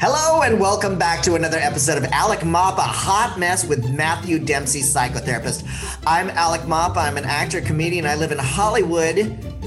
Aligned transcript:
Hello 0.00 0.42
and 0.42 0.60
welcome 0.60 0.98
back 0.98 1.22
to 1.22 1.34
another 1.34 1.58
episode 1.58 1.98
of 1.98 2.04
Alec 2.12 2.44
Mapa, 2.44 2.80
hot 2.80 3.38
mess 3.38 3.66
with 3.66 3.90
Matthew 3.90 4.38
Dempsey, 4.38 4.80
psychotherapist. 4.80 5.64
I'm 6.06 6.30
Alec 6.30 6.66
Mapa. 6.66 7.00
I'm 7.00 7.16
an 7.16 7.24
actor, 7.24 7.60
comedian. 7.60 8.06
I 8.06 8.14
live 8.14 8.32
in 8.32 8.38
Hollywood, 8.38 9.18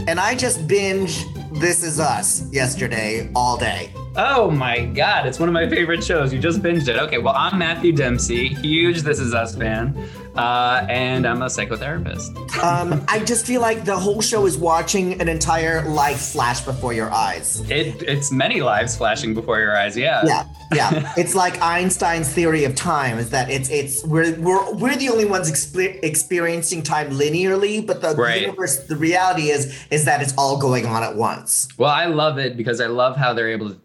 and 0.07 0.19
I 0.19 0.35
just 0.35 0.67
binge 0.67 1.25
This 1.51 1.83
Is 1.83 1.99
Us 1.99 2.51
yesterday 2.51 3.29
all 3.35 3.57
day. 3.57 3.91
Oh 4.15 4.49
my 4.49 4.85
God, 4.85 5.25
it's 5.25 5.39
one 5.39 5.47
of 5.47 5.53
my 5.53 5.69
favorite 5.69 6.03
shows. 6.03 6.33
You 6.33 6.39
just 6.39 6.61
binged 6.61 6.87
it. 6.87 6.97
Okay, 6.97 7.17
well, 7.17 7.35
I'm 7.35 7.59
Matthew 7.59 7.91
Dempsey, 7.91 8.49
huge 8.49 9.03
This 9.03 9.19
Is 9.19 9.33
Us 9.33 9.55
fan, 9.55 9.95
uh, 10.35 10.85
and 10.89 11.25
I'm 11.27 11.41
a 11.41 11.45
psychotherapist. 11.47 12.35
Um, 12.63 13.03
I 13.07 13.19
just 13.19 13.45
feel 13.45 13.61
like 13.61 13.85
the 13.85 13.95
whole 13.97 14.21
show 14.21 14.45
is 14.45 14.57
watching 14.57 15.19
an 15.21 15.27
entire 15.27 15.87
life 15.89 16.19
flash 16.31 16.61
before 16.61 16.93
your 16.93 17.11
eyes. 17.11 17.61
It, 17.69 18.01
it's 18.03 18.31
many 18.31 18.61
lives 18.61 18.95
flashing 18.95 19.33
before 19.33 19.59
your 19.59 19.75
eyes, 19.75 19.97
yeah. 19.97 20.21
Yeah, 20.25 20.43
yeah. 20.73 21.13
it's 21.17 21.35
like 21.35 21.61
Einstein's 21.61 22.29
theory 22.29 22.63
of 22.63 22.75
time 22.75 23.17
is 23.17 23.29
that 23.31 23.49
it's 23.49 23.69
it's 23.69 24.03
we're 24.05 24.33
we're, 24.39 24.73
we're 24.75 24.95
the 24.95 25.09
only 25.09 25.25
ones 25.25 25.51
exper- 25.51 25.99
experiencing 26.03 26.83
time 26.83 27.11
linearly, 27.11 27.85
but 27.85 28.01
the 28.01 28.15
Right. 28.15 28.41
universe, 28.41 28.77
the 28.87 28.95
reality 28.95 29.49
is 29.49 29.85
is 29.91 30.05
that 30.05 30.21
it's 30.21 30.33
all 30.37 30.57
going 30.57 30.85
on 30.85 31.03
at 31.03 31.15
once. 31.15 31.67
Well, 31.77 31.89
I 31.91 32.05
love 32.05 32.37
it 32.37 32.55
because 32.57 32.79
I 32.79 32.87
love 32.87 33.15
how 33.17 33.33
they're 33.33 33.49
able 33.49 33.69
to 33.69 33.77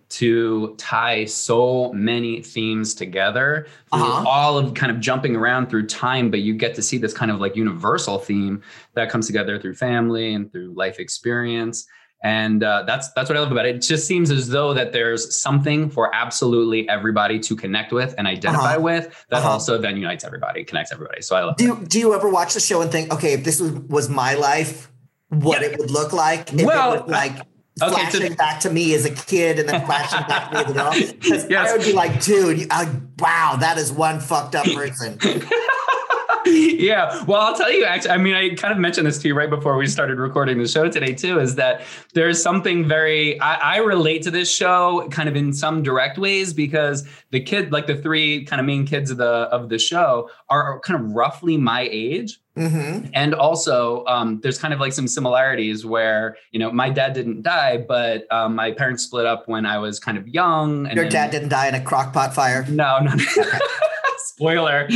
tie 0.78 1.24
so 1.24 1.92
many 1.92 2.41
themes 2.42 2.95
together 2.95 3.66
Uh-huh. 3.92 4.24
all 4.27 4.56
of 4.59 4.74
kind 4.74 4.91
of 4.92 5.01
jumping 5.01 5.34
around 5.37 5.69
through 5.69 5.87
time, 5.87 6.30
but 6.30 6.41
you 6.41 6.55
get 6.55 6.74
to 6.77 6.83
see 6.83 6.98
this 6.98 7.12
kind 7.12 7.30
of 7.30 7.41
like 7.41 7.56
universal 7.56 8.19
theme 8.19 8.62
that 8.95 9.11
comes 9.11 9.27
together 9.27 9.59
through 9.59 9.74
family 9.74 10.34
and 10.34 10.50
through 10.52 10.73
life 10.74 10.98
experience. 11.00 11.87
And 12.23 12.64
uh, 12.64 12.83
that's 12.87 13.12
that's 13.12 13.28
what 13.28 13.37
I 13.37 13.41
love 13.41 13.52
about 13.52 13.66
it. 13.66 13.77
It 13.77 13.83
just 13.83 14.06
seems 14.06 14.30
as 14.30 14.48
though 14.48 14.73
that 14.74 14.92
there's 14.92 15.37
something 15.37 15.91
for 15.91 16.12
absolutely 16.14 16.88
everybody 16.88 17.38
to 17.41 17.55
connect 17.55 17.92
with 17.92 18.14
and 18.16 18.27
identify 18.27 18.72
Uh-huh. 18.77 18.81
with 18.81 19.25
that 19.31 19.38
Uh-huh. 19.41 19.50
also 19.50 19.77
then 19.78 19.97
unites 19.97 20.25
everybody, 20.25 20.64
connects 20.64 20.92
everybody. 20.92 21.20
So 21.20 21.36
I 21.36 21.44
love 21.44 21.56
Do 21.56 21.64
it. 21.64 21.81
you, 21.81 21.86
do 21.86 21.98
you 21.98 22.14
ever 22.14 22.28
watch 22.31 22.55
the 22.55 22.61
show 22.61 22.81
and 22.81 22.91
think, 22.91 23.12
okay, 23.12 23.33
if 23.34 23.44
this 23.44 23.61
was, 23.61 23.72
was 23.97 24.09
my 24.09 24.34
life, 24.34 24.91
what 25.28 25.61
Yeah. 25.61 25.69
it 25.69 25.78
would 25.78 25.91
look 25.91 26.12
like? 26.12 26.53
If 26.55 26.64
Well, 26.64 26.94
it 26.94 27.03
was 27.03 27.11
like 27.11 27.36
okay, 27.82 27.92
flashing 27.92 28.30
so- 28.30 28.36
back 28.36 28.60
to 28.60 28.70
me 28.70 28.94
as 28.94 29.05
a 29.05 29.10
kid 29.10 29.58
and 29.58 29.69
then 29.69 29.84
flashing 29.84 30.27
back 30.28 30.50
to 30.50 30.56
me 30.56 30.64
as 30.64 30.70
an 30.70 30.78
adult. 30.78 31.46
Yes. 31.50 31.70
I 31.70 31.77
would 31.77 31.84
be 31.84 31.92
like, 31.92 32.22
dude, 32.22 32.66
uh, 32.70 32.86
wow, 33.19 33.56
that 33.60 33.78
is 33.78 33.92
one 33.92 34.20
fucked 34.20 34.55
up 34.55 34.64
person. 34.66 35.19
yeah. 36.47 37.24
Well, 37.24 37.41
I'll 37.41 37.56
tell 37.56 37.70
you 37.70 37.84
actually, 37.84 38.10
I 38.10 38.16
mean, 38.19 38.34
I 38.34 38.54
kind 38.54 38.72
of 38.72 38.78
mentioned 38.78 39.06
this 39.06 39.19
to 39.19 39.28
you 39.28 39.34
right 39.34 39.50
before 39.50 39.77
we 39.77 39.86
started 39.86 40.19
recording 40.19 40.58
the 40.58 40.69
show 40.69 40.88
today, 40.88 41.12
too, 41.12 41.41
is 41.41 41.56
that 41.56 41.82
there's 42.14 42.42
something 42.42 42.86
very, 42.86 43.41
I, 43.41 43.74
I 43.74 43.77
relate 43.78 44.22
to 44.22 44.30
this 44.30 44.50
show 44.52 45.08
kind 45.10 45.28
of 45.28 45.36
in 45.36 45.52
some 45.52 45.82
direct 45.82 46.19
ways 46.19 46.52
because 46.52 47.06
the 47.30 47.41
kid, 47.41 47.72
like 47.72 47.86
the 47.86 47.97
three 47.97 48.44
kind 48.44 48.60
of 48.60 48.66
main 48.66 48.86
kids 48.86 49.10
of 49.10 49.19
the, 49.19 49.24
of 49.27 49.69
the 49.69 49.78
show 49.78 50.30
are 50.48 50.80
kind 50.80 51.00
of 51.04 51.12
roughly 51.12 51.56
my 51.56 51.88
age. 51.91 52.41
Hmm 52.57 53.01
And 53.12 53.35
also, 53.35 54.05
um, 54.07 54.41
there's 54.43 54.59
kind 54.59 54.73
of 54.73 54.81
like 54.81 54.93
some 54.95 55.07
similarities 55.07 55.85
where, 55.85 56.37
you 56.53 56.59
know, 56.59 56.73
my 56.73 56.89
dad 56.91 57.12
didn't 57.12 57.43
die, 57.43 57.77
but 57.77 58.31
um, 58.33 58.55
my 58.55 58.73
parents 58.73 59.03
split 59.05 59.27
up 59.27 59.47
when 59.47 59.67
I 59.67 59.79
was 59.79 60.01
kind 60.01 60.17
of 60.17 60.27
young. 60.27 60.87
And 60.87 60.97
Your 60.97 61.05
then- 61.05 61.12
dad 61.12 61.31
didn't 61.33 61.51
die 61.51 61.69
in 61.69 61.75
a 61.75 61.81
crock 61.83 62.12
pot 62.12 62.34
fire. 62.34 62.65
no, 62.69 62.99
no. 63.01 63.12
Spoiler. 64.37 64.87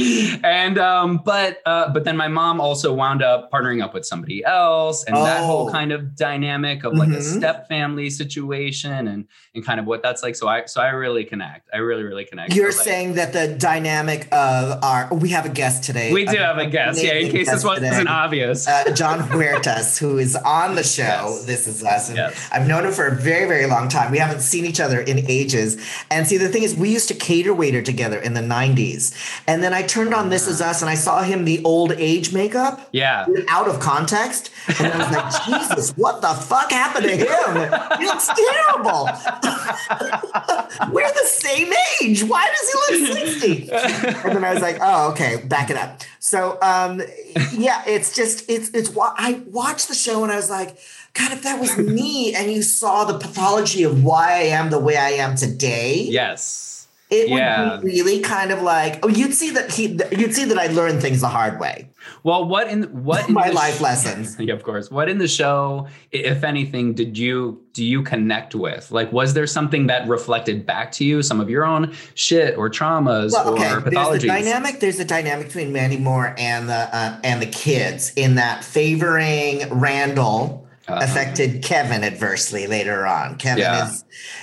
And 0.45 0.79
um, 0.79 1.23
but 1.25 1.63
uh, 1.65 1.91
but 1.95 2.05
then 2.05 2.15
my 2.15 2.29
mom 2.29 2.61
also 2.61 2.93
wound 2.93 3.23
up 3.23 3.51
partnering 3.51 3.83
up 3.83 3.95
with 3.95 4.05
somebody 4.05 4.45
else, 4.45 5.03
and 5.05 5.17
that 5.17 5.43
whole 5.45 5.69
Oh. 5.69 5.73
kind 5.73 5.93
of 5.93 6.15
dynamic 6.15 6.85
of 6.85 6.93
like 6.95 7.09
a 7.09 7.13
Mhm. 7.13 7.39
step 7.39 7.67
family 7.67 8.11
situation, 8.11 9.09
and 9.09 9.25
and 9.55 9.65
kind 9.65 9.81
of 9.81 9.87
what 9.87 10.03
that's 10.03 10.23
like. 10.23 10.37
So 10.37 10.47
I 10.47 10.67
so 10.67 10.83
I 10.83 10.91
really 10.91 11.25
connect. 11.25 11.71
I 11.73 11.79
really 11.79 12.03
really 12.03 12.27
connect. 12.27 12.55
You're 12.55 12.71
So, 12.71 12.79
like, 12.81 12.85
saying 12.89 13.15
that 13.15 13.33
the 13.33 13.49
dynamic 13.49 14.29
of 14.31 14.85
our, 14.85 15.09
we 15.11 15.31
have 15.31 15.47
a 15.47 15.49
guest 15.49 15.85
today. 15.85 16.13
we 16.13 16.27
do 16.27 16.37
a 16.37 16.41
have 16.41 16.59
a 16.59 16.67
guest, 16.67 17.03
yeah. 17.03 17.13
In 17.15 17.31
case 17.33 17.51
this 17.51 17.65
wasn't 17.65 17.95
today. 17.97 18.11
obvious. 18.11 18.69
uh, 18.69 18.93
Jon 18.93 19.21
Huertas, 19.21 19.99
who 19.99 20.19
is 20.19 20.37
on 20.37 20.75
the 20.75 20.83
show. 20.99 21.03
Yes. 21.03 21.45
This 21.47 21.67
is 21.67 21.83
us. 21.83 22.13
Yes. 22.15 22.49
I've 22.53 22.69
known 22.69 22.85
him 22.85 22.93
for 22.93 23.07
a 23.07 23.15
very, 23.15 23.47
very 23.49 23.67
long 23.67 23.89
time. 23.89 24.11
We 24.11 24.19
haven't 24.19 24.41
seen 24.41 24.67
each 24.67 24.81
other 24.81 25.01
in 25.01 25.25
ages. 25.31 25.79
And 26.11 26.27
see, 26.27 26.37
the 26.37 26.49
thing 26.51 26.63
is, 26.63 26.75
we 26.77 26.91
used 26.91 27.09
to 27.09 27.15
cater 27.15 27.55
waiter 27.55 27.81
together 27.81 28.19
in 28.19 28.35
the 28.35 28.43
90s. 28.43 29.13
And 29.47 29.63
then 29.63 29.73
I 29.73 29.83
turned 29.83 30.15
on 30.15 30.29
This 30.29 30.47
Is 30.47 30.61
Us 30.61 30.83
and 30.83 30.91
I 30.91 30.95
saw 30.95 31.23
him 31.23 31.45
the 31.45 31.63
old 31.65 31.93
age 31.93 32.33
makeup 32.33 32.89
yeah. 32.93 33.27
out 33.49 33.69
of 33.69 33.81
context. 33.81 34.51
And 34.79 34.93
I 34.93 34.99
was 34.99 35.17
like, 35.17 35.45
Jesus, 35.69 35.91
what 35.97 36.21
the 36.21 36.29
fuck 36.29 36.71
happened 36.71 37.07
to 37.07 37.17
him? 37.17 37.99
He 37.99 38.07
looks 38.07 38.29
terrible. 38.29 39.05
We're 40.93 41.13
the 41.13 41.27
same 41.27 41.73
age. 42.03 42.25
Why 42.25 42.51
does 42.51 42.71
he 42.71 43.07
look 43.07 43.19
60? 43.19 43.71
and 43.71 44.37
then 44.37 44.45
I 44.45 44.53
was 44.53 44.63
like, 44.63 44.79
oh, 44.81 45.11
okay, 45.13 45.43
back 45.45 45.71
it 45.71 45.77
up. 45.77 46.03
So, 46.19 46.59
um, 46.63 47.03
yeah, 47.53 47.83
it's 47.87 48.15
just 48.15 48.49
it's 48.51 48.71
it's. 48.71 48.91
I 48.97 49.41
watched 49.47 49.89
the 49.89 49.95
show 49.95 50.23
and 50.23 50.31
I 50.31 50.37
was 50.37 50.51
like, 50.51 50.79
God, 51.15 51.33
if 51.33 51.43
that 51.43 51.59
was 51.59 51.77
me, 51.79 52.35
and 52.35 52.53
you 52.53 52.63
saw 52.63 53.05
the 53.05 53.19
pathology 53.19 53.83
of 53.83 54.05
why 54.05 54.35
I 54.35 54.43
am 54.43 54.71
the 54.71 54.79
way 54.79 54.97
I 54.97 55.11
am 55.11 55.35
today, 55.35 56.07
Yes. 56.09 56.70
It 57.11 57.29
would 57.31 57.81
be 57.83 57.87
really 57.89 58.21
kind 58.21 58.51
of 58.53 58.63
like, 58.63 58.99
oh, 59.05 59.09
you'd 59.09 59.35
see 59.35 59.51
that 59.51 59.73
he, 59.73 59.99
you'd 60.17 60.35
see 60.35 60.45
that 60.45 60.59
I 60.59 60.67
learned 60.69 61.01
things 61.03 61.21
the 61.21 61.29
hard 61.29 61.59
way, 61.59 61.89
Well, 62.23 62.45
what 62.47 62.69
in 62.69 62.85
what 63.05 63.29
in 63.29 63.35
my 63.35 63.51
life 63.51 63.79
sh- 63.79 63.81
lessons. 63.81 64.37
Yeah, 64.41 64.55
of 64.55 64.63
course. 64.63 64.91
What 64.91 65.09
in 65.09 65.19
the 65.19 65.29
show, 65.29 65.89
if 66.13 66.45
anything, 66.45 66.95
did 66.95 67.19
you 67.19 67.61
do 67.73 67.85
you 67.85 68.03
connect 68.03 68.55
with? 68.55 68.91
Like, 68.91 69.13
was 69.13 69.35
there 69.35 69.47
something 69.47 69.87
that 69.89 70.09
reflected 70.09 70.67
back 70.67 70.93
to 70.93 71.05
you, 71.05 71.23
some 71.23 71.41
of 71.41 71.51
your 71.51 71.65
own 71.65 71.95
shit 72.15 72.57
or 72.57 72.69
traumas 72.71 73.33
Well, 73.33 73.55
okay. 73.55 73.73
or 73.73 73.81
There's 73.81 74.23
a 74.25 74.27
dynamic. 74.27 74.81
There's 74.81 74.99
a 75.01 75.05
dynamic 75.05 75.47
between 75.47 75.73
Mandy 75.73 75.97
Moore 75.99 76.35
and 76.39 76.69
the 76.69 76.89
uh, 76.97 77.19
and 77.25 77.41
the 77.43 77.47
kids 77.47 78.13
in 78.17 78.37
that 78.37 78.65
favoring 78.65 79.69
Randall 79.79 80.67
Uh-huh. 80.89 80.99
affected 81.05 81.63
Kevin 81.63 82.03
adversely 82.03 82.67
later 82.67 83.07
on. 83.07 83.37
Kevin 83.37 83.63
Yeah. 83.63 83.93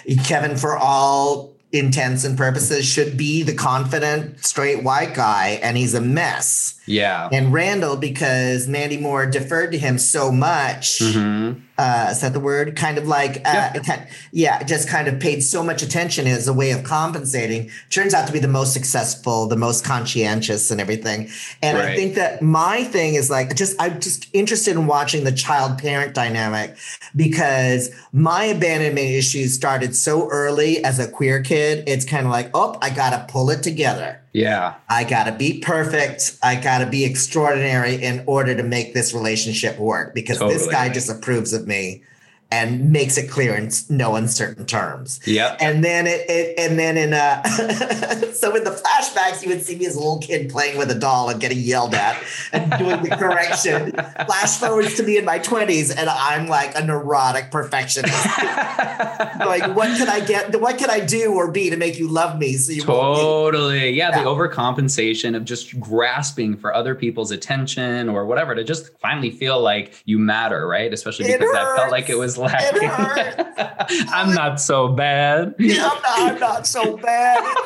is 0.06 0.20
Kevin 0.28 0.56
for 0.56 0.78
all 0.78 1.54
intents 1.80 2.24
and 2.24 2.38
purposes 2.38 2.86
should 2.86 3.18
be 3.18 3.44
the 3.44 3.54
confident 3.54 4.44
straight 4.46 4.84
white 4.84 5.14
guy, 5.14 5.60
and 5.62 5.78
he's 5.78 5.94
a 5.94 6.02
mess. 6.02 6.76
Yeah. 6.86 7.30
And 7.32 7.52
Randall, 7.54 7.98
because 7.98 8.68
Mandy 8.68 8.98
Moore 8.98 9.26
deferred 9.26 9.72
to 9.74 9.78
him 9.78 9.98
so 9.98 10.32
much, 10.32 11.00
Mhm. 11.00 11.62
Uh, 11.78 12.08
is 12.12 12.22
that 12.22 12.34
the 12.34 12.40
word? 12.40 12.76
Kind 12.76 12.98
of 12.98 13.08
like, 13.08 13.38
uh, 13.46 13.72
Yeah. 13.76 14.06
yeah, 14.32 14.64
just 14.64 14.90
kind 14.90 15.08
of 15.08 15.20
paid 15.20 15.42
so 15.42 15.62
much 15.64 15.84
attention 15.84 16.26
as 16.28 16.48
a 16.48 16.54
way 16.54 16.72
of 16.72 16.84
compensating. 16.84 17.70
Turns 17.90 18.14
out 18.14 18.26
to 18.28 18.34
be 18.34 18.40
the 18.40 18.48
most 18.48 18.74
successful, 18.74 19.48
the 19.48 19.56
most 19.56 19.84
conscientious, 19.86 20.72
and 20.72 20.82
everything. 20.82 21.30
And 21.62 21.78
I 21.78 21.96
think 21.96 22.16
that 22.16 22.42
my 22.42 22.84
thing 22.84 23.16
is 23.16 23.30
like, 23.30 23.56
just 23.56 23.80
I'm 23.80 24.00
just 24.00 24.28
interested 24.34 24.72
in 24.76 24.88
watching 24.88 25.24
the 25.24 25.32
child 25.32 25.78
parent 25.78 26.14
dynamic 26.14 26.76
because 27.16 27.92
my 28.12 28.46
abandonment 28.46 29.08
issues 29.08 29.54
started 29.54 29.96
so 29.96 30.30
early 30.30 30.84
as 30.84 31.00
a 31.00 31.08
queer 31.08 31.42
kid. 31.42 31.84
It's 31.88 32.06
kind 32.06 32.26
of 32.26 32.32
like, 32.32 32.50
oh, 32.54 32.78
I 32.82 32.90
gotta 32.90 33.26
pull 33.32 33.50
it 33.50 33.62
together. 33.64 34.22
Yeah. 34.38 34.76
I 34.88 35.04
gotta 35.04 35.32
be 35.32 35.60
perfect. 35.62 36.38
I 36.44 36.56
gotta 36.56 36.86
be 36.86 37.04
extraordinary 37.04 37.96
in 37.96 38.24
order 38.28 38.56
to 38.56 38.62
make 38.62 38.94
this 38.94 39.12
relationship 39.12 39.80
work 39.80 40.14
because 40.14 40.38
this 40.38 40.68
guy 40.68 40.90
just 40.90 41.10
approves 41.10 41.54
of 41.54 41.68
me 41.68 42.04
and 42.50 42.92
makes 42.94 43.18
it 43.18 43.30
clear 43.30 43.54
in 43.56 43.70
no 43.90 44.16
uncertain 44.16 44.66
terms. 44.66 45.20
Yeah. 45.26 45.58
And 45.60 45.84
then 45.84 46.08
it, 46.08 46.30
it 46.30 46.58
and 46.58 46.80
then 46.80 46.96
in 46.96 47.14
uh 47.14 47.44
so 48.34 48.56
in 48.56 48.64
the 48.64 48.72
flashbacks 48.72 49.44
you 49.44 49.50
would 49.50 49.64
see 49.64 49.76
me 49.76 49.86
as 49.86 49.96
a 49.96 50.00
little 50.00 50.20
kid 50.20 50.50
playing 50.50 50.78
with 50.78 50.90
a 50.90 50.96
doll 50.96 51.30
and 51.30 51.42
getting 51.42 51.60
yelled 51.60 51.94
at 51.94 52.24
and 52.54 52.72
doing 52.78 53.04
the 53.04 53.10
correction. 53.18 53.92
Flash 54.26 54.58
forwards 54.60 54.96
to 54.96 55.04
me 55.04 55.18
in 55.18 55.26
my 55.26 55.40
20s 55.40 55.94
and 55.96 56.10
I'm 56.10 56.48
like 56.48 56.78
a 56.78 56.86
neurotic 56.86 57.52
perfectionist. 57.52 58.14
like 58.40 59.76
what 59.76 59.98
can 59.98 60.08
I 60.08 60.22
get 60.26 60.60
what 60.62 60.78
can 60.78 60.90
I 60.90 61.02
do 61.02 61.34
or 61.34 61.52
be 61.52 61.70
to 61.70 61.76
make 61.78 62.00
you 62.00 62.08
love 62.08 62.38
me 62.40 62.54
so 62.54 62.72
you 62.72 62.82
Totally. 62.82 63.92
Yeah, 63.92 64.10
Yeah. 64.10 64.24
the 64.24 64.30
overcompensation 64.30 65.36
of 65.36 65.44
just 65.44 65.80
grasping 65.80 66.56
for 66.56 66.74
other 66.74 66.96
people's 66.96 67.32
attention 67.32 68.08
or 68.10 68.26
whatever 68.26 68.56
to 68.56 68.64
just 68.64 68.98
finally 69.00 69.32
feel 69.32 69.60
like 69.60 70.02
you 70.06 70.18
matter, 70.18 70.66
right? 70.68 70.94
Especially 70.94 71.26
because 71.26 71.52
that 71.52 71.76
felt 71.76 71.92
like 71.92 72.10
it 72.10 72.18
was 72.18 72.37
lacking. 72.38 72.90
I'm 74.10 74.34
not 74.34 74.60
so 74.60 74.90
bad. 74.90 75.56
Yeah, 75.60 75.90
I'm 75.92 76.02
not, 76.02 76.32
I'm 76.34 76.40
not 76.40 76.68
so 76.68 76.98
bad. 76.98 77.44
It 77.44 77.58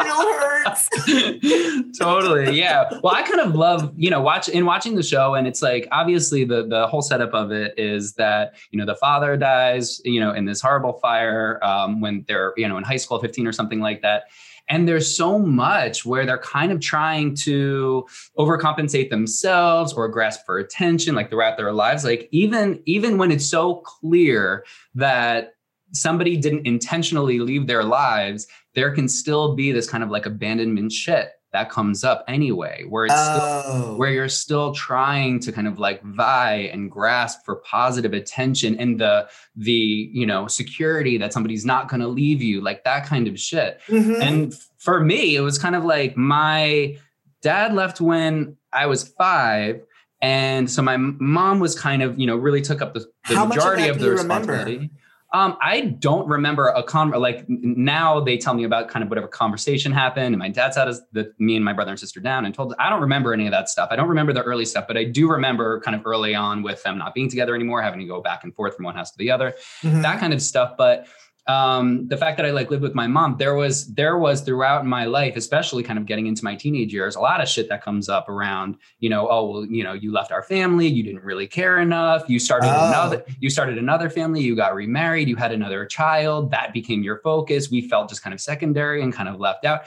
still 0.00 0.32
hurts. 0.32 0.88
totally 1.98 2.56
yeah 2.56 2.88
well 3.02 3.14
i 3.14 3.22
kind 3.22 3.40
of 3.40 3.54
love 3.54 3.92
you 3.96 4.10
know 4.10 4.20
watch 4.20 4.48
in 4.48 4.64
watching 4.64 4.94
the 4.94 5.02
show 5.02 5.34
and 5.34 5.46
it's 5.46 5.62
like 5.62 5.88
obviously 5.90 6.44
the 6.44 6.66
the 6.66 6.86
whole 6.86 7.02
setup 7.02 7.32
of 7.34 7.50
it 7.50 7.74
is 7.78 8.14
that 8.14 8.54
you 8.70 8.78
know 8.78 8.86
the 8.86 8.94
father 8.94 9.36
dies 9.36 10.00
you 10.04 10.20
know 10.20 10.32
in 10.32 10.44
this 10.44 10.60
horrible 10.60 10.94
fire 10.94 11.58
um, 11.64 12.00
when 12.00 12.24
they're 12.28 12.52
you 12.56 12.68
know 12.68 12.76
in 12.76 12.84
high 12.84 12.96
school 12.96 13.18
15 13.18 13.46
or 13.46 13.52
something 13.52 13.80
like 13.80 14.02
that 14.02 14.24
and 14.68 14.86
there's 14.86 15.14
so 15.14 15.38
much 15.38 16.04
where 16.04 16.26
they're 16.26 16.38
kind 16.38 16.72
of 16.72 16.80
trying 16.80 17.34
to 17.34 18.06
overcompensate 18.38 19.10
themselves 19.10 19.92
or 19.92 20.08
grasp 20.08 20.44
for 20.44 20.58
attention 20.58 21.14
like 21.14 21.30
throughout 21.30 21.56
their 21.56 21.72
lives. 21.72 22.04
Like 22.04 22.28
even 22.32 22.82
even 22.86 23.18
when 23.18 23.30
it's 23.30 23.46
so 23.46 23.76
clear 23.76 24.64
that 24.94 25.54
somebody 25.92 26.36
didn't 26.36 26.66
intentionally 26.66 27.40
leave 27.40 27.66
their 27.66 27.84
lives, 27.84 28.46
there 28.74 28.94
can 28.94 29.08
still 29.08 29.54
be 29.54 29.72
this 29.72 29.88
kind 29.88 30.04
of 30.04 30.10
like 30.10 30.26
abandonment 30.26 30.92
shit 30.92 31.30
that 31.52 31.70
comes 31.70 32.04
up 32.04 32.24
anyway, 32.28 32.84
where 32.88 33.06
it's 33.06 33.14
Oh. 33.16 33.62
still, 33.62 33.96
where 33.96 34.10
you're 34.10 34.28
still 34.28 34.74
trying 34.74 35.40
to 35.40 35.50
kind 35.52 35.66
of 35.66 35.78
like 35.78 36.02
vie 36.02 36.68
and 36.72 36.90
grasp 36.90 37.44
for 37.44 37.56
positive 37.56 38.12
attention 38.12 38.76
and 38.78 39.00
the 39.00 39.28
the 39.56 40.10
you 40.12 40.26
know 40.26 40.46
security 40.46 41.16
that 41.18 41.32
somebody's 41.32 41.64
not 41.64 41.88
going 41.88 42.00
to 42.00 42.08
leave 42.08 42.42
you, 42.42 42.60
like 42.60 42.84
that 42.84 43.06
kind 43.06 43.26
of 43.28 43.38
shit. 43.40 43.80
Mhm. 43.88 44.20
And 44.20 44.54
for 44.78 45.00
me, 45.00 45.36
it 45.36 45.40
was 45.40 45.58
kind 45.58 45.74
of 45.74 45.84
like 45.84 46.16
my 46.16 46.96
dad 47.42 47.72
left 47.74 48.00
when 48.00 48.56
I 48.72 48.86
was 48.86 49.08
five. 49.08 49.82
And 50.20 50.68
so 50.68 50.82
my 50.82 50.96
mom 50.96 51.60
was 51.60 51.78
kind 51.78 52.02
of, 52.02 52.18
you 52.18 52.26
know, 52.26 52.36
really 52.36 52.60
took 52.60 52.82
up 52.82 52.92
the, 52.92 53.06
the 53.28 53.34
much 53.36 53.42
of 53.44 53.48
majority 53.50 53.88
of, 53.88 54.00
the 54.00 54.10
responsibility. 54.10 54.72
remember? 54.74 54.94
Um, 55.34 55.58
I 55.60 55.80
don't 55.82 56.26
remember 56.26 56.68
a 56.68 56.82
con 56.82 57.10
like 57.10 57.44
now 57.48 58.18
they 58.20 58.38
tell 58.38 58.54
me 58.54 58.64
about 58.64 58.88
kind 58.88 59.02
of 59.02 59.10
whatever 59.10 59.28
conversation 59.28 59.92
happened, 59.92 60.28
and 60.34 60.38
my 60.38 60.48
dad 60.48 60.72
sat 60.72 60.88
us 60.88 61.00
the 61.12 61.32
me 61.38 61.54
and 61.54 61.62
my 61.64 61.74
brother 61.74 61.90
and 61.90 62.00
sister 62.00 62.18
down 62.18 62.46
and 62.46 62.54
told. 62.54 62.74
I 62.78 62.88
don't 62.88 63.02
remember 63.02 63.34
any 63.34 63.46
of 63.46 63.50
that 63.52 63.68
stuff. 63.68 63.88
I 63.90 63.96
don't 63.96 64.08
remember 64.08 64.32
the 64.32 64.42
early 64.42 64.64
stuff, 64.64 64.86
but 64.88 64.96
I 64.96 65.04
do 65.04 65.28
remember 65.30 65.80
kind 65.80 65.94
of 65.94 66.06
early 66.06 66.34
on 66.34 66.62
with 66.62 66.82
them 66.82 66.96
not 66.96 67.12
being 67.14 67.28
together 67.28 67.54
anymore, 67.54 67.82
having 67.82 68.00
to 68.00 68.06
go 68.06 68.22
back 68.22 68.42
and 68.42 68.54
forth 68.54 68.74
from 68.76 68.86
one 68.86 68.94
house 68.94 69.10
to 69.10 69.18
the 69.18 69.30
other 69.30 69.54
Mhm. 69.82 70.00
that 70.02 70.18
kind 70.18 70.32
of 70.32 70.40
stuff 70.40 70.72
but 70.78 71.06
um 71.48 72.06
the 72.08 72.16
fact 72.16 72.36
that 72.36 72.44
i 72.46 72.50
like 72.50 72.70
lived 72.70 72.82
with 72.82 72.94
my 72.94 73.06
mom 73.06 73.36
there 73.38 73.54
was 73.54 73.86
there 73.94 74.18
was 74.18 74.42
throughout 74.42 74.84
my 74.86 75.06
life 75.06 75.34
especially 75.34 75.82
kind 75.82 75.98
of 75.98 76.04
getting 76.06 76.26
into 76.26 76.44
my 76.44 76.54
teenage 76.54 76.92
years 76.92 77.16
a 77.16 77.20
lot 77.20 77.40
of 77.40 77.48
shit 77.48 77.68
that 77.70 77.82
comes 77.82 78.08
up 78.08 78.28
around 78.28 78.76
you 79.00 79.08
know 79.08 79.26
oh 79.30 79.48
well 79.50 79.64
you 79.64 79.82
know 79.82 79.94
you 79.94 80.12
left 80.12 80.30
our 80.30 80.42
family 80.42 80.86
you 80.86 81.02
didn't 81.02 81.24
really 81.24 81.46
care 81.46 81.80
enough 81.80 82.28
you 82.28 82.38
started 82.38 82.68
Oh. 82.68 82.88
another 82.88 83.24
you 83.40 83.48
started 83.48 83.78
another 83.78 84.10
family 84.10 84.42
you 84.42 84.54
got 84.54 84.74
remarried 84.74 85.26
you 85.26 85.36
had 85.36 85.52
another 85.52 85.86
child 85.86 86.50
that 86.50 86.72
became 86.74 87.02
your 87.02 87.18
focus 87.20 87.70
we 87.70 87.80
felt 87.80 88.10
just 88.10 88.22
kind 88.22 88.34
of 88.34 88.40
secondary 88.40 89.02
and 89.02 89.12
kind 89.14 89.28
of 89.28 89.40
left 89.40 89.64
out 89.64 89.82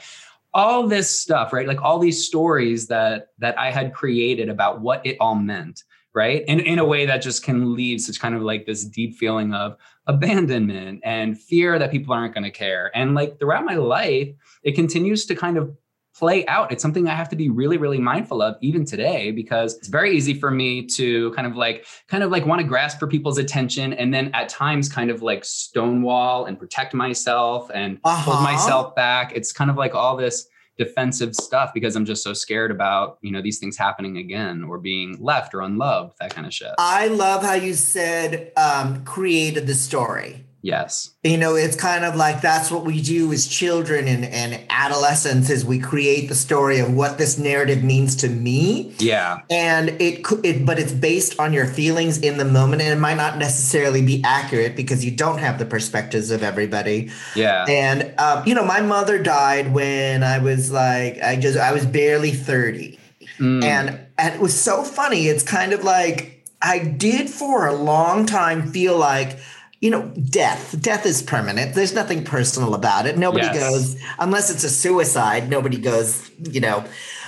all 0.54 0.86
this 0.88 1.08
stuff 1.16 1.52
right 1.52 1.68
like 1.68 1.80
all 1.80 1.98
these 1.98 2.26
stories 2.26 2.88
that 2.88 3.28
that 3.38 3.56
i 3.58 3.70
had 3.70 3.94
created 3.94 4.48
about 4.48 4.80
what 4.80 5.04
it 5.06 5.16
all 5.20 5.34
meant 5.36 5.84
right 6.12 6.44
and 6.48 6.60
in 6.60 6.78
a 6.78 6.84
way 6.84 7.06
that 7.06 7.18
just 7.22 7.42
can 7.42 7.74
leave 7.74 8.00
such 8.00 8.20
kind 8.20 8.34
of 8.34 8.42
like 8.42 8.66
this 8.66 8.84
deep 8.84 9.14
feeling 9.16 9.54
of 9.54 9.76
abandonment 10.06 11.00
and 11.04 11.38
fear 11.40 11.78
that 11.78 11.90
people 11.90 12.12
aren't 12.14 12.34
going 12.34 12.44
to 12.44 12.50
care. 12.50 12.90
And 12.94 13.14
like 13.14 13.38
throughout 13.38 13.64
my 13.64 13.74
life 13.76 14.28
it 14.62 14.72
continues 14.74 15.26
to 15.26 15.34
kind 15.34 15.56
of 15.56 15.76
play 16.14 16.44
out. 16.46 16.70
It's 16.70 16.82
something 16.82 17.08
i 17.08 17.14
have 17.14 17.30
to 17.30 17.36
be 17.36 17.48
really 17.48 17.78
really 17.78 17.98
mindful 17.98 18.42
of 18.42 18.56
even 18.60 18.84
today 18.84 19.30
because 19.30 19.74
it's 19.78 19.88
very 19.88 20.14
easy 20.14 20.34
for 20.34 20.50
me 20.50 20.84
to 20.98 21.30
kind 21.32 21.46
of 21.46 21.56
like 21.56 21.86
kind 22.06 22.22
of 22.22 22.30
like 22.30 22.44
want 22.44 22.60
to 22.60 22.66
grasp 22.66 22.98
for 22.98 23.06
people's 23.06 23.38
attention 23.38 23.94
and 23.94 24.12
then 24.12 24.30
at 24.34 24.50
times 24.50 24.90
kind 24.90 25.10
of 25.10 25.22
like 25.22 25.42
stonewall 25.44 26.44
and 26.44 26.58
protect 26.58 26.92
myself 26.92 27.70
and 27.74 27.98
hold 28.04 28.36
Uh-huh. 28.36 28.42
myself 28.42 28.94
back. 28.94 29.32
It's 29.34 29.52
kind 29.54 29.70
of 29.70 29.76
like 29.76 29.94
all 29.94 30.16
this 30.16 30.46
defensive 30.78 31.34
stuff 31.34 31.70
because 31.74 31.96
i'm 31.96 32.04
just 32.04 32.22
so 32.22 32.32
scared 32.32 32.70
about 32.70 33.18
you 33.20 33.30
know 33.30 33.42
these 33.42 33.58
things 33.58 33.76
happening 33.76 34.16
again 34.16 34.64
or 34.64 34.78
being 34.78 35.16
left 35.20 35.54
or 35.54 35.60
unloved 35.60 36.14
that 36.18 36.34
kind 36.34 36.46
of 36.46 36.52
shit 36.52 36.72
I 36.78 37.06
love 37.06 37.42
how 37.42 37.54
you 37.54 37.74
said 37.74 38.52
um, 38.56 39.04
created 39.04 39.66
the 39.66 39.74
story. 39.74 40.44
Yes 40.62 41.10
You 41.24 41.36
know, 41.36 41.54
it's 41.54 41.76
kind 41.76 42.04
of 42.04 42.16
like 42.16 42.40
that's 42.40 42.70
what 42.70 42.84
we 42.84 43.02
do 43.02 43.32
as 43.32 43.46
children 43.46 44.08
and, 44.08 44.24
and 44.24 44.60
adolescents 44.70 45.50
is 45.50 45.64
we 45.64 45.78
create 45.78 46.28
the 46.28 46.34
story 46.34 46.78
of 46.80 46.92
what 46.94 47.18
this 47.18 47.38
narrative 47.38 47.82
means 47.84 48.16
to 48.16 48.28
me. 48.28 48.94
yeah 48.98 49.40
And 49.50 49.90
it 50.00 50.24
could 50.24 50.44
it 50.46 50.64
but 50.64 50.78
it's 50.78 50.92
based 50.92 51.38
on 51.38 51.52
your 51.52 51.66
feelings 51.66 52.18
in 52.18 52.38
the 52.38 52.44
moment 52.44 52.82
and 52.82 52.92
it 52.92 53.00
might 53.00 53.16
not 53.16 53.38
necessarily 53.38 54.02
be 54.02 54.22
accurate 54.24 54.74
because 54.76 55.04
you 55.04 55.10
don't 55.10 55.38
have 55.38 55.58
the 55.58 55.66
perspectives 55.66 56.30
of 56.30 56.42
everybody. 56.42 57.10
yeah 57.34 57.64
And 57.68 58.14
um, 58.18 58.46
you 58.46 58.54
know, 58.54 58.64
my 58.64 58.80
mother 58.80 59.22
died 59.22 59.72
when 59.74 60.22
I 60.22 60.38
was 60.38 60.70
like 60.70 61.20
I 61.22 61.36
just 61.36 61.58
I 61.58 61.72
was 61.72 61.84
barely 61.86 62.32
30. 62.32 62.98
Mm. 63.38 63.64
And 63.64 64.00
and 64.18 64.34
it 64.34 64.40
was 64.40 64.58
so 64.58 64.84
funny. 64.84 65.26
It's 65.26 65.42
kind 65.42 65.72
of 65.72 65.82
like 65.82 66.44
I 66.60 66.78
did 66.78 67.28
for 67.28 67.66
a 67.66 67.74
long 67.74 68.26
time 68.26 68.70
feel 68.70 68.96
like 68.96 69.38
you 69.82 69.90
know, 69.90 70.06
death. 70.30 70.80
Death 70.80 71.04
is 71.04 71.20
permanent. 71.22 71.74
There's 71.74 71.92
nothing 71.92 72.24
personal 72.24 72.74
about 72.74 73.04
it. 73.06 73.18
Nobody 73.18 73.44
Yes. 73.46 73.58
goes 73.58 73.96
unless 74.18 74.48
it's 74.50 74.64
a 74.64 74.70
suicide. 74.70 75.50
Nobody 75.50 75.76
goes. 75.76 76.30
You 76.38 76.60
know. 76.60 76.84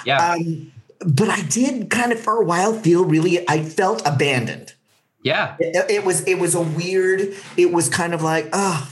yeah 0.06 0.32
Um, 0.32 0.72
but 1.00 1.28
I 1.28 1.42
did 1.42 1.90
kind 1.90 2.12
of 2.12 2.20
for 2.20 2.40
a 2.40 2.44
while 2.44 2.72
feel 2.72 3.04
really. 3.04 3.46
I 3.50 3.62
felt 3.62 4.00
abandoned. 4.06 4.72
yeah 5.22 5.56
It, 5.58 5.90
it 5.90 6.04
was. 6.04 6.22
It 6.26 6.38
was 6.38 6.54
a 6.54 6.62
weird. 6.62 7.34
It 7.58 7.72
was 7.72 7.88
kind 7.90 8.14
of 8.14 8.22
like, 8.22 8.48
oh. 8.54 8.88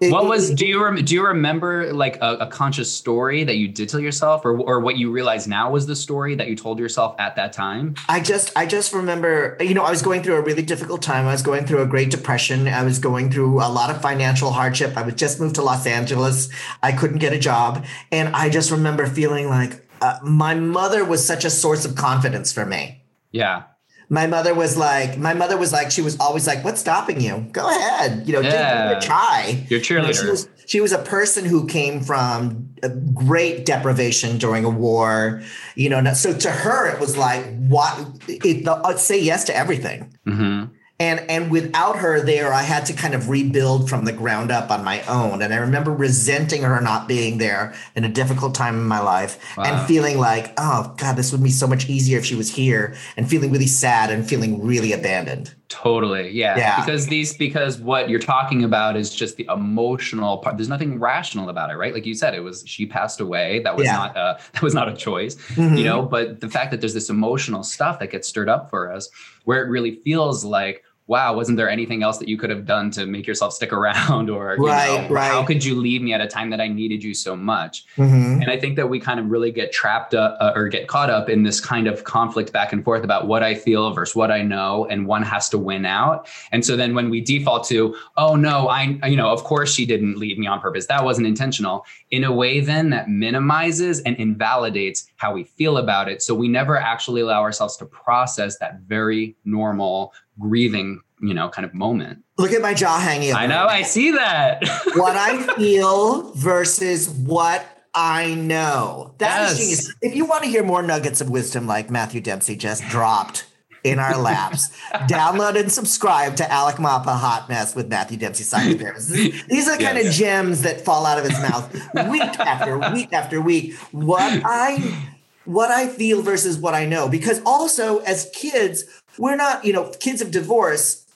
What 0.00 0.26
was 0.26 0.50
do 0.50 0.66
you 0.66 0.82
rem- 0.82 1.04
do 1.04 1.14
you 1.14 1.26
remember 1.26 1.92
like 1.92 2.16
a, 2.16 2.36
a 2.40 2.46
conscious 2.46 2.90
story 2.92 3.44
that 3.44 3.56
you 3.56 3.68
did 3.68 3.88
tell 3.88 4.00
yourself 4.00 4.44
or 4.44 4.58
or 4.58 4.80
what 4.80 4.96
you 4.96 5.10
realize 5.10 5.46
now 5.46 5.70
was 5.70 5.86
the 5.86 5.96
story 5.96 6.34
that 6.34 6.48
you 6.48 6.56
told 6.56 6.78
yourself 6.78 7.14
at 7.18 7.36
that 7.36 7.52
time 7.52 7.94
I 8.08 8.20
just 8.20 8.56
I 8.56 8.66
just 8.66 8.92
remember, 8.92 9.56
you 9.60 9.74
know, 9.74 9.82
I 9.82 9.90
was 9.90 10.02
going 10.02 10.22
through 10.22 10.36
a 10.36 10.40
really 10.40 10.62
difficult 10.62 11.02
time. 11.02 11.26
I 11.26 11.32
was 11.32 11.42
going 11.42 11.66
through 11.66 11.82
a 11.82 11.86
great 11.86 12.10
depression. 12.10 12.68
I 12.68 12.82
was 12.82 12.98
going 12.98 13.30
through 13.30 13.60
a 13.60 13.68
lot 13.68 13.90
of 13.90 14.00
financial 14.00 14.50
hardship. 14.50 14.96
I 14.96 15.02
was 15.02 15.14
just 15.14 15.40
moved 15.40 15.56
to 15.56 15.62
Los 15.62 15.86
Angeles. 15.86 16.48
I 16.82 16.92
couldn't 16.92 17.18
get 17.18 17.32
a 17.32 17.38
job, 17.38 17.84
and 18.10 18.34
I 18.34 18.48
just 18.50 18.70
remember 18.70 19.06
feeling 19.06 19.48
like 19.48 19.86
uh, 20.00 20.18
my 20.22 20.54
mother 20.54 21.04
was 21.04 21.26
such 21.26 21.44
a 21.44 21.50
source 21.50 21.84
of 21.84 21.94
confidence 21.94 22.52
for 22.52 22.64
me. 22.64 23.02
yeah 23.32 23.62
My 24.12 24.26
mother 24.26 24.54
was 24.54 24.76
like, 24.76 25.16
my 25.16 25.34
mother 25.34 25.56
was 25.56 25.72
like, 25.72 25.90
she 25.92 26.02
was 26.02 26.18
always 26.18 26.44
like, 26.46 26.64
"What's 26.64 26.80
stopping 26.80 27.20
you? 27.20 27.46
Go 27.52 27.66
ahead, 27.70 28.26
you 28.26 28.32
know, 28.32 28.40
Yeah. 28.40 28.98
a 28.98 29.00
try." 29.00 29.64
your 29.70 29.78
You 29.80 29.94
know, 30.02 30.08
cheerleader 30.08 30.20
she 30.20 30.26
was 30.26 30.48
she 30.66 30.80
was 30.80 30.92
a 30.92 30.98
person 30.98 31.44
who 31.44 31.66
came 31.66 32.00
from 32.00 32.68
a 32.82 32.88
great 32.88 33.64
deprivation 33.66 34.36
during 34.38 34.64
a 34.64 34.70
war, 34.70 35.42
you 35.76 35.88
know. 35.88 36.12
So 36.14 36.32
to 36.36 36.50
her, 36.50 36.88
it 36.92 37.00
was 37.00 37.16
like 37.16 37.44
what 37.68 37.98
it, 38.28 38.64
the, 38.64 38.72
uh, 38.72 38.96
say 38.96 39.20
yes 39.20 39.44
to 39.44 39.56
everything. 39.56 40.12
hmm 40.26 40.64
And 41.00 41.20
and 41.30 41.50
without 41.50 41.96
her 41.96 42.20
there, 42.20 42.52
I 42.52 42.62
had 42.62 42.84
to 42.86 42.92
kind 42.92 43.14
of 43.14 43.30
rebuild 43.30 43.88
from 43.88 44.04
the 44.04 44.12
ground 44.12 44.50
up 44.50 44.70
on 44.70 44.84
my 44.84 45.02
own. 45.06 45.40
And 45.40 45.52
I 45.52 45.56
remember 45.56 45.90
resenting 45.92 46.62
her 46.62 46.78
not 46.80 47.08
being 47.08 47.38
there 47.38 47.72
in 47.96 48.04
a 48.04 48.08
difficult 48.08 48.54
time 48.54 48.74
in 48.74 48.84
my 48.86 49.00
life 49.00 49.38
Wow. 49.56 49.64
and 49.64 49.88
feeling 49.88 50.18
like, 50.18 50.52
oh 50.58 50.94
God, 50.98 51.16
this 51.16 51.32
would 51.32 51.42
be 51.42 51.50
so 51.50 51.66
much 51.66 51.88
easier 51.88 52.18
if 52.18 52.26
she 52.26 52.34
was 52.34 52.54
here, 52.54 52.94
and 53.16 53.28
feeling 53.28 53.50
really 53.50 53.66
sad 53.66 54.10
and 54.10 54.28
feeling 54.28 54.62
really 54.64 54.92
abandoned. 54.92 55.54
Totally. 55.70 56.30
Yeah. 56.32 56.58
Yeah. 56.58 56.84
Because 56.84 57.06
these, 57.06 57.32
because 57.36 57.78
what 57.78 58.10
you're 58.10 58.18
talking 58.20 58.64
about 58.64 58.96
is 58.96 59.14
just 59.14 59.36
the 59.36 59.46
emotional 59.50 60.38
part. 60.38 60.56
There's 60.56 60.68
nothing 60.68 60.98
rational 60.98 61.48
about 61.48 61.70
it, 61.70 61.76
right? 61.76 61.94
Like 61.94 62.04
you 62.06 62.14
said, 62.14 62.34
it 62.34 62.40
was, 62.40 62.64
she 62.66 62.84
passed 62.86 63.20
away. 63.20 63.60
That 63.60 63.76
was 63.76 63.86
Yeah. 63.86 63.92
not, 63.96 64.16
uh, 64.16 64.34
that 64.52 64.62
was 64.62 64.74
not 64.74 64.88
a 64.88 64.94
choice, 64.94 65.36
Mhm. 65.54 65.78
you 65.78 65.84
know, 65.84 66.02
but 66.02 66.40
the 66.40 66.48
fact 66.50 66.72
that 66.72 66.80
there's 66.80 66.92
this 66.94 67.08
emotional 67.08 67.62
stuff 67.62 68.00
that 68.00 68.10
gets 68.10 68.26
stirred 68.28 68.48
up 68.48 68.68
for 68.68 68.92
us 68.92 69.08
where 69.44 69.62
it 69.64 69.68
really 69.70 70.00
feels 70.04 70.44
like, 70.44 70.82
wow, 71.10 71.34
wasn't 71.34 71.56
there 71.56 71.68
anything 71.68 72.04
else 72.04 72.18
that 72.18 72.28
you 72.28 72.38
could 72.38 72.50
have 72.50 72.64
done 72.64 72.88
to 72.88 73.04
make 73.04 73.26
yourself 73.26 73.52
stick 73.52 73.72
around 73.72 74.30
or, 74.36 74.54
you 74.56 74.64
Right, 74.64 75.10
know, 75.10 75.16
how 75.16 75.42
could 75.44 75.64
you 75.64 75.74
leave 75.74 76.02
me 76.02 76.12
at 76.12 76.20
a 76.20 76.26
time 76.28 76.50
that 76.50 76.60
I 76.60 76.68
needed 76.68 77.02
you 77.02 77.14
so 77.14 77.34
much? 77.34 77.84
Mhm. 77.96 78.40
And 78.40 78.48
I 78.48 78.56
think 78.56 78.76
that 78.76 78.88
we 78.88 79.00
kind 79.00 79.18
of 79.18 79.26
really 79.28 79.50
get 79.50 79.72
trapped 79.72 80.14
up 80.14 80.36
uh, 80.40 80.52
or 80.54 80.68
get 80.68 80.86
caught 80.86 81.10
up 81.10 81.28
in 81.28 81.42
this 81.42 81.60
kind 81.60 81.88
of 81.88 82.04
conflict 82.04 82.52
back 82.52 82.72
and 82.72 82.84
forth 82.84 83.02
about 83.02 83.26
what 83.26 83.42
I 83.42 83.56
feel 83.56 83.92
versus 83.92 84.14
what 84.14 84.30
I 84.30 84.42
know, 84.42 84.86
and 84.88 85.04
one 85.04 85.24
has 85.24 85.48
to 85.48 85.58
win 85.58 85.84
out. 85.84 86.28
And 86.52 86.64
so 86.64 86.76
then 86.76 86.94
when 86.94 87.10
we 87.10 87.20
default 87.20 87.64
to, 87.70 87.96
oh 88.16 88.36
no, 88.36 88.68
I, 88.68 88.96
you 89.04 89.16
know, 89.16 89.30
of 89.30 89.42
course 89.42 89.74
she 89.74 89.86
didn't 89.86 90.16
leave 90.16 90.38
me 90.38 90.46
on 90.46 90.60
purpose. 90.60 90.86
That 90.86 91.04
wasn't 91.04 91.26
intentional. 91.26 91.84
In 92.12 92.22
a 92.22 92.30
way, 92.32 92.60
then 92.60 92.90
that 92.90 93.08
minimizes 93.08 93.98
and 94.02 94.14
invalidates 94.14 95.09
how 95.20 95.34
we 95.34 95.44
feel 95.44 95.76
about 95.76 96.08
it. 96.08 96.22
So 96.22 96.34
we 96.34 96.48
never 96.48 96.78
actually 96.78 97.20
allow 97.20 97.42
ourselves 97.42 97.76
to 97.76 97.84
process 97.84 98.58
that 98.58 98.80
very 98.80 99.36
normal 99.44 100.14
grieving, 100.38 101.02
you 101.20 101.34
know, 101.34 101.50
kind 101.50 101.66
of 101.66 101.74
moment. 101.74 102.20
Look 102.38 102.52
at 102.52 102.62
my 102.62 102.72
jaw 102.72 102.98
hanging. 102.98 103.34
I 103.34 103.46
know, 103.46 103.66
I 103.66 103.82
see 103.82 104.12
that. 104.12 104.66
what 104.94 105.16
I 105.16 105.42
feel 105.56 106.32
versus 106.32 107.10
what 107.10 107.66
I 107.94 108.32
know. 108.32 109.14
That 109.18 109.50
is 109.52 109.58
Yes. 109.58 109.58
genius. 109.58 109.94
If 110.00 110.14
you 110.16 110.24
want 110.24 110.44
to 110.44 110.48
hear 110.48 110.62
more 110.64 110.82
nuggets 110.82 111.20
of 111.20 111.28
wisdom 111.28 111.66
like 111.66 111.90
Matthew 111.90 112.22
Dempsey 112.22 112.56
just 112.56 112.82
dropped 112.88 113.44
in 113.84 113.98
our 113.98 114.16
laps, 114.16 114.70
download 115.08 115.58
and 115.58 115.70
subscribe 115.70 116.36
to 116.36 116.50
Alec 116.50 116.76
Mapa 116.76 117.16
Hot 117.16 117.48
Mess 117.48 117.74
with 117.74 117.88
Matthew 117.88 118.18
Dempsey 118.18 118.44
Psychotherapist. 118.44 119.10
These 119.48 119.68
are 119.68 119.76
the 119.76 119.84
kind 119.84 119.98
of 119.98 120.12
gems 120.12 120.62
that 120.62 120.82
fall 120.82 121.06
out 121.06 121.18
of 121.18 121.24
his 121.24 121.40
mouth 121.40 121.72
week 122.10 122.38
after 122.40 122.78
week 122.92 123.12
after 123.12 123.40
week. 123.40 123.74
What 123.92 124.42
I 124.44 125.08
what 125.44 125.70
I 125.70 125.88
feel 125.88 126.22
versus 126.22 126.58
what 126.58 126.74
I 126.74 126.86
know. 126.86 127.08
Because 127.08 127.40
also 127.44 127.98
as 127.98 128.30
kids, 128.34 128.84
we're 129.18 129.36
not, 129.36 129.64
you 129.64 129.72
know, 129.72 129.90
kids 130.00 130.20
of 130.20 130.30
divorce 130.30 131.06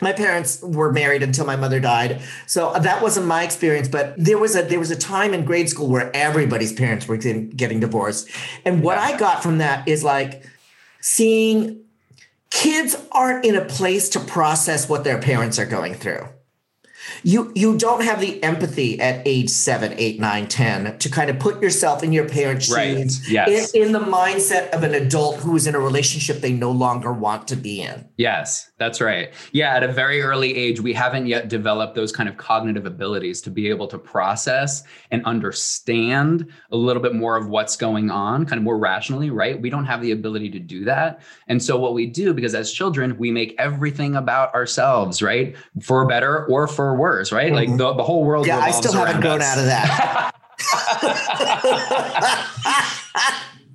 my 0.00 0.12
parents 0.12 0.60
were 0.62 0.92
married 0.92 1.22
until 1.22 1.46
my 1.46 1.54
mother 1.54 1.78
died 1.78 2.20
so 2.46 2.72
that 2.80 3.00
wasn't 3.00 3.24
my 3.24 3.44
experience 3.44 3.86
but 3.86 4.14
there 4.18 4.36
was 4.36 4.56
a 4.56 4.62
there 4.62 4.80
was 4.80 4.90
a 4.90 4.96
time 4.96 5.32
in 5.32 5.44
grade 5.44 5.68
school 5.68 5.88
where 5.88 6.10
everybody's 6.14 6.72
parents 6.72 7.06
were 7.06 7.16
getting, 7.16 7.48
getting 7.50 7.78
divorced 7.78 8.28
and 8.64 8.82
what 8.82 8.98
i 8.98 9.16
got 9.16 9.42
from 9.42 9.58
that 9.58 9.86
is 9.86 10.02
like 10.02 10.44
seeing 11.00 11.80
kids 12.52 12.94
aren't 13.10 13.44
in 13.44 13.56
a 13.56 13.64
place 13.64 14.10
to 14.10 14.20
process 14.20 14.88
what 14.88 15.04
their 15.04 15.18
parents 15.18 15.58
are 15.58 15.66
going 15.66 15.94
through 15.94 16.28
you 17.22 17.52
you 17.54 17.76
don't 17.76 18.02
have 18.02 18.20
the 18.20 18.42
empathy 18.42 19.00
at 19.00 19.22
age 19.26 19.50
seven, 19.50 19.94
eight, 19.98 20.18
nine, 20.20 20.46
ten 20.48 20.96
to 20.98 21.08
kind 21.08 21.30
of 21.30 21.38
put 21.38 21.62
yourself 21.62 22.02
in 22.02 22.12
your 22.12 22.28
parents' 22.28 22.70
Right. 22.72 22.96
shoes 22.96 23.30
Yes. 23.30 23.72
in, 23.74 23.82
in 23.86 23.92
the 23.92 24.00
mindset 24.00 24.70
of 24.70 24.82
an 24.82 24.94
adult 24.94 25.36
who 25.36 25.56
is 25.56 25.66
in 25.66 25.74
a 25.74 25.80
relationship 25.80 26.40
they 26.40 26.52
no 26.52 26.70
longer 26.70 27.12
want 27.12 27.48
to 27.48 27.56
be 27.56 27.80
in. 27.82 28.06
Yes, 28.16 28.70
that's 28.78 29.00
right. 29.00 29.32
Yeah, 29.52 29.74
at 29.74 29.82
a 29.82 29.88
very 29.92 30.22
early 30.22 30.56
age, 30.56 30.80
we 30.80 30.92
haven't 30.92 31.26
yet 31.26 31.48
developed 31.48 31.94
those 31.94 32.12
kind 32.12 32.28
of 32.28 32.36
cognitive 32.36 32.86
abilities 32.86 33.40
to 33.42 33.50
be 33.50 33.68
able 33.68 33.86
to 33.88 33.98
process 33.98 34.82
and 35.10 35.24
understand 35.24 36.46
a 36.70 36.76
little 36.76 37.02
bit 37.02 37.14
more 37.14 37.36
of 37.36 37.48
what's 37.48 37.76
going 37.76 38.10
on, 38.10 38.46
kind 38.46 38.58
of 38.58 38.62
more 38.64 38.78
rationally, 38.78 39.30
right? 39.30 39.60
We 39.60 39.70
don't 39.70 39.84
have 39.86 40.00
the 40.02 40.12
ability 40.12 40.50
to 40.50 40.58
do 40.58 40.84
that. 40.84 41.20
And 41.48 41.62
so, 41.62 41.78
what 41.78 41.94
we 41.94 42.06
do, 42.06 42.32
because 42.34 42.54
as 42.54 42.72
children, 42.72 43.16
we 43.18 43.30
make 43.30 43.54
everything 43.58 44.16
about 44.16 44.54
ourselves, 44.54 45.22
right? 45.22 45.56
For 45.80 46.06
better 46.06 46.46
or 46.46 46.66
for 46.68 46.96
worse, 46.96 47.11
right? 47.32 47.52
Like 47.52 47.76
the, 47.76 47.92
the 47.92 48.02
whole 48.02 48.24
world. 48.24 48.46
Mm-hmm. 48.46 48.58
Yeah, 48.58 48.64
I 48.64 48.70
still 48.70 48.92
haven't 48.92 49.20
grown 49.20 49.40
us. 49.40 49.46
out 49.46 49.58
of 49.58 49.66
that. 49.66 50.32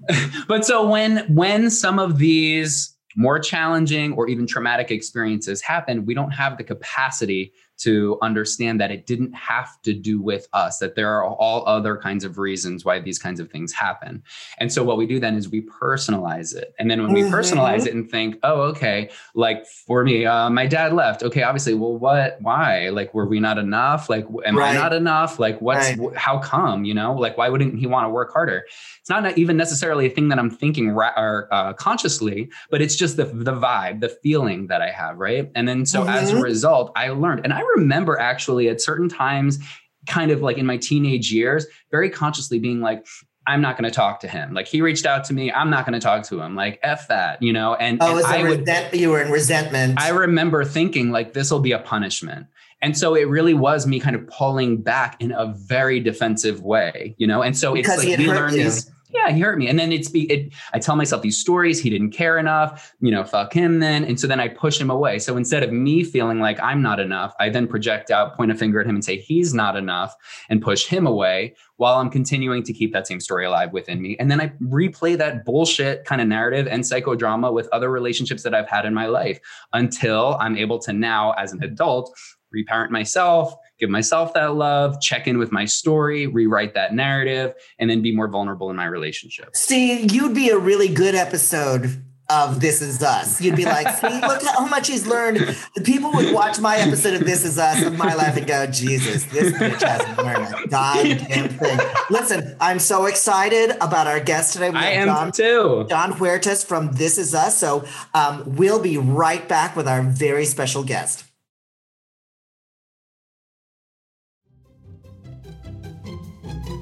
but 0.47 0.65
so 0.65 0.87
when 0.87 1.19
when 1.33 1.69
some 1.69 1.99
of 1.99 2.17
these 2.17 2.95
more 3.15 3.39
challenging 3.39 4.13
or 4.13 4.27
even 4.27 4.45
traumatic 4.47 4.91
experiences 4.91 5.61
happen 5.61 6.05
we 6.05 6.13
don't 6.13 6.31
have 6.31 6.57
the 6.57 6.63
capacity 6.63 7.51
to 7.77 8.17
understand 8.21 8.79
that 8.81 8.91
it 8.91 9.05
didn't 9.05 9.33
have 9.33 9.81
to 9.83 9.93
do 9.93 10.19
with 10.21 10.47
us 10.53 10.79
that 10.79 10.95
there 10.95 11.09
are 11.09 11.23
all 11.25 11.63
other 11.67 11.97
kinds 11.97 12.23
of 12.23 12.37
reasons 12.37 12.83
why 12.83 12.99
these 12.99 13.19
kinds 13.19 13.39
of 13.39 13.49
things 13.51 13.71
happen 13.73 14.23
and 14.57 14.71
so 14.71 14.83
what 14.83 14.97
we 14.97 15.05
do 15.05 15.19
then 15.19 15.35
is 15.35 15.49
we 15.49 15.61
personalize 15.61 16.55
it 16.55 16.73
and 16.79 16.89
then 16.89 17.01
when 17.01 17.11
we 17.13 17.21
Mhm. 17.21 17.31
personalize 17.31 17.85
it 17.85 17.93
and 17.93 18.09
think 18.09 18.37
oh 18.43 18.61
okay 18.61 19.09
like 19.35 19.65
for 19.65 20.03
me 20.03 20.25
uh, 20.25 20.49
my 20.49 20.65
dad 20.65 20.93
left 20.93 21.23
okay 21.23 21.43
obviously 21.43 21.73
well 21.73 21.97
what 21.97 22.37
why 22.41 22.89
like 22.89 23.13
were 23.13 23.25
we 23.27 23.39
not 23.39 23.57
enough 23.57 24.09
like 24.09 24.25
am 24.45 24.57
Right. 24.57 24.71
i 24.71 24.73
not 24.73 24.93
enough 24.93 25.39
like 25.39 25.59
what's 25.61 25.89
Right. 25.89 25.99
wh- 26.13 26.15
how 26.17 26.39
come 26.39 26.85
you 26.85 26.93
know 26.93 27.13
like 27.13 27.37
why 27.37 27.49
wouldn't 27.49 27.77
he 27.79 27.87
want 27.87 28.05
to 28.05 28.09
work 28.09 28.31
harder 28.33 28.63
it's 28.99 29.09
not 29.09 29.37
even 29.37 29.55
necessarily 29.55 30.05
a 30.07 30.09
thing 30.09 30.27
that 30.29 30.37
I'm 30.39 30.49
thinking 30.49 30.89
ra- 30.91 31.13
or 31.15 31.47
uh, 31.51 31.71
consciously, 31.73 32.49
but 32.69 32.81
it's 32.81 32.95
just 32.95 33.15
the 33.15 33.23
the 33.23 33.53
vibe, 33.53 34.01
the 34.01 34.09
feeling 34.09 34.67
that 34.67 34.81
I 34.81 34.89
have, 34.89 35.17
right? 35.17 35.49
And 35.55 35.65
then 35.65 35.85
so 35.85 36.03
as 36.03 36.31
a 36.31 36.35
Mhm. 36.35 36.41
result, 36.43 36.91
I 36.97 37.07
learned, 37.09 37.41
and 37.45 37.53
I 37.53 37.61
remember 37.75 38.19
actually 38.19 38.69
at 38.69 38.81
certain 38.81 39.09
times, 39.09 39.59
kind 40.07 40.31
of 40.31 40.41
like 40.41 40.57
in 40.57 40.65
my 40.65 40.77
teenage 40.77 41.31
years, 41.31 41.65
very 41.91 42.09
consciously 42.09 42.59
being 42.59 42.81
like. 42.81 43.05
I'm 43.49 43.61
not 43.61 43.77
going 43.77 43.89
to 43.89 43.95
talk 43.95 44.19
to 44.19 44.27
him. 44.27 44.53
Like 44.53 44.67
he 44.67 44.81
reached 44.81 45.05
out 45.05 45.23
to 45.23 45.33
me. 45.33 45.49
I'm 45.53 45.69
not 45.69 45.85
going 45.85 45.97
to 45.97 46.03
talk 46.03 46.23
to 46.23 46.41
him. 46.41 46.53
Like 46.53 46.81
F 46.83 47.07
that, 47.07 47.41
you 47.41 47.53
know? 47.53 47.75
And, 47.75 47.97
Oh, 48.01 48.17
and 48.17 48.25
I 48.25 48.43
would, 48.43 48.59
resent- 48.59 48.93
you 48.93 49.09
were 49.09 49.21
in 49.21 49.31
resentment. 49.31 50.01
I 50.01 50.09
remember 50.09 50.65
thinking 50.65 51.11
like 51.11 51.31
this 51.31 51.49
will 51.49 51.61
be 51.61 51.71
a 51.71 51.79
punishment. 51.79 52.47
And 52.81 52.97
so 52.97 53.15
it 53.15 53.29
really 53.29 53.53
was 53.53 53.87
me 53.87 54.01
kind 54.01 54.17
of 54.17 54.27
pulling 54.27 54.81
back 54.81 55.15
in 55.21 55.31
a 55.31 55.53
very 55.55 56.01
defensive 56.01 56.61
way, 56.61 57.15
you 57.17 57.25
know? 57.25 57.41
And 57.41 57.57
so 57.57 57.73
Because 57.73 58.03
it's 58.03 58.17
he 58.17 58.17
like 58.17 58.27
hurt 58.27 58.35
learn 58.35 58.53
these. 58.53 58.91
Yeah, 59.09 59.31
he 59.31 59.39
hurt 59.39 59.57
me. 59.57 59.69
And 59.69 59.79
then 59.79 59.93
it's 59.93 60.09
be 60.09 60.29
it 60.31 60.53
I 60.73 60.79
tell 60.79 60.97
myself 60.97 61.21
these 61.21 61.37
stories, 61.37 61.79
he 61.79 61.89
didn't 61.89 62.11
care 62.11 62.37
enough, 62.37 62.93
you 62.99 63.09
know, 63.09 63.23
fuck 63.23 63.53
him 63.53 63.79
then. 63.79 64.03
And 64.03 64.19
so 64.19 64.27
then 64.27 64.39
I 64.39 64.49
push 64.49 64.79
him 64.79 64.89
away. 64.89 65.19
So 65.19 65.37
instead 65.37 65.63
of 65.63 65.71
me 65.71 66.03
feeling 66.03 66.39
like 66.39 66.59
I'm 66.61 66.81
not 66.81 66.99
enough, 66.99 67.33
I 67.39 67.49
then 67.49 67.67
project 67.67 68.11
out, 68.11 68.35
point 68.35 68.51
a 68.51 68.55
finger 68.55 68.81
at 68.81 68.87
him 68.87 68.95
and 68.95 69.05
say 69.05 69.17
he's 69.17 69.53
not 69.53 69.77
enough 69.77 70.13
and 70.49 70.61
push 70.61 70.87
him 70.87 71.07
away 71.07 71.55
while 71.77 71.99
I'm 71.99 72.09
continuing 72.09 72.63
to 72.63 72.73
keep 72.73 72.91
that 72.93 73.07
same 73.07 73.21
story 73.21 73.45
alive 73.45 73.71
within 73.71 74.01
me. 74.01 74.17
And 74.19 74.29
then 74.29 74.41
I 74.41 74.49
replay 74.61 75.17
that 75.17 75.45
bullshit 75.45 76.03
kind 76.03 76.19
of 76.19 76.27
narrative 76.27 76.67
and 76.67 76.83
psychodrama 76.83 77.53
with 77.53 77.69
other 77.71 77.89
relationships 77.89 78.43
that 78.43 78.53
I've 78.53 78.67
had 78.67 78.85
in 78.85 78.93
my 78.93 79.05
life 79.05 79.39
until 79.71 80.35
I'm 80.41 80.57
able 80.57 80.79
to 80.79 80.91
now, 80.91 81.31
as 81.33 81.53
an 81.53 81.63
adult, 81.63 82.13
reparent 82.51 82.91
myself, 82.91 83.53
give 83.79 83.89
myself 83.89 84.33
that 84.33 84.55
love, 84.55 84.99
check 85.01 85.27
in 85.27 85.37
with 85.37 85.51
my 85.51 85.65
story, 85.65 86.27
rewrite 86.27 86.73
that 86.73 86.93
narrative, 86.93 87.53
and 87.79 87.89
then 87.89 88.01
be 88.01 88.15
more 88.15 88.27
vulnerable 88.27 88.69
in 88.69 88.75
my 88.75 88.85
relationship. 88.85 89.55
See, 89.55 90.05
you'd 90.07 90.35
be 90.35 90.49
a 90.49 90.57
really 90.57 90.87
good 90.87 91.15
episode 91.15 92.03
of 92.29 92.59
This 92.59 92.81
Is 92.81 93.01
Us. 93.01 93.39
You'd 93.41 93.55
be 93.55 93.65
like, 93.65 93.87
see, 93.97 94.07
look 94.21 94.43
how 94.43 94.67
much 94.67 94.87
he's 94.87 95.07
learned. 95.07 95.55
People 95.83 96.11
would 96.13 96.33
watch 96.33 96.59
my 96.59 96.77
episode 96.77 97.13
of 97.13 97.25
This 97.25 97.45
Is 97.45 97.57
Us 97.57 97.83
of 97.83 97.97
my 97.97 98.13
life 98.15 98.35
and 98.35 98.45
go, 98.45 98.67
Jesus, 98.67 99.23
this 99.25 99.53
bitch 99.53 99.81
hasn't 99.81 100.17
learned 100.17 100.53
a 100.53 100.67
goddamn 100.67 101.49
thing. 101.49 101.79
Listen, 102.09 102.55
I'm 102.59 102.79
so 102.79 103.05
excited 103.05 103.71
about 103.81 104.07
our 104.07 104.19
guest 104.19 104.53
today. 104.53 104.69
We 104.69 104.77
I 104.77 104.91
am 104.91 105.07
John, 105.07 105.31
too. 105.31 105.85
Jon 105.89 106.13
Huertas 106.13 106.65
from 106.65 106.91
This 106.93 107.17
Is 107.17 107.33
Us. 107.33 107.57
So 107.57 107.85
um, 108.13 108.43
we'll 108.55 108.81
be 108.81 108.97
right 108.97 109.47
back 109.47 109.75
with 109.75 109.87
our 109.87 110.01
very 110.01 110.45
special 110.45 110.83
guest. 110.83 111.26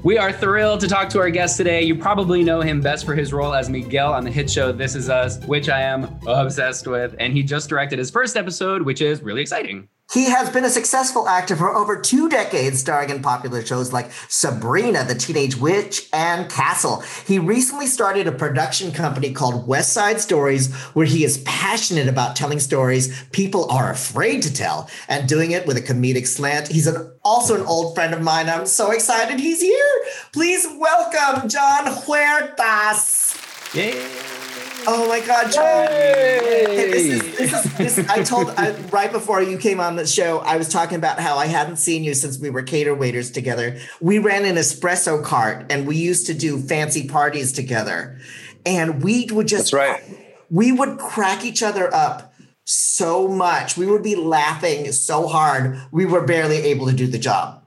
We 0.05 0.19
are 0.19 0.31
thrilled 0.31 0.81
to 0.81 0.87
talk 0.87 1.09
to 1.09 1.19
our 1.19 1.31
guest 1.31 1.57
today. 1.57 1.81
You 1.81 1.95
probably 1.95 2.43
know 2.43 2.61
him 2.61 2.79
best 2.79 3.07
for 3.07 3.15
his 3.15 3.33
role 3.33 3.55
as 3.55 3.71
Miguel 3.71 4.13
on 4.13 4.23
the 4.23 4.29
hit 4.29 4.47
show 4.47 4.71
This 4.71 4.93
Is 4.93 5.09
Us, 5.09 5.43
which 5.45 5.67
I 5.67 5.81
am 5.81 6.19
obsessed 6.27 6.85
with. 6.85 7.15
And 7.19 7.33
he 7.33 7.41
just 7.41 7.69
directed 7.69 7.97
his 7.97 8.11
first 8.11 8.37
episode, 8.37 8.83
which 8.83 9.01
is 9.01 9.23
really 9.23 9.41
exciting. 9.41 9.89
He 10.13 10.29
has 10.29 10.49
been 10.49 10.63
a 10.63 10.69
successful 10.69 11.27
actor 11.27 11.55
for 11.55 11.75
over 11.75 11.99
two 11.99 12.29
decades, 12.29 12.79
starring 12.79 13.09
in 13.09 13.21
popular 13.21 13.65
shows 13.65 13.91
like 13.91 14.11
Sabrina, 14.29 15.03
the 15.03 15.15
Teenage 15.15 15.57
Witch, 15.57 16.07
and 16.13 16.49
Castle. 16.49 17.03
He 17.25 17.39
recently 17.39 17.87
started 17.87 18.27
a 18.27 18.31
production 18.31 18.91
company 18.91 19.33
called 19.33 19.67
West 19.67 19.93
Side 19.93 20.21
Stories, 20.21 20.73
where 20.93 21.07
he 21.07 21.23
is 21.25 21.39
passionate 21.39 22.07
about 22.07 22.35
telling 22.35 22.59
stories 22.59 23.25
people 23.31 23.69
are 23.71 23.91
afraid 23.91 24.43
to 24.43 24.53
tell 24.53 24.89
and 25.09 25.27
doing 25.27 25.51
it 25.51 25.65
with 25.65 25.75
a 25.75 25.81
comedic 25.81 26.27
slant. 26.27 26.67
He's 26.67 26.87
an, 26.87 27.11
also 27.23 27.55
an 27.55 27.65
old 27.65 27.95
friend 27.95 28.13
of 28.13 28.21
mine. 28.21 28.47
I'm 28.47 28.67
so 28.67 28.91
excited 28.91 29.39
he's 29.39 29.61
here. 29.61 30.01
Please 30.31 30.67
welcome 30.77 31.49
Jon 31.49 31.87
Huertas. 31.87 33.35
Yay. 33.73 34.44
Oh 34.87 35.07
my 35.07 35.19
God, 35.25 35.51
Jon. 35.51 35.87
Hey, 35.87 36.91
this 36.91 37.05
is, 37.05 37.37
this 37.37 37.65
is, 37.65 37.95
this, 37.95 38.09
I 38.09 38.23
told 38.23 38.49
I, 38.51 38.71
right 38.91 39.11
before 39.11 39.41
you 39.41 39.57
came 39.57 39.79
on 39.79 39.95
the 39.95 40.05
show, 40.05 40.39
I 40.39 40.57
was 40.57 40.69
talking 40.69 40.97
about 40.97 41.19
how 41.19 41.37
I 41.37 41.47
hadn't 41.47 41.77
seen 41.77 42.03
you 42.03 42.13
since 42.13 42.37
we 42.39 42.49
were 42.49 42.61
cater 42.61 42.93
waiters 42.93 43.31
together. 43.31 43.79
We 43.99 44.19
ran 44.19 44.45
an 44.45 44.55
espresso 44.55 45.23
cart 45.23 45.71
and 45.71 45.87
we 45.87 45.97
used 45.97 46.27
to 46.27 46.33
do 46.33 46.59
fancy 46.59 47.07
parties 47.07 47.51
together. 47.51 48.19
And 48.65 49.03
we 49.03 49.27
would 49.31 49.47
just, 49.47 49.71
That's 49.71 49.73
right. 49.73 50.03
we 50.49 50.71
would 50.71 50.97
crack 50.99 51.43
each 51.45 51.63
other 51.63 51.93
up 51.93 52.33
so 52.65 53.27
much. 53.27 53.77
We 53.77 53.85
would 53.85 54.03
be 54.03 54.15
laughing 54.15 54.91
so 54.91 55.27
hard, 55.27 55.79
we 55.91 56.05
were 56.05 56.25
barely 56.25 56.57
able 56.57 56.87
to 56.87 56.93
do 56.93 57.07
the 57.07 57.19
job. 57.19 57.63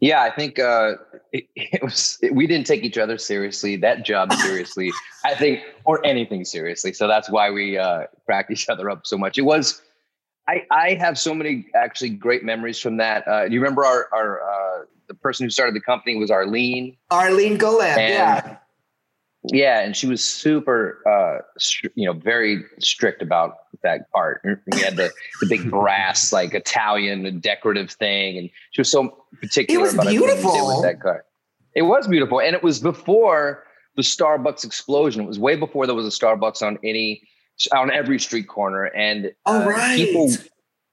Yeah, 0.00 0.22
I 0.22 0.30
think 0.30 0.58
uh, 0.58 0.94
it, 1.32 1.48
it 1.56 1.82
was. 1.82 2.18
It, 2.22 2.34
we 2.34 2.46
didn't 2.46 2.66
take 2.66 2.84
each 2.84 2.98
other 2.98 3.18
seriously, 3.18 3.76
that 3.76 4.04
job 4.04 4.32
seriously. 4.44 4.92
I 5.24 5.34
think, 5.34 5.62
or 5.84 6.04
anything 6.06 6.44
seriously. 6.44 6.92
So 6.92 7.08
that's 7.08 7.30
why 7.30 7.50
we 7.50 7.78
uh, 7.78 8.06
cracked 8.26 8.50
each 8.50 8.68
other 8.68 8.90
up 8.90 9.06
so 9.06 9.18
much. 9.18 9.38
It 9.38 9.42
was. 9.42 9.82
I 10.48 10.66
I 10.70 10.94
have 10.94 11.18
so 11.18 11.34
many 11.34 11.66
actually 11.74 12.10
great 12.10 12.44
memories 12.44 12.78
from 12.78 12.96
that. 12.96 13.26
Uh, 13.28 13.44
you 13.44 13.60
remember 13.60 13.84
our 13.84 14.08
our 14.12 14.42
uh, 14.42 14.84
the 15.06 15.14
person 15.14 15.44
who 15.46 15.50
started 15.50 15.74
the 15.74 15.80
company 15.80 16.16
was 16.16 16.30
Arlene. 16.30 16.96
Arlene 17.10 17.56
Golan, 17.56 17.98
yeah. 17.98 18.56
Yeah, 19.44 19.80
and 19.80 19.96
she 19.96 20.06
was 20.06 20.22
super, 20.22 21.02
uh, 21.08 21.42
str- 21.58 21.88
you 21.96 22.06
know, 22.06 22.12
very 22.12 22.64
strict 22.78 23.22
about 23.22 23.56
that 23.82 24.10
part. 24.12 24.40
We 24.44 24.80
had 24.80 24.96
the, 24.96 25.10
the 25.40 25.46
big 25.48 25.68
brass, 25.68 26.32
like 26.32 26.54
Italian 26.54 27.40
decorative 27.40 27.90
thing, 27.90 28.38
and 28.38 28.50
she 28.70 28.80
was 28.80 28.90
so 28.90 29.24
particular 29.40 29.80
It 29.80 29.82
was 29.82 29.94
about 29.94 30.06
everything 30.06 30.22
we 30.22 30.26
did 30.28 30.42
beautiful. 30.42 30.76
with 30.76 30.82
that 30.84 31.00
car. 31.00 31.24
It 31.74 31.82
was 31.82 32.06
beautiful, 32.06 32.40
and 32.40 32.54
it 32.54 32.62
was 32.62 32.78
before 32.78 33.64
the 33.96 34.02
Starbucks 34.02 34.64
explosion. 34.64 35.22
It 35.22 35.26
was 35.26 35.38
way 35.38 35.56
before 35.56 35.86
there 35.86 35.96
was 35.96 36.06
a 36.06 36.10
Starbucks 36.10 36.62
on 36.62 36.78
any 36.84 37.22
on 37.72 37.90
every 37.90 38.18
street 38.18 38.48
corner, 38.48 38.84
and 38.84 39.32
uh, 39.46 39.64
right. 39.66 39.96
people 39.96 40.30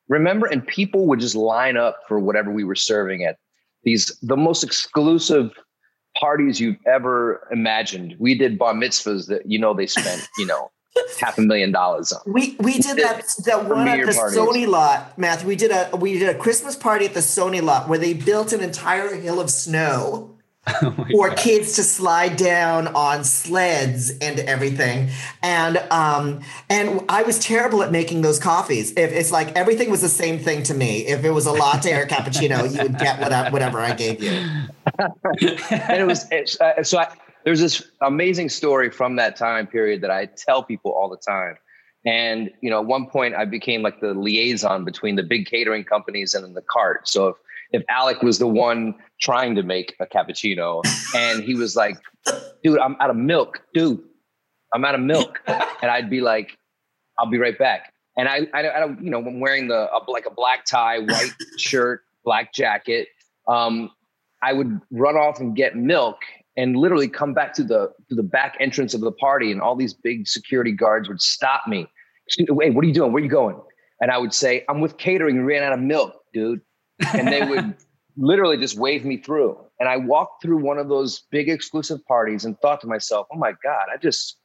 remember, 0.08 0.48
and 0.48 0.66
people 0.66 1.08
would 1.08 1.20
just 1.20 1.36
line 1.36 1.78
up 1.78 2.00
for 2.08 2.20
whatever 2.20 2.52
we 2.52 2.64
were 2.64 2.76
serving 2.76 3.24
at 3.24 3.38
these 3.84 4.18
the 4.22 4.38
most 4.38 4.64
exclusive 4.64 5.52
parties 6.20 6.60
you've 6.60 6.78
ever 6.86 7.48
imagined. 7.52 8.16
We 8.20 8.36
did 8.36 8.58
bar 8.58 8.74
mitzvahs 8.74 9.28
that 9.28 9.46
you 9.46 9.60
know 9.60 9.74
they 9.74 9.88
spent 9.88 10.28
you 10.38 10.46
know 10.46 10.72
half 11.20 11.38
a 11.38 11.42
million 11.42 11.72
dollars 11.72 12.12
on. 12.12 12.22
We 12.32 12.56
we 12.60 12.74
did 12.74 12.98
that 12.98 13.24
that 13.46 13.66
one 13.66 13.88
at 13.88 14.06
the 14.06 14.14
parties. 14.14 14.38
Sony 14.38 14.68
lot, 14.68 15.18
Matthew. 15.18 15.48
We 15.48 15.56
did 15.56 15.72
a 15.72 15.96
we 15.96 16.18
did 16.18 16.30
a 16.30 16.38
Christmas 16.38 16.76
party 16.76 17.06
at 17.06 17.14
the 17.14 17.22
Sony 17.22 17.62
lot 17.62 17.88
where 17.88 18.00
they 18.00 18.14
built 18.14 18.54
an 18.54 18.62
entire 18.62 19.16
hill 19.16 19.40
of 19.40 19.50
snow 19.50 20.39
Oh 20.82 20.92
for 21.12 21.30
God. 21.30 21.38
kids 21.38 21.74
to 21.74 21.84
slide 21.84 22.36
down 22.38 22.88
on 22.90 23.24
sleds 23.24 24.12
and 24.22 24.40
everything. 24.40 25.10
And 25.42 25.78
um 25.92 26.42
and 26.70 27.02
I 27.10 27.24
was 27.24 27.40
terrible 27.40 27.84
at 27.84 27.92
making 27.92 28.22
those 28.22 28.40
coffees. 28.40 28.92
If 28.92 29.12
it's 29.12 29.32
like 29.32 29.56
everything 29.56 29.90
was 29.90 30.02
the 30.02 30.10
same 30.10 30.40
thing 30.40 30.64
to 30.64 30.74
me. 30.74 31.06
If 31.08 31.26
it 31.26 31.32
was 31.32 31.46
a 31.46 31.52
latte 31.52 31.94
or 31.94 32.04
a 32.04 32.08
cappuccino, 32.08 32.72
you 32.74 32.84
would 32.84 32.98
get 32.98 33.20
whatever, 33.20 33.50
whatever 33.52 33.80
I 33.80 33.94
gave 33.94 34.24
you. 34.24 34.32
and 35.00 36.02
it 36.02 36.08
was 36.08 36.26
it's, 36.32 36.60
uh, 36.62 36.84
so 36.84 37.00
I, 37.00 37.14
there's 37.44 37.60
this 37.60 37.84
amazing 38.02 38.50
story 38.50 38.90
from 38.90 39.16
that 39.18 39.36
time 39.36 39.68
period 39.68 40.02
that 40.02 40.12
I 40.12 40.26
tell 40.26 40.64
people 40.64 40.92
all 40.92 41.10
the 41.10 41.18
time. 41.18 41.58
And 42.06 42.52
you 42.62 42.70
know, 42.70 42.80
at 42.80 42.86
one 42.86 43.08
point 43.08 43.36
I 43.36 43.46
became 43.46 43.82
like 43.82 44.00
the 44.00 44.14
liaison 44.14 44.86
between 44.86 45.16
the 45.16 45.24
big 45.24 45.46
catering 45.46 45.84
companies 45.84 46.34
and 46.34 46.46
then 46.46 46.54
the 46.54 46.62
cart. 46.62 47.08
So 47.08 47.30
if 47.30 47.36
if 47.72 47.84
Alec 47.90 48.22
was 48.22 48.40
the 48.40 48.48
one 48.48 48.96
trying 49.22 49.56
to 49.56 49.64
make 49.64 49.96
a 50.00 50.06
cappuccino 50.06 50.82
and 51.16 51.44
he 51.44 51.56
was 51.56 51.76
like, 51.76 51.98
dude, 52.64 52.80
I'm 52.80 52.96
out 53.00 53.10
of 53.10 53.16
milk, 53.16 53.62
dude, 53.74 54.02
I'm 54.74 54.86
out 54.86 54.96
of 54.96 55.02
milk. 55.02 55.40
And 55.82 55.90
I'd 55.90 56.10
be 56.10 56.20
like, 56.20 56.58
I'll 57.18 57.30
be 57.30 57.38
right 57.38 57.58
back. 57.58 57.94
And 58.18 58.28
I, 58.28 58.42
I, 58.54 58.62
don't 58.62 58.76
I 58.76 58.80
don't, 58.82 59.02
you 59.02 59.10
know, 59.10 59.20
I'm 59.20 59.40
wearing 59.40 59.70
the, 59.70 59.90
a, 59.94 60.12
like 60.12 60.26
a 60.26 60.30
black 60.30 60.66
tie, 60.66 61.00
white 61.00 61.32
shirt, 61.58 62.02
black 62.26 62.54
jacket. 62.54 63.08
Um, 63.48 63.90
I 64.44 64.52
would 64.52 64.82
run 64.92 65.16
off 65.16 65.40
and 65.40 65.56
get 65.56 65.78
milk 65.78 66.18
and 66.58 66.76
literally 66.76 67.08
come 67.08 67.34
back 67.34 67.54
to 67.54 67.64
the 67.64 67.92
to 68.10 68.16
the 68.16 68.24
back 68.24 68.58
entrance 68.60 68.94
of 68.94 69.00
the 69.02 69.12
party 69.14 69.52
and 69.52 69.62
all 69.62 69.76
these 69.76 69.94
big 69.94 70.28
security 70.28 70.74
guards 70.74 71.08
would 71.08 71.22
stop 71.22 71.66
me 71.68 71.88
wait 72.50 72.74
what 72.74 72.84
are 72.84 72.88
you 72.88 72.94
doing 72.94 73.14
where 73.14 73.22
are 73.22 73.24
you 73.24 73.32
going 73.32 73.60
and 74.02 74.12
i 74.12 74.18
would 74.18 74.34
say 74.34 74.66
i'm 74.68 74.82
with 74.82 74.98
catering 74.98 75.46
ran 75.46 75.64
out 75.64 75.74
of 75.74 75.80
milk 75.80 76.14
dude 76.34 76.62
and 77.14 77.28
they 77.28 77.46
would 77.46 77.76
literally 78.18 78.58
just 78.58 78.78
wave 78.78 79.06
me 79.06 79.18
through 79.18 79.58
and 79.80 79.88
i 79.88 79.96
walked 79.96 80.42
through 80.42 80.58
one 80.58 80.78
of 80.78 80.90
those 80.90 81.24
big 81.32 81.50
exclusive 81.50 82.06
parties 82.06 82.46
and 82.46 82.60
thought 82.60 82.82
to 82.82 82.88
myself 82.88 83.28
oh 83.32 83.38
my 83.38 83.54
god 83.64 83.86
i 83.94 83.98
just 83.98 84.38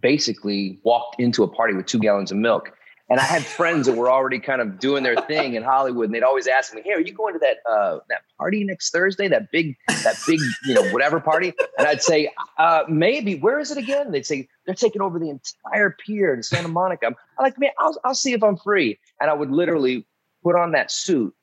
basically 0.00 0.80
walked 0.84 1.20
into 1.20 1.42
a 1.42 1.48
party 1.48 1.74
with 1.74 1.86
two 1.86 1.98
gallons 1.98 2.30
of 2.30 2.36
milk 2.36 2.72
and 3.10 3.18
I 3.18 3.24
had 3.24 3.44
friends 3.44 3.86
that 3.86 3.96
were 3.96 4.08
already 4.08 4.38
kind 4.38 4.60
of 4.60 4.78
doing 4.78 5.02
their 5.02 5.16
thing 5.16 5.54
in 5.54 5.64
Hollywood, 5.64 6.06
and 6.06 6.14
they'd 6.14 6.22
always 6.22 6.46
ask 6.46 6.72
me, 6.72 6.80
"Hey, 6.84 6.92
are 6.92 7.00
you 7.00 7.12
going 7.12 7.34
to 7.34 7.40
that 7.40 7.56
uh, 7.68 7.98
that 8.08 8.22
party 8.38 8.62
next 8.62 8.92
Thursday? 8.92 9.26
That 9.26 9.50
big 9.50 9.76
that 9.88 10.16
big 10.26 10.38
you 10.64 10.74
know 10.74 10.88
whatever 10.92 11.18
party?" 11.18 11.52
And 11.76 11.88
I'd 11.88 12.02
say, 12.02 12.30
uh, 12.56 12.84
"Maybe. 12.88 13.34
Where 13.34 13.58
is 13.58 13.72
it 13.72 13.78
again?" 13.78 14.06
And 14.06 14.14
they'd 14.14 14.24
say, 14.24 14.48
"They're 14.64 14.76
taking 14.76 15.02
over 15.02 15.18
the 15.18 15.28
entire 15.28 15.90
pier 15.90 16.32
in 16.32 16.44
Santa 16.44 16.68
Monica." 16.68 17.06
I'm, 17.06 17.16
I'm 17.36 17.42
like, 17.42 17.58
"Man, 17.58 17.72
I'll 17.78 17.98
I'll 18.04 18.14
see 18.14 18.32
if 18.32 18.44
I'm 18.44 18.56
free." 18.56 18.98
And 19.20 19.28
I 19.28 19.34
would 19.34 19.50
literally 19.50 20.06
put 20.44 20.54
on 20.54 20.70
that 20.72 20.92
suit, 20.92 21.34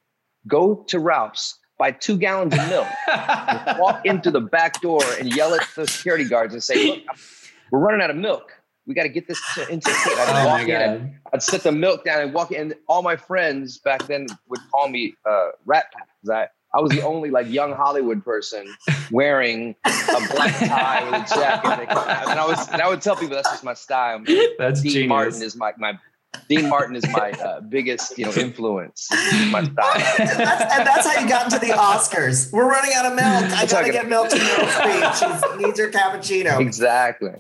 go 0.48 0.84
to 0.88 1.00
Ralph's, 1.00 1.58
buy 1.78 1.92
two 1.92 2.18
gallons 2.18 2.54
of 2.54 2.68
milk, 2.70 2.88
walk 3.80 4.06
into 4.06 4.32
the 4.32 4.42
back 4.42 4.82
door, 4.82 5.04
and 5.20 5.36
yell 5.36 5.54
at 5.54 5.68
the 5.76 5.86
security 5.88 6.26
guards 6.26 6.54
and 6.54 6.64
say, 6.64 6.88
"Look, 6.88 7.00
we're 7.72 7.80
running 7.80 8.02
out 8.02 8.10
of 8.10 8.16
milk." 8.16 8.54
we 8.88 8.94
got 8.94 9.04
to 9.04 9.10
get 9.10 9.28
this 9.28 9.40
into 9.70 9.90
the 9.90 9.98
kid. 10.04 10.18
I'd 10.18 10.44
oh 10.44 10.48
walk 10.48 10.68
in 10.68 11.20
I'd 11.34 11.44
set 11.44 11.64
the 11.64 11.72
milk 11.72 12.06
down 12.06 12.22
and 12.22 12.34
walk 12.34 12.52
in. 12.52 12.62
And 12.62 12.76
all 12.88 13.04
my 13.04 13.18
friends 13.18 13.78
back 13.78 14.08
then 14.08 14.28
would 14.48 14.62
call 14.72 14.88
me 14.88 15.14
uh, 15.30 15.50
Rat 15.66 15.86
Pack 15.94 16.08
because 16.22 16.30
I, 16.34 16.78
I 16.78 16.82
was 16.82 16.92
the 16.92 17.02
only 17.02 17.30
like 17.30 17.50
young 17.50 17.74
Hollywood 17.74 18.24
person 18.24 18.66
wearing 19.12 19.76
a 19.86 20.28
black 20.32 20.56
tie 20.58 21.04
with 21.04 21.32
a 21.32 21.36
jacket. 21.36 21.90
And 22.30 22.40
I 22.40 22.48
was, 22.48 22.68
and 22.70 22.82
I 22.82 22.88
would 22.88 23.02
tell 23.02 23.16
people 23.16 23.36
that's 23.36 23.52
just 23.52 23.64
my 23.64 23.74
style. 23.74 24.24
That's 24.58 24.82
Dean 24.82 24.92
genius. 24.92 25.10
Martin 25.10 25.42
is 25.42 25.56
my 25.56 25.74
my 25.78 26.00
Dean 26.50 26.70
Martin 26.70 26.96
is 26.96 27.08
my 27.10 27.32
uh, 27.32 27.62
biggest, 27.62 28.18
you 28.18 28.26
know, 28.26 28.32
influence. 28.38 29.08
My 29.50 29.64
style. 29.64 29.94
and, 30.20 30.30
that's, 30.30 30.78
and 30.78 30.88
that's 30.88 31.08
how 31.08 31.22
you 31.22 31.28
got 31.28 31.46
into 31.46 31.60
the 31.60 31.74
Oscars. 31.74 32.52
We're 32.52 32.70
running 32.70 32.92
out 32.96 33.06
of 33.06 33.16
milk. 33.16 33.60
I 33.60 33.66
gotta 33.66 33.92
get 33.92 34.08
milk 34.08 34.30
to 34.30 34.36
Meryl 34.36 34.68
Streep. 35.14 35.58
She 35.58 35.66
needs 35.66 35.80
her 35.80 35.90
cappuccino. 35.90 36.60
Exactly. 36.60 37.32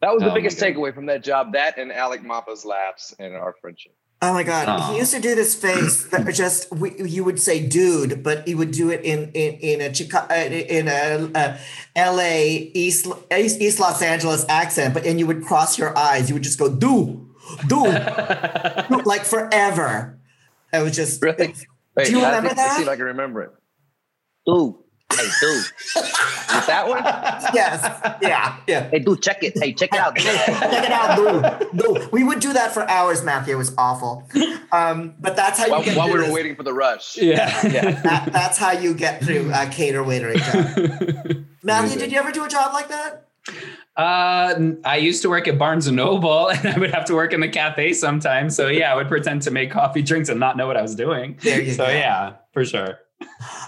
That 0.00 0.14
was 0.14 0.22
the 0.22 0.30
oh 0.30 0.34
biggest 0.34 0.58
takeaway 0.58 0.94
from 0.94 1.06
that 1.06 1.22
job. 1.22 1.52
That 1.52 1.78
and 1.78 1.92
Alec 1.92 2.22
Mapa's 2.22 2.64
laughs 2.64 3.14
and 3.18 3.34
our 3.34 3.54
friendship. 3.60 3.92
Oh 4.22 4.34
my 4.34 4.42
god, 4.42 4.68
Aww. 4.68 4.92
he 4.92 4.98
used 4.98 5.14
to 5.14 5.20
do 5.20 5.34
this 5.34 5.54
face 5.54 6.04
that 6.10 6.34
just 6.34 6.70
we, 6.72 6.94
you 7.02 7.24
would 7.24 7.40
say 7.40 7.66
"dude," 7.66 8.22
but 8.22 8.46
he 8.46 8.54
would 8.54 8.70
do 8.70 8.90
it 8.90 9.02
in 9.02 9.30
in 9.32 9.54
in 9.60 9.80
a 9.80 9.94
Chicago, 9.94 10.26
uh, 10.34 10.36
in 10.36 10.88
a, 10.88 11.30
a 11.34 11.58
L.A. 11.96 12.70
East, 12.74 13.06
East 13.34 13.60
East 13.60 13.80
Los 13.80 14.02
Angeles 14.02 14.44
accent, 14.48 14.92
but 14.92 15.06
and 15.06 15.18
you 15.18 15.26
would 15.26 15.42
cross 15.44 15.78
your 15.78 15.96
eyes. 15.96 16.28
You 16.28 16.34
would 16.34 16.42
just 16.42 16.58
go 16.58 16.74
"do, 16.74 17.29
do," 17.66 19.02
like 19.04 19.24
forever. 19.24 20.18
It 20.72 20.82
was 20.82 20.94
just. 20.94 21.22
Really? 21.22 21.54
Wait, 21.96 22.06
do 22.06 22.12
you 22.12 22.24
remember 22.24 22.54
that? 22.54 22.76
See 22.76 22.82
if 22.82 22.88
I 22.88 22.96
can 22.96 23.06
remember 23.06 23.42
it. 23.42 23.50
Do. 24.46 24.84
Hey, 25.12 25.26
dude. 25.40 25.56
Is 25.56 26.66
that 26.66 26.84
one? 26.88 27.02
Yes. 27.52 27.82
Yeah. 28.22 28.56
Yeah. 28.68 28.88
Hey, 28.90 29.00
dude, 29.00 29.20
check 29.20 29.42
it. 29.42 29.58
Hey, 29.58 29.72
check 29.72 29.92
it 29.92 29.98
out. 29.98 30.16
check 30.16 30.48
it 30.48 30.92
out, 30.92 31.16
dude. 31.72 31.80
dude. 31.82 32.12
We 32.12 32.22
would 32.22 32.38
do 32.38 32.52
that 32.52 32.72
for 32.72 32.88
hours, 32.88 33.24
Matthew. 33.24 33.54
It 33.54 33.58
was 33.58 33.74
awful. 33.76 34.28
Um, 34.70 35.14
but 35.18 35.34
that's 35.34 35.58
how 35.58 35.66
you 35.66 35.72
while, 35.72 35.82
get 35.82 35.96
while 35.96 36.06
we 36.06 36.14
were 36.14 36.20
this. 36.20 36.32
waiting 36.32 36.54
for 36.54 36.62
the 36.62 36.72
rush. 36.72 37.16
Yeah. 37.18 37.48
Yeah. 37.66 38.00
That, 38.02 38.32
that's 38.32 38.56
how 38.56 38.70
you 38.70 38.94
get 38.94 39.24
through 39.24 39.50
a 39.52 39.66
cater 39.66 40.04
waitering 40.04 40.36
job. 41.26 41.44
Matthew, 41.64 41.98
did 41.98 42.12
you 42.12 42.18
ever 42.18 42.30
do 42.30 42.44
a 42.44 42.48
job 42.48 42.72
like 42.72 42.88
that? 42.88 43.26
Uh, 44.00 44.72
I 44.82 44.96
used 44.96 45.20
to 45.22 45.28
work 45.28 45.46
at 45.46 45.58
Barnes 45.58 45.86
and 45.86 45.96
Noble, 45.96 46.48
and 46.50 46.66
I 46.66 46.78
would 46.78 46.90
have 46.90 47.04
to 47.06 47.14
work 47.14 47.34
in 47.34 47.40
the 47.40 47.48
cafe 47.48 47.92
sometimes. 47.92 48.56
So 48.56 48.68
yeah, 48.68 48.92
I 48.92 48.96
would 48.96 49.08
pretend 49.08 49.42
to 49.42 49.50
make 49.50 49.70
coffee 49.70 50.00
drinks 50.00 50.30
and 50.30 50.40
not 50.40 50.56
know 50.56 50.66
what 50.66 50.78
I 50.78 50.82
was 50.82 50.94
doing. 50.94 51.38
There 51.42 51.60
you 51.60 51.72
so, 51.72 51.86
go. 51.86 51.92
Yeah, 51.92 52.36
for 52.52 52.64
sure. 52.64 52.98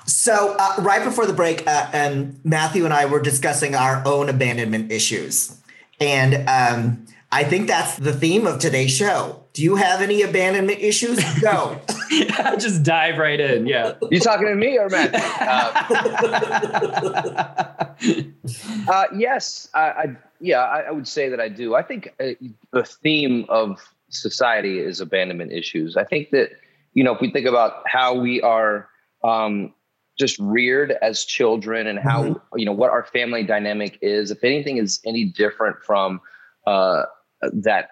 So, 0.07 0.57
uh, 0.59 0.77
right 0.79 1.05
before 1.05 1.27
the 1.27 1.35
break, 1.35 1.67
uh, 1.67 1.91
and 1.93 2.41
Matthew 2.45 2.87
and 2.87 2.95
I 2.95 3.05
were 3.05 3.21
discussing 3.21 3.75
our 3.75 4.03
own 4.07 4.31
abandonment 4.31 4.91
issues. 4.91 5.61
And 6.01 6.49
um, 6.49 7.07
I 7.31 7.45
think 7.45 7.69
that's 7.69 7.97
the 7.97 8.15
theme 8.15 8.47
of 8.47 8.59
today's 8.59 8.91
show. 8.91 9.42
Do 9.53 9.63
you 9.63 9.77
have 9.77 10.01
any 10.01 10.23
abandonment 10.23 10.81
issues? 10.81 11.23
Go. 11.41 11.79
Just 12.59 12.83
dive 12.83 13.19
right 13.19 13.39
in. 13.39 13.67
Yeah. 13.67 13.95
You 14.11 14.21
talking 14.21 14.47
to 14.47 14.55
me 14.55 14.79
or 14.79 14.89
Matt? 14.89 15.15
Uh, 18.03 18.25
uh, 18.89 19.05
yes. 19.15 19.69
I, 19.75 19.81
I 19.81 20.17
yeah, 20.41 20.59
I, 20.59 20.81
I, 20.81 20.91
would 20.91 21.07
say 21.07 21.29
that 21.29 21.39
I 21.39 21.49
do. 21.49 21.77
I 21.77 21.83
think 21.83 22.13
uh, 22.19 22.31
the 22.73 22.83
theme 22.83 23.47
of 23.49 23.79
society 24.09 24.81
is 24.81 25.01
abandonment 25.01 25.53
issues. 25.53 25.97
I 25.97 26.03
think 26.03 26.31
that, 26.31 26.51
you 26.95 27.05
know, 27.05 27.15
if 27.15 27.21
we 27.21 27.31
think 27.31 27.47
about 27.47 27.85
how 27.87 28.15
we 28.15 28.43
are 28.43 28.89
um, 29.23 29.73
just 30.19 30.39
reared 30.39 30.97
as 31.03 31.25
children 31.25 31.87
and 31.87 31.99
how 31.99 32.25
mm-hmm. 32.25 32.59
you 32.59 32.65
know 32.65 32.73
what 32.73 32.91
our 32.91 33.05
family 33.05 33.43
dynamic 33.43 33.99
is 34.03 34.31
if 34.31 34.45
anything 34.45 34.77
is 34.77 35.01
any 35.07 35.25
different 35.25 35.77
from 35.85 36.21
uh, 36.67 37.03
that 37.53 37.91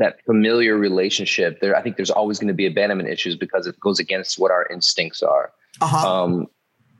that 0.00 0.18
familiar 0.26 0.76
relationship 0.76 1.60
there 1.60 1.76
i 1.76 1.82
think 1.82 1.96
there's 1.96 2.10
always 2.10 2.38
going 2.38 2.48
to 2.48 2.54
be 2.54 2.66
abandonment 2.66 3.08
issues 3.08 3.36
because 3.36 3.66
it 3.66 3.78
goes 3.78 4.00
against 4.00 4.38
what 4.38 4.50
our 4.50 4.66
instincts 4.66 5.22
are 5.22 5.52
uh-huh. 5.80 6.24
um, 6.24 6.48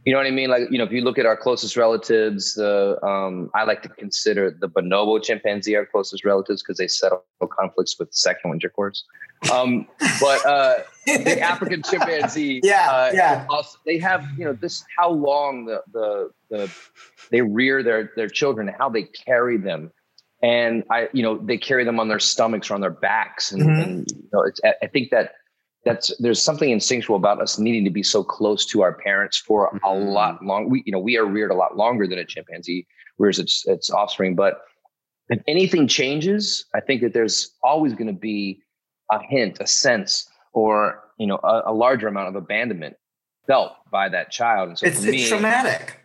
you 0.04 0.12
know 0.12 0.18
what 0.18 0.26
I 0.26 0.30
mean? 0.30 0.48
Like, 0.48 0.62
you 0.70 0.78
know, 0.78 0.84
if 0.84 0.92
you 0.92 1.02
look 1.02 1.18
at 1.18 1.26
our 1.26 1.36
closest 1.36 1.76
relatives, 1.76 2.54
the 2.54 2.98
um, 3.04 3.50
I 3.54 3.64
like 3.64 3.82
to 3.82 3.88
consider 3.88 4.50
the 4.50 4.68
bonobo 4.68 5.22
chimpanzee 5.22 5.76
our 5.76 5.84
closest 5.84 6.24
relatives 6.24 6.62
because 6.62 6.78
they 6.78 6.88
settle 6.88 7.22
conflicts 7.50 7.98
with 7.98 8.12
sexual 8.12 8.52
intercourse. 8.52 9.04
Um, 9.52 9.86
but 10.20 10.44
uh, 10.46 10.78
the 11.06 11.40
African 11.42 11.82
chimpanzee, 11.82 12.60
yeah, 12.64 12.88
uh, 12.90 13.10
yeah, 13.12 13.46
also, 13.50 13.78
they 13.84 13.98
have 13.98 14.24
you 14.38 14.44
know 14.44 14.54
this 14.54 14.84
how 14.96 15.10
long 15.10 15.66
the 15.66 15.82
the 15.92 16.30
the 16.48 16.70
they 17.30 17.42
rear 17.42 17.82
their 17.82 18.10
their 18.16 18.28
children, 18.28 18.68
how 18.68 18.88
they 18.88 19.02
carry 19.02 19.58
them, 19.58 19.92
and 20.42 20.84
I 20.90 21.08
you 21.12 21.22
know 21.22 21.38
they 21.38 21.58
carry 21.58 21.84
them 21.84 22.00
on 22.00 22.08
their 22.08 22.18
stomachs 22.18 22.70
or 22.70 22.74
on 22.74 22.80
their 22.80 22.90
backs, 22.90 23.52
and, 23.52 23.62
mm-hmm. 23.62 23.80
and 23.80 24.10
you 24.10 24.28
know 24.32 24.42
it's 24.42 24.60
I 24.64 24.86
think 24.86 25.10
that 25.10 25.32
that's 25.84 26.14
there's 26.18 26.42
something 26.42 26.70
instinctual 26.70 27.16
about 27.16 27.40
us 27.40 27.58
needing 27.58 27.84
to 27.84 27.90
be 27.90 28.02
so 28.02 28.22
close 28.22 28.66
to 28.66 28.82
our 28.82 28.92
parents 28.92 29.36
for 29.36 29.68
mm-hmm. 29.68 29.84
a 29.84 29.94
lot 29.94 30.44
long. 30.44 30.68
We 30.68 30.82
you 30.86 30.92
know 30.92 30.98
we 30.98 31.16
are 31.16 31.24
reared 31.24 31.50
a 31.50 31.54
lot 31.54 31.76
longer 31.76 32.06
than 32.06 32.18
a 32.18 32.24
chimpanzee 32.24 32.86
rears 33.18 33.38
its 33.38 33.66
its 33.66 33.90
offspring. 33.90 34.34
But 34.34 34.62
if 35.28 35.40
anything 35.46 35.86
changes, 35.86 36.64
I 36.74 36.80
think 36.80 37.02
that 37.02 37.12
there's 37.12 37.54
always 37.62 37.94
going 37.94 38.08
to 38.08 38.12
be 38.12 38.62
a 39.10 39.22
hint, 39.22 39.58
a 39.60 39.66
sense, 39.66 40.28
or 40.52 41.02
you 41.18 41.26
know 41.26 41.38
a, 41.44 41.62
a, 41.66 41.72
larger 41.72 42.08
amount 42.08 42.28
of 42.28 42.34
abandonment 42.36 42.96
felt 43.46 43.72
by 43.90 44.08
that 44.08 44.30
child. 44.30 44.70
And 44.70 44.78
so 44.78 44.86
it's, 44.86 45.04
for 45.04 45.10
me, 45.10 45.20
it's 45.20 45.28
traumatic. 45.28 45.98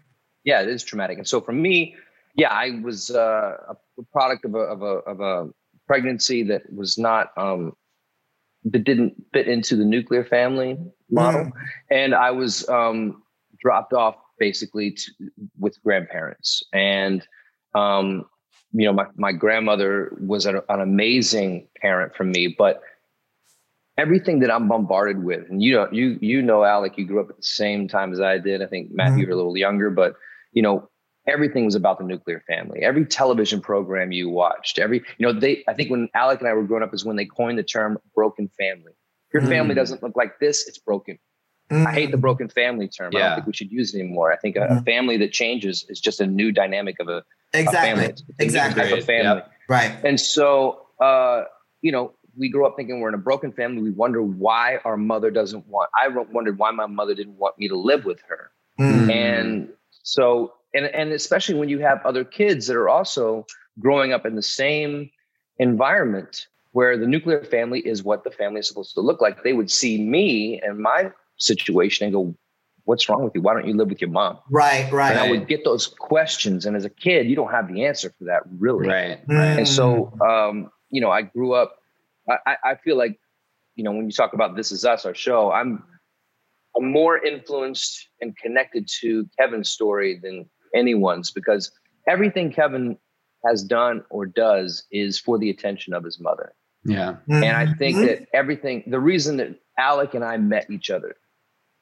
Yeah, 0.44 0.62
it 0.62 0.70
is 0.70 0.84
traumatic. 0.84 1.18
And 1.18 1.28
so 1.28 1.42
for 1.42 1.52
me, 1.52 1.96
yeah, 2.36 2.50
I 2.50 2.80
was 2.84 3.12
uh, 3.12 3.58
a 3.70 4.04
product 4.12 4.46
of 4.46 4.56
a 4.56 4.60
of 4.60 4.82
a 4.82 4.86
of 4.86 5.20
a 5.20 5.50
pregnancy 5.88 6.44
that 6.44 6.62
was 6.74 6.98
not 6.98 7.32
um, 7.38 7.74
that 8.66 8.84
didn't 8.84 9.14
fit 9.32 9.48
into 9.48 9.76
the 9.76 9.86
nuclear 9.86 10.24
family 10.24 10.78
model. 11.10 11.46
Mm. 11.46 11.52
And 11.92 12.16
I 12.16 12.32
was 12.32 12.68
um, 12.68 13.24
dropped 13.60 13.94
off 13.94 14.16
basically 14.40 14.92
to, 14.92 15.12
with 15.60 15.82
grandparents. 15.84 16.64
And, 16.74 17.26
um, 17.76 18.26
you 18.74 18.86
know, 18.86 18.94
my, 18.94 19.06
my 19.16 19.32
grandmother 19.32 20.18
was 20.20 20.46
an, 20.46 20.62
an, 20.68 20.82
amazing 20.82 21.68
parent 21.80 22.16
for 22.16 22.24
me, 22.24 22.54
but 22.58 22.82
everything 23.98 24.40
that 24.40 24.52
I'm 24.52 24.68
bombarded 24.68 25.24
with, 25.24 25.50
and 25.50 25.64
you 25.64 25.76
know, 25.76 25.88
you, 25.92 26.18
you 26.20 26.42
know, 26.42 26.64
Alec, 26.64 26.98
you 26.98 27.06
grew 27.06 27.22
up 27.22 27.30
at 27.30 27.38
the 27.38 27.44
same 27.44 27.88
time 27.88 28.12
as 28.12 28.20
I 28.20 28.40
did. 28.40 28.62
I 28.62 28.66
think 28.66 28.92
Matthew, 28.92 29.24
mm. 29.24 29.28
you're 29.28 29.32
a 29.32 29.38
little 29.38 29.56
younger, 29.56 29.90
but 29.90 30.16
you 30.52 30.62
know, 30.62 30.90
everything 31.28 31.66
was 31.66 31.76
about 31.76 31.98
the 31.98 32.04
nuclear 32.04 32.44
family. 32.48 32.82
Every 32.82 33.06
television 33.06 33.62
program 33.62 34.12
you 34.12 34.30
watched, 34.30 34.80
every 34.80 35.04
you 35.18 35.26
know, 35.26 35.34
they 35.34 35.64
I 35.68 35.74
think 35.74 35.90
when 35.90 36.10
Alec 36.14 36.40
and 36.40 36.50
I 36.50 36.54
were 36.54 36.64
growing 36.64 36.84
up 36.84 36.94
is 36.94 37.06
when 37.06 37.16
they 37.16 37.26
coined 37.26 37.58
the 37.58 37.64
term 37.64 37.98
broken 38.14 38.50
family. 38.58 38.94
If 39.28 39.34
your 39.34 39.44
mm. 39.44 39.50
family 39.50 39.76
doesn't 39.76 40.04
look 40.04 40.16
like 40.16 40.40
this, 40.40 40.68
it's 40.68 40.78
broken. 40.78 41.18
Mm. 41.72 41.88
I 41.88 41.92
hate 41.92 42.12
the 42.12 42.18
broken 42.18 42.48
family 42.48 42.88
term. 42.88 43.12
Yeah. 43.12 43.20
I 43.20 43.22
don't 43.28 43.36
think 43.38 43.48
we 43.48 43.54
should 43.54 43.72
use 43.72 43.96
it 43.96 44.00
anymore. 44.00 44.32
I 44.32 44.38
think 44.38 44.56
a, 44.56 44.60
mm. 44.60 44.80
a 44.80 44.84
family 44.84 45.18
that 45.18 45.32
changes 45.32 45.86
is 45.90 46.00
just 46.00 46.22
a 46.22 46.28
new 46.28 46.52
dynamic 46.52 47.00
of 47.00 47.10
a, 47.10 47.24
exactly. 47.54 47.90
a 47.90 47.96
family. 47.96 48.16
exactly. 48.40 48.84
Type 48.84 48.98
of 49.00 49.06
family. 49.06 49.42
Right. 49.68 49.98
And 50.04 50.20
so 50.20 50.86
uh, 51.00 51.44
you 51.82 51.92
know, 51.92 52.14
we 52.38 52.50
grew 52.50 52.66
up 52.66 52.76
thinking 52.76 53.00
we're 53.00 53.10
in 53.10 53.16
a 53.16 53.20
broken 53.20 53.52
family. 53.52 53.82
We 53.82 53.92
wonder 53.92 54.22
why 54.22 54.80
our 54.86 54.98
mother 54.98 55.32
doesn't 55.32 55.68
want. 55.68 55.90
I 55.98 56.08
wondered 56.08 56.58
why 56.58 56.72
my 56.72 56.86
mother 56.86 57.16
didn't 57.16 57.38
want 57.38 57.58
me 57.58 57.68
to 57.68 57.78
live 57.78 58.06
with 58.06 58.22
her, 58.28 58.52
and 58.78 59.70
so 60.04 60.54
and 60.76 60.86
and 60.88 61.12
especially 61.12 61.56
when 61.56 61.70
you 61.70 61.80
have 61.80 62.00
other 62.06 62.24
kids 62.24 62.68
that 62.68 62.76
are 62.76 62.90
also 62.90 63.46
growing 63.80 64.14
up 64.14 64.26
in 64.26 64.36
the 64.36 64.42
same 64.44 65.10
environment 65.60 66.48
where 66.72 66.98
the 66.98 67.08
nuclear 67.08 67.44
family 67.44 67.80
is 67.80 68.04
what 68.04 68.24
the 68.26 68.32
family 68.32 68.60
is 68.60 68.68
supposed 68.68 68.94
to 68.94 69.02
look 69.02 69.22
like. 69.22 69.44
They 69.44 69.54
would 69.54 69.72
see 69.72 70.04
me 70.04 70.60
and 70.62 70.78
my 70.80 71.12
situation 71.38 72.06
and 72.06 72.14
go, 72.14 72.36
"What's 72.84 73.08
wrong 73.08 73.24
with 73.24 73.34
you? 73.36 73.42
Why 73.42 73.54
don't 73.54 73.66
you 73.68 73.74
live 73.76 73.88
with 73.90 74.02
your 74.02 74.10
mom?" 74.10 74.40
Right, 74.50 74.92
right. 74.92 75.12
And 75.12 75.20
I 75.20 75.30
would 75.30 75.48
get 75.48 75.64
those 75.64 75.88
questions, 75.88 76.66
and 76.66 76.76
as 76.76 76.84
a 76.86 76.90
kid, 76.90 77.28
you 77.28 77.36
don't 77.36 77.52
have 77.52 77.68
the 77.74 77.86
answer 77.86 78.10
for 78.18 78.26
that, 78.26 78.42
really. 78.60 78.88
Right. 78.90 79.26
Mm. 79.28 79.58
And 79.60 79.68
so, 79.68 80.12
um, 80.22 80.70
you 80.90 81.00
know, 81.02 81.12
I 81.12 81.22
grew 81.24 81.54
up. 81.54 81.78
I, 82.30 82.38
I- 82.46 82.58
I 82.72 82.76
feel 82.76 82.98
like, 82.98 83.18
you 83.76 83.84
know, 83.84 83.92
when 83.92 84.06
you 84.06 84.12
talk 84.12 84.34
about 84.34 84.56
"This 84.58 84.72
Is 84.72 84.84
Us," 84.86 85.06
our 85.06 85.16
show, 85.16 85.52
I'm, 85.52 85.84
I'm 86.76 86.92
more 86.92 87.18
influenced 87.18 88.10
and 88.22 88.36
connected 88.38 88.88
to 89.02 89.28
Kevin's 89.40 89.70
story 89.70 90.20
than 90.22 90.50
anyone's 90.74 91.32
because 91.32 91.72
everything 92.08 92.52
Kevin 92.52 92.98
has 93.46 93.64
done 93.64 94.04
or 94.10 94.26
does 94.26 94.86
is 94.92 95.20
for 95.20 95.38
the 95.38 95.50
attention 95.50 95.94
of 95.94 96.04
his 96.04 96.20
mother. 96.20 96.54
Yeah. 96.84 97.16
And 97.28 97.46
I 97.46 97.74
think 97.74 97.98
that 97.98 98.28
everything, 98.34 98.84
the 98.88 99.00
reason 99.00 99.38
that 99.38 99.56
Alec 99.78 100.14
and 100.14 100.24
I 100.24 100.38
met 100.38 100.70
each 100.70 100.90
other 100.90 101.16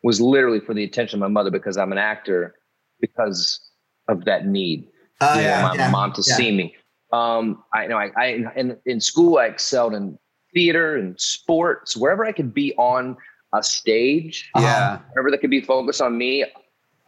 was 0.01 0.19
literally 0.19 0.59
for 0.59 0.73
the 0.73 0.83
attention 0.83 1.17
of 1.17 1.21
my 1.21 1.33
mother 1.33 1.51
because 1.51 1.77
I'm 1.77 1.91
an 1.91 1.97
actor 1.97 2.55
because 2.99 3.59
of 4.07 4.25
that 4.25 4.45
need 4.45 4.87
for 5.19 5.41
yeah, 5.41 5.61
my 5.61 5.75
yeah. 5.75 5.91
mom 5.91 6.13
to 6.13 6.23
yeah. 6.25 6.35
see 6.35 6.51
me. 6.51 6.75
Um, 7.11 7.63
I 7.73 7.83
you 7.83 7.89
know 7.89 7.97
I, 7.97 8.11
I 8.17 8.25
in, 8.55 8.77
in 8.85 8.99
school 8.99 9.37
I 9.37 9.45
excelled 9.45 9.93
in 9.93 10.17
theater 10.53 10.95
and 10.95 11.19
sports, 11.19 11.95
wherever 11.95 12.25
I 12.25 12.31
could 12.31 12.53
be 12.53 12.73
on 12.75 13.17
a 13.53 13.63
stage. 13.63 14.49
Yeah. 14.55 14.99
wherever 15.13 15.31
that 15.31 15.39
could 15.39 15.51
be 15.51 15.61
focused 15.61 16.01
on 16.01 16.17
me. 16.17 16.45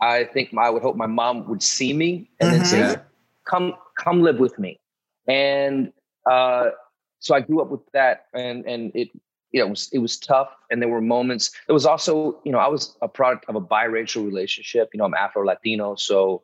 I 0.01 0.25
think 0.25 0.53
I 0.57 0.69
would 0.69 0.81
hope 0.81 0.95
my 0.95 1.07
mom 1.07 1.47
would 1.47 1.63
see 1.63 1.93
me 1.93 2.29
and 2.39 2.51
then 2.51 2.65
say, 2.65 2.79
Mhm. 2.81 3.01
"Come, 3.45 3.73
come 3.97 4.21
live 4.21 4.39
with 4.39 4.57
me." 4.59 4.79
And 5.27 5.93
uh, 6.29 6.71
so 7.19 7.35
I 7.35 7.39
grew 7.41 7.61
up 7.61 7.69
with 7.69 7.81
that, 7.93 8.25
and 8.33 8.65
and 8.65 8.91
it 8.95 9.09
you 9.51 9.61
know 9.61 9.67
it 9.67 9.69
was 9.69 9.89
it 9.93 9.99
was 9.99 10.17
tough, 10.19 10.49
and 10.69 10.81
there 10.81 10.89
were 10.89 11.01
moments. 11.01 11.51
There 11.67 11.73
was 11.73 11.85
also 11.85 12.39
you 12.43 12.51
know 12.51 12.59
I 12.59 12.67
was 12.67 12.95
a 13.01 13.07
product 13.07 13.45
of 13.47 13.55
a 13.55 13.61
biracial 13.61 14.25
relationship. 14.25 14.89
You 14.93 14.97
know 14.99 15.05
I'm 15.05 15.13
Afro 15.13 15.45
Latino, 15.45 15.95
so 15.95 16.41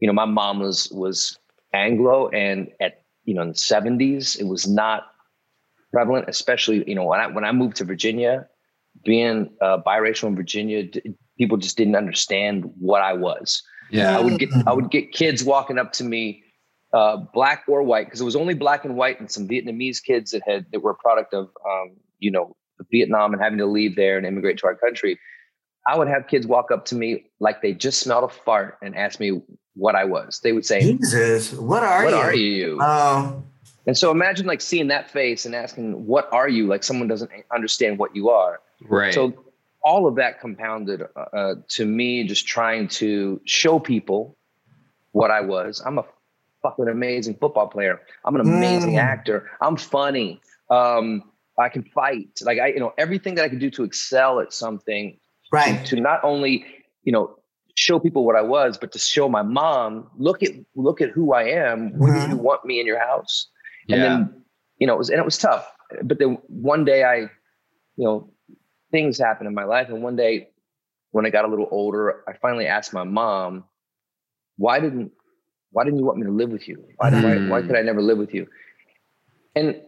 you 0.00 0.06
know 0.06 0.14
my 0.14 0.24
mom 0.24 0.60
was 0.60 0.90
was 0.90 1.38
Anglo, 1.74 2.28
and 2.30 2.70
at 2.80 3.02
you 3.24 3.34
know 3.34 3.42
in 3.42 3.48
the 3.48 3.54
70s 3.54 4.40
it 4.40 4.44
was 4.44 4.66
not 4.66 5.12
prevalent, 5.92 6.26
especially 6.28 6.88
you 6.88 6.94
know 6.94 7.04
when 7.04 7.20
I 7.20 7.26
when 7.26 7.44
I 7.44 7.52
moved 7.52 7.76
to 7.78 7.84
Virginia, 7.84 8.48
being 9.04 9.50
uh, 9.60 9.78
biracial 9.86 10.28
in 10.28 10.36
Virginia, 10.36 10.84
d- 10.84 11.14
people 11.38 11.56
just 11.56 11.76
didn't 11.76 11.96
understand 11.96 12.70
what 12.78 13.00
I 13.00 13.14
was. 13.14 13.62
Yeah. 13.90 14.18
I 14.18 14.20
would 14.20 14.38
get 14.38 14.50
I 14.66 14.72
would 14.72 14.90
get 14.90 15.12
kids 15.12 15.42
walking 15.44 15.78
up 15.78 15.92
to 15.94 16.04
me, 16.04 16.42
uh, 16.92 17.16
black 17.32 17.64
or 17.68 17.82
white, 17.82 18.06
because 18.06 18.20
it 18.20 18.24
was 18.24 18.36
only 18.36 18.54
black 18.54 18.84
and 18.84 18.96
white, 18.96 19.18
and 19.20 19.30
some 19.30 19.48
Vietnamese 19.48 20.02
kids 20.02 20.32
that 20.32 20.42
had 20.46 20.66
that 20.72 20.80
were 20.80 20.90
a 20.90 20.96
product 20.96 21.32
of 21.32 21.46
um, 21.66 21.96
you 22.18 22.30
know 22.30 22.54
Vietnam 22.90 23.32
and 23.32 23.42
having 23.42 23.58
to 23.58 23.66
leave 23.66 23.96
there 23.96 24.18
and 24.18 24.26
immigrate 24.26 24.58
to 24.58 24.66
our 24.66 24.74
country. 24.74 25.18
I 25.88 25.96
would 25.96 26.08
have 26.08 26.26
kids 26.26 26.46
walk 26.46 26.70
up 26.70 26.84
to 26.86 26.94
me 26.94 27.30
like 27.40 27.62
they 27.62 27.72
just 27.72 28.00
smelled 28.00 28.24
a 28.24 28.28
fart 28.28 28.76
and 28.82 28.94
ask 28.94 29.18
me 29.20 29.40
what 29.74 29.94
I 29.94 30.04
was. 30.04 30.40
They 30.40 30.52
would 30.52 30.66
say, 30.66 30.80
Jesus, 30.80 31.54
what 31.54 31.82
are 31.82 32.04
"What 32.04 32.10
you? 32.10 32.16
are 32.18 32.34
you?" 32.34 32.78
Oh, 32.82 33.42
And 33.86 33.96
so 33.96 34.10
imagine 34.10 34.46
like 34.46 34.60
seeing 34.60 34.88
that 34.88 35.10
face 35.10 35.46
and 35.46 35.54
asking, 35.54 36.04
"What 36.06 36.30
are 36.30 36.48
you?" 36.48 36.66
Like 36.66 36.84
someone 36.84 37.08
doesn't 37.08 37.30
understand 37.54 37.98
what 37.98 38.14
you 38.14 38.28
are. 38.28 38.60
Right. 38.82 39.14
So 39.14 39.32
all 39.82 40.06
of 40.06 40.16
that 40.16 40.40
compounded 40.40 41.02
uh, 41.32 41.54
to 41.68 41.84
me 41.86 42.24
just 42.24 42.46
trying 42.46 42.88
to 42.88 43.40
show 43.44 43.78
people 43.78 44.36
what 45.12 45.30
I 45.30 45.40
was. 45.40 45.80
I'm 45.84 45.98
a 45.98 46.04
fucking 46.62 46.88
amazing 46.88 47.34
football 47.36 47.68
player. 47.68 48.00
I'm 48.24 48.34
an 48.34 48.40
amazing 48.40 48.94
Mm. 48.94 48.98
actor. 49.02 49.48
I'm 49.60 49.76
funny. 49.76 50.40
Um, 50.70 51.22
I 51.58 51.68
can 51.68 51.82
fight. 51.84 52.40
Like 52.42 52.58
I, 52.58 52.68
you 52.68 52.80
know, 52.80 52.92
everything 52.98 53.34
that 53.36 53.44
I 53.44 53.48
could 53.48 53.58
do 53.60 53.70
to 53.70 53.84
excel 53.84 54.40
at 54.40 54.52
something 54.52 55.18
right. 55.52 55.84
to 55.86 55.96
not 56.00 56.20
only, 56.22 56.64
you 57.04 57.12
know, 57.12 57.36
show 57.76 57.98
people 58.00 58.24
what 58.24 58.34
I 58.36 58.42
was, 58.42 58.76
but 58.76 58.90
to 58.92 58.98
show 58.98 59.28
my 59.28 59.42
mom, 59.42 60.10
look 60.18 60.42
at 60.42 60.50
look 60.74 61.00
at 61.00 61.10
who 61.10 61.32
I 61.32 61.44
am. 61.44 61.96
Where 61.98 62.12
Mhm. 62.12 62.22
do 62.24 62.28
you 62.30 62.36
want 62.36 62.64
me 62.64 62.80
in 62.80 62.86
your 62.86 62.98
house? 62.98 63.48
yeah. 63.86 63.94
And 63.94 64.04
then, 64.04 64.44
you 64.78 64.86
know, 64.86 64.94
it 64.94 64.98
was 64.98 65.10
and 65.10 65.18
it 65.18 65.24
was 65.24 65.38
tough. 65.38 65.64
But 66.02 66.18
then 66.18 66.38
one 66.48 66.84
day 66.84 67.04
I, 67.04 67.16
you 67.96 68.04
know, 68.04 68.30
things 68.90 69.18
happened 69.18 69.48
in 69.48 69.54
my 69.54 69.64
life. 69.64 69.88
And 69.88 70.02
one 70.02 70.16
day 70.16 70.48
when 71.10 71.26
I 71.26 71.30
got 71.30 71.44
a 71.44 71.48
little 71.48 71.68
older, 71.70 72.22
I 72.28 72.34
finally 72.34 72.66
asked 72.66 72.92
my 72.92 73.04
mom, 73.04 73.64
why 74.56 74.80
didn't 74.80 75.12
why 75.70 75.84
didn't 75.84 75.98
you 75.98 76.04
want 76.04 76.18
me 76.18 76.24
to 76.24 76.32
live 76.32 76.50
with 76.50 76.66
you? 76.66 76.82
Why, 76.96 77.10
why, 77.10 77.36
why 77.48 77.62
could 77.62 77.76
I 77.76 77.82
never 77.82 78.00
live 78.00 78.16
with 78.16 78.32
you? 78.32 78.46
And 79.54 79.80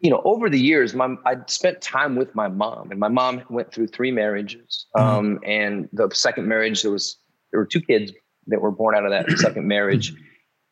you 0.00 0.10
know, 0.10 0.20
over 0.24 0.50
the 0.50 0.58
years, 0.58 0.94
my 0.94 1.14
I 1.24 1.36
spent 1.46 1.80
time 1.80 2.16
with 2.16 2.34
my 2.34 2.48
mom, 2.48 2.90
and 2.90 3.00
my 3.00 3.08
mom 3.08 3.42
went 3.48 3.72
through 3.72 3.88
three 3.88 4.10
marriages. 4.10 4.86
Um, 4.94 5.40
and 5.44 5.88
the 5.92 6.10
second 6.12 6.46
marriage, 6.48 6.82
there 6.82 6.90
was 6.90 7.18
there 7.50 7.60
were 7.60 7.66
two 7.66 7.80
kids 7.80 8.12
that 8.48 8.60
were 8.60 8.70
born 8.70 8.94
out 8.94 9.04
of 9.04 9.10
that 9.10 9.30
second 9.38 9.66
marriage. 9.66 10.14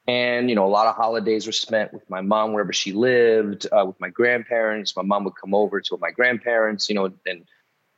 And 0.06 0.50
you 0.50 0.54
know, 0.54 0.66
a 0.66 0.68
lot 0.68 0.86
of 0.86 0.94
holidays 0.94 1.46
were 1.46 1.52
spent 1.52 1.94
with 1.94 2.08
my 2.10 2.20
mom 2.20 2.52
wherever 2.52 2.72
she 2.72 2.92
lived, 2.92 3.66
uh, 3.72 3.84
with 3.86 3.98
my 3.98 4.10
grandparents. 4.10 4.94
My 4.94 5.02
mom 5.02 5.24
would 5.24 5.36
come 5.40 5.54
over 5.54 5.80
to 5.80 5.98
my 5.98 6.10
grandparents, 6.10 6.90
you 6.90 6.94
know, 6.94 7.10
and 7.26 7.46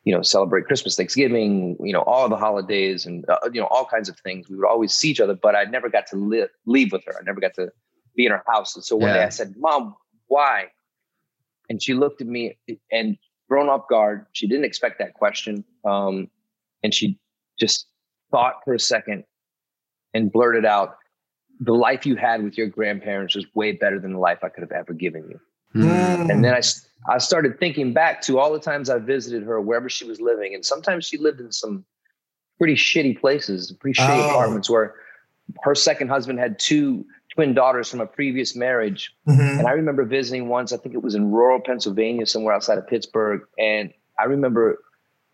you 0.07 0.15
know, 0.15 0.23
celebrate 0.23 0.67
Christmas, 0.67 0.97
Thanksgiving, 0.97 1.77
you 1.81 1.93
know, 1.93 2.03
all 2.03 2.29
the 2.29 2.37
holidays, 2.37 3.07
and 3.07 3.29
uh, 3.29 3.39
you 3.53 3.61
know, 3.61 3.67
all 3.67 3.85
kinds 3.85 4.09
of 4.09 4.17
things. 4.21 4.49
We 4.49 4.55
would 4.55 4.67
always 4.67 4.95
see 4.95 5.11
each 5.11 5.21
other, 5.21 5.35
but 5.35 5.57
I 5.57 5.65
never 5.65 5.91
got 5.91 6.07
to 6.07 6.17
live 6.17 6.49
leave 6.65 6.93
with 6.93 7.03
her. 7.07 7.15
I 7.21 7.25
never 7.25 7.41
got 7.41 7.55
to 7.55 7.73
be 8.15 8.25
in 8.25 8.31
her 8.31 8.45
house. 8.47 8.77
And 8.77 8.85
so 8.85 8.95
one 8.95 9.13
day 9.13 9.25
I 9.25 9.31
said, 9.31 9.55
"Mom, 9.59 9.97
why?" 10.29 10.67
And 11.69 11.83
she 11.83 11.93
looked 11.93 12.21
at 12.21 12.29
me 12.29 12.57
and 12.93 13.19
thrown 13.49 13.69
off 13.69 13.89
guard. 13.91 14.27
She 14.33 14.47
didn't 14.47 14.65
expect 14.65 15.01
that 15.01 15.15
question, 15.15 15.65
um, 15.85 16.31
and 16.85 16.95
she 16.95 17.19
just 17.59 17.89
thought 18.31 18.61
for 18.65 18.75
a 18.75 18.79
second 18.79 19.25
and 20.15 20.31
blurted 20.31 20.65
out, 20.65 20.99
"The 21.59 21.75
life 21.75 22.07
you 22.07 22.15
had 22.15 22.45
with 22.45 22.57
your 22.57 22.69
grandparents 22.69 23.35
was 23.35 23.45
way 23.57 23.73
better 23.73 23.99
than 23.99 24.13
the 24.13 24.21
life 24.21 24.45
I 24.45 24.51
could 24.51 24.63
have 24.63 24.71
ever 24.71 24.93
given 24.93 25.29
you." 25.29 25.41
Mm. 25.75 26.31
And 26.31 26.45
then 26.45 26.55
I, 26.55 26.63
I 27.09 27.19
started 27.19 27.59
thinking 27.59 27.93
back 27.93 28.21
to 28.23 28.39
all 28.39 28.53
the 28.53 28.59
times 28.61 28.91
I 28.91 28.99
visited 28.99 29.43
her 29.45 29.61
wherever 29.61 29.89
she 29.89 30.05
was 30.05 30.21
living. 30.21 30.55
And 30.55 30.65
sometimes 30.65 31.05
she 31.07 31.19
lived 31.19 31.41
in 31.41 31.53
some 31.53 31.85
pretty 32.59 32.75
shitty 32.75 33.21
places, 33.21 33.73
pretty 33.73 34.01
shitty 34.01 34.19
Oh. 34.27 34.31
apartments 34.31 34.69
where 34.71 34.95
her 35.63 35.75
second 35.75 36.09
husband 36.09 36.39
had 36.39 36.59
two 36.59 37.05
twin 37.35 37.55
daughters 37.55 37.89
from 37.91 38.01
a 38.01 38.07
previous 38.07 38.57
marriage. 38.57 39.15
Mhm. 39.29 39.59
And 39.59 39.67
I 39.69 39.73
remember 39.73 40.05
visiting 40.05 40.49
once, 40.49 40.73
I 40.73 40.79
think 40.79 40.95
it 40.95 41.03
was 41.03 41.15
in 41.15 41.31
rural 41.31 41.61
Pennsylvania, 41.61 42.27
somewhere 42.27 42.55
outside 42.55 42.79
of 42.79 42.87
Pittsburgh. 42.87 43.43
And 43.59 43.93
I 44.19 44.25
remember 44.25 44.79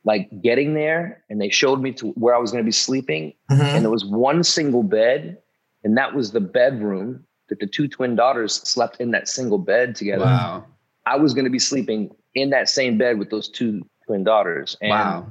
like 0.05 0.29
getting 0.43 0.75
there 0.75 1.23
and 1.31 1.41
they 1.41 1.49
showed 1.49 1.81
me 1.81 1.93
to 1.93 2.09
where 2.13 2.35
I 2.35 2.39
was 2.39 2.51
going 2.51 2.63
to 2.65 2.67
be 2.67 2.73
sleeping. 2.73 3.35
Mhm. 3.51 3.61
And 3.61 3.85
there 3.85 3.91
was 3.91 4.05
one 4.05 4.43
single 4.43 4.83
bed. 4.83 5.39
And 5.85 5.97
that 5.97 6.15
was 6.15 6.33
the 6.33 6.41
bedroom 6.41 7.25
that 7.49 7.61
the 7.61 7.67
two 7.67 7.87
twin 7.89 8.17
daughters 8.17 8.55
slept 8.55 9.01
in 9.01 9.13
that 9.13 9.29
single 9.29 9.59
bed 9.59 9.95
together. 9.95 10.25
Wow. 10.25 10.65
I 11.07 11.17
was 11.17 11.35
going 11.35 11.45
to 11.45 11.51
be 11.51 11.59
sleeping 11.59 12.11
in 12.35 12.51
that 12.51 12.69
same 12.69 12.99
bed 12.99 13.19
with 13.19 13.31
those 13.31 13.49
two 13.49 13.83
twin 14.07 14.25
daughters. 14.25 14.77
And, 14.81 14.91
wow. 14.91 15.27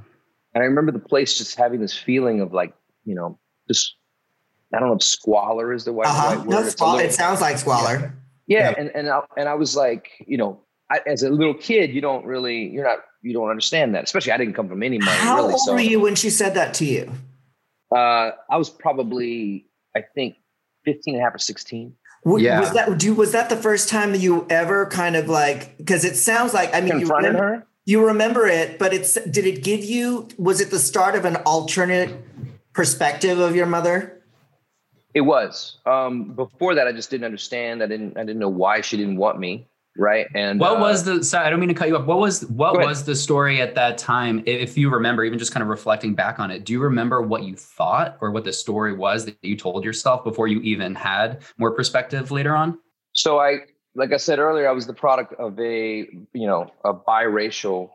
and 0.54 0.64
I 0.64 0.66
remember 0.68 0.92
the 0.92 1.00
place 1.00 1.38
just 1.38 1.56
having 1.56 1.80
this 1.82 1.98
feeling 1.98 2.42
of 2.42 2.54
like, 2.54 2.74
you 3.06 3.16
know, 3.16 3.40
just, 3.68 3.96
I 4.74 4.80
don't 4.80 4.90
know 4.90 4.96
if 4.96 5.04
squalor 5.04 5.74
is 5.74 5.86
the 5.86 5.92
right, 5.94 6.08
Uh-huh. 6.08 6.36
right 6.38 6.46
word. 6.48 6.66
A 6.68 6.72
squall- 6.72 6.96
little- 6.96 7.10
it 7.10 7.14
sounds 7.14 7.42
like 7.42 7.58
squalor. 7.58 8.14
yeah. 8.48 8.72
Yeah. 8.72 8.76
And, 8.78 8.92
and, 8.96 9.10
I, 9.10 9.22
and 9.38 9.48
I 9.50 9.54
was 9.56 9.76
like, 9.76 10.10
you 10.28 10.38
know, 10.38 10.62
I, 10.92 11.00
as 11.08 11.24
a 11.24 11.30
little 11.30 11.54
kid, 11.54 11.92
you 11.94 12.02
don't 12.02 12.26
really, 12.26 12.66
you're 12.70 12.84
not, 12.86 13.00
you 13.22 13.32
don't 13.34 13.50
understand 13.50 13.96
that. 13.96 14.04
Especially 14.04 14.34
I 14.34 14.38
didn't 14.38 14.54
come 14.56 14.68
from 14.68 14.84
any 14.84 14.98
money 14.98 15.12
How 15.12 15.36
really. 15.38 15.54
old 15.54 15.62
So 15.62 15.74
were 15.74 15.80
you 15.80 16.00
when 16.02 16.16
she 16.16 16.30
said 16.30 16.54
that 16.56 16.74
to 16.76 16.86
you? 16.86 17.12
uh, 17.96 18.32
I 18.50 18.58
was 18.58 18.70
probably, 18.70 19.68
I 19.96 20.04
think 20.16 20.36
15 20.86 21.16
and 21.16 21.22
a 21.22 21.26
half 21.26 21.36
or 21.36 21.40
16. 21.40 21.94
W- 22.24 22.46
Yeah. 22.46 22.60
Was 22.60 22.74
that 22.74 22.98
do 22.98 23.14
was 23.14 23.32
that 23.32 23.50
the 23.50 23.58
first 23.58 23.90
time 23.90 24.12
that 24.12 24.20
you 24.20 24.46
ever 24.50 24.86
kind 24.88 25.16
of 25.16 25.28
like 25.28 25.78
because 25.78 26.06
it 26.06 26.16
sounds 26.16 26.54
like 26.54 26.74
I 26.74 26.82
mean 26.82 27.00
you 27.00 27.08
remember, 27.08 27.44
her. 27.44 27.68
you 27.86 28.06
remember 28.06 28.46
it, 28.48 28.78
but 28.78 28.94
it's 28.94 29.14
did 29.14 29.46
it 29.46 29.64
give 29.64 29.84
you 29.84 30.28
was 30.38 30.62
it 30.62 30.70
the 30.72 30.80
start 30.80 31.16
of 31.16 31.26
an 31.26 31.38
alternate 31.38 32.14
perspective 32.74 33.40
of 33.40 33.56
your 33.56 33.66
mother? 33.66 34.22
It 35.14 35.22
was. 35.22 35.78
Um, 35.86 36.34
before 36.36 36.76
that, 36.76 36.88
I 36.88 36.94
just 36.94 37.10
didn't 37.10 37.26
understand. 37.26 37.84
I 37.84 37.88
didn't. 37.88 38.18
I 38.18 38.22
didn't 38.22 38.40
know 38.40 38.50
why 38.50 38.82
she 38.82 38.96
didn't 38.98 39.18
want 39.18 39.40
me. 39.40 39.68
Right. 39.98 40.28
And 40.34 40.60
What 40.60 40.78
uh, 40.78 40.80
was 40.80 41.04
the? 41.04 41.24
Sorry, 41.24 41.46
I 41.46 41.50
don't 41.50 41.60
mean 41.60 41.70
to 41.70 41.76
cut 41.76 41.90
you 41.90 41.98
off. 41.98 42.06
What 42.06 42.20
was 42.20 42.46
what 42.46 42.78
was 42.78 43.04
the 43.04 43.16
story 43.16 43.60
at 43.62 43.76
that 43.76 43.98
time? 43.98 44.42
If 44.46 44.78
you 44.78 44.90
remember, 44.90 45.24
even 45.26 45.38
just 45.38 45.52
kind 45.54 45.62
of 45.62 45.68
reflecting 45.70 46.16
back 46.16 46.40
on 46.40 46.50
it, 46.50 46.64
do 46.64 46.72
you 46.74 46.80
remember 46.82 47.22
what 47.22 47.44
you 47.44 47.56
thought 47.58 48.18
or 48.22 48.32
what 48.32 48.46
the 48.46 48.54
story 48.54 48.94
was 48.94 49.26
that 49.26 49.38
you 49.42 49.58
told 49.58 49.84
yourself 49.84 50.24
before 50.24 50.48
you 50.48 50.62
even 50.62 50.96
had 50.96 51.42
more 51.58 51.72
perspective 51.72 52.32
later 52.32 52.56
on? 52.56 52.80
So 53.14 53.40
I 53.40 53.58
like 53.96 54.14
I 54.14 54.18
said 54.18 54.40
earlier, 54.40 54.70
I 54.70 54.72
was 54.72 54.88
the 54.88 54.94
product 54.94 55.34
of 55.34 55.60
a 55.60 56.08
you 56.34 56.48
know 56.48 56.72
a 56.86 56.94
biracial 56.94 57.90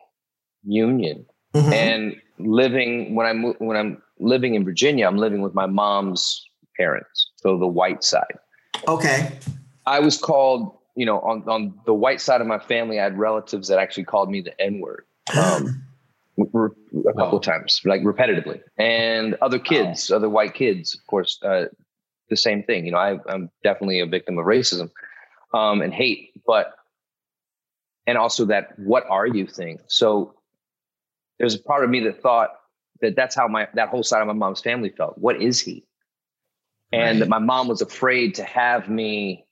union, 0.63 1.25
Mhm. 1.55 1.73
and 1.73 2.15
living 2.37 3.15
when 3.15 3.25
I'm 3.25 3.43
when 3.59 3.75
I'm 3.75 4.01
living 4.19 4.53
in 4.53 4.63
Virginia, 4.63 5.07
I'm 5.07 5.17
living 5.17 5.41
with 5.41 5.55
my 5.55 5.65
mom's 5.65 6.45
parents, 6.77 7.31
so 7.37 7.57
the 7.57 7.65
white 7.67 8.03
side. 8.03 8.37
okay. 8.87 9.31
I 9.87 9.99
was 10.01 10.17
called, 10.17 10.76
you 10.97 11.05
know, 11.05 11.19
on 11.19 11.47
on 11.47 11.79
the 11.85 11.93
white 11.93 12.19
side 12.19 12.41
of 12.41 12.47
my 12.47 12.57
family, 12.57 12.99
I 12.99 13.03
had 13.03 13.19
relatives 13.19 13.67
that 13.67 13.77
actually 13.77 14.05
called 14.05 14.31
me 14.31 14.41
the 14.41 14.59
N 14.59 14.79
word. 14.79 15.05
Um, 15.37 15.83
a 16.39 16.43
couple 16.43 16.73
Wow. 17.15 17.31
of 17.37 17.43
times, 17.43 17.81
like 17.85 18.01
repetitively, 18.01 18.61
and 18.77 19.35
other 19.35 19.59
kids, 19.59 20.09
other 20.11 20.27
white 20.27 20.55
kids, 20.55 20.95
of 20.95 21.05
course, 21.05 21.39
uh, 21.43 21.65
the 22.29 22.35
same 22.35 22.63
thing. 22.63 22.85
You 22.85 22.93
know, 22.93 22.97
I, 22.97 23.19
I'm 23.29 23.51
definitely 23.63 23.99
a 23.99 24.07
victim 24.07 24.39
of 24.39 24.45
racism 24.45 24.89
um, 25.53 25.83
and 25.83 25.93
hate, 25.93 26.31
but 26.47 26.73
and 28.07 28.17
also 28.17 28.45
that 28.45 28.77
"what 28.79 29.03
are 29.07 29.27
you" 29.27 29.45
thing. 29.45 29.79
So 29.85 30.33
there's 31.37 31.53
a 31.53 31.59
part 31.59 31.83
of 31.83 31.91
me 31.91 31.99
that 32.05 32.23
thought 32.23 32.49
that 33.01 33.15
that's 33.15 33.35
how 33.35 33.47
my 33.47 33.67
that 33.75 33.89
whole 33.89 34.03
side 34.03 34.21
of 34.21 34.27
my 34.27 34.33
mom's 34.33 34.61
family 34.61 34.89
felt. 34.89 35.15
What 35.19 35.39
is 35.39 35.59
he? 35.59 35.85
And 36.91 37.21
that 37.21 37.29
my 37.29 37.37
mom 37.39 37.67
was 37.67 37.81
afraid 37.81 38.33
to 38.35 38.43
have 38.43 38.89
me 38.89 39.46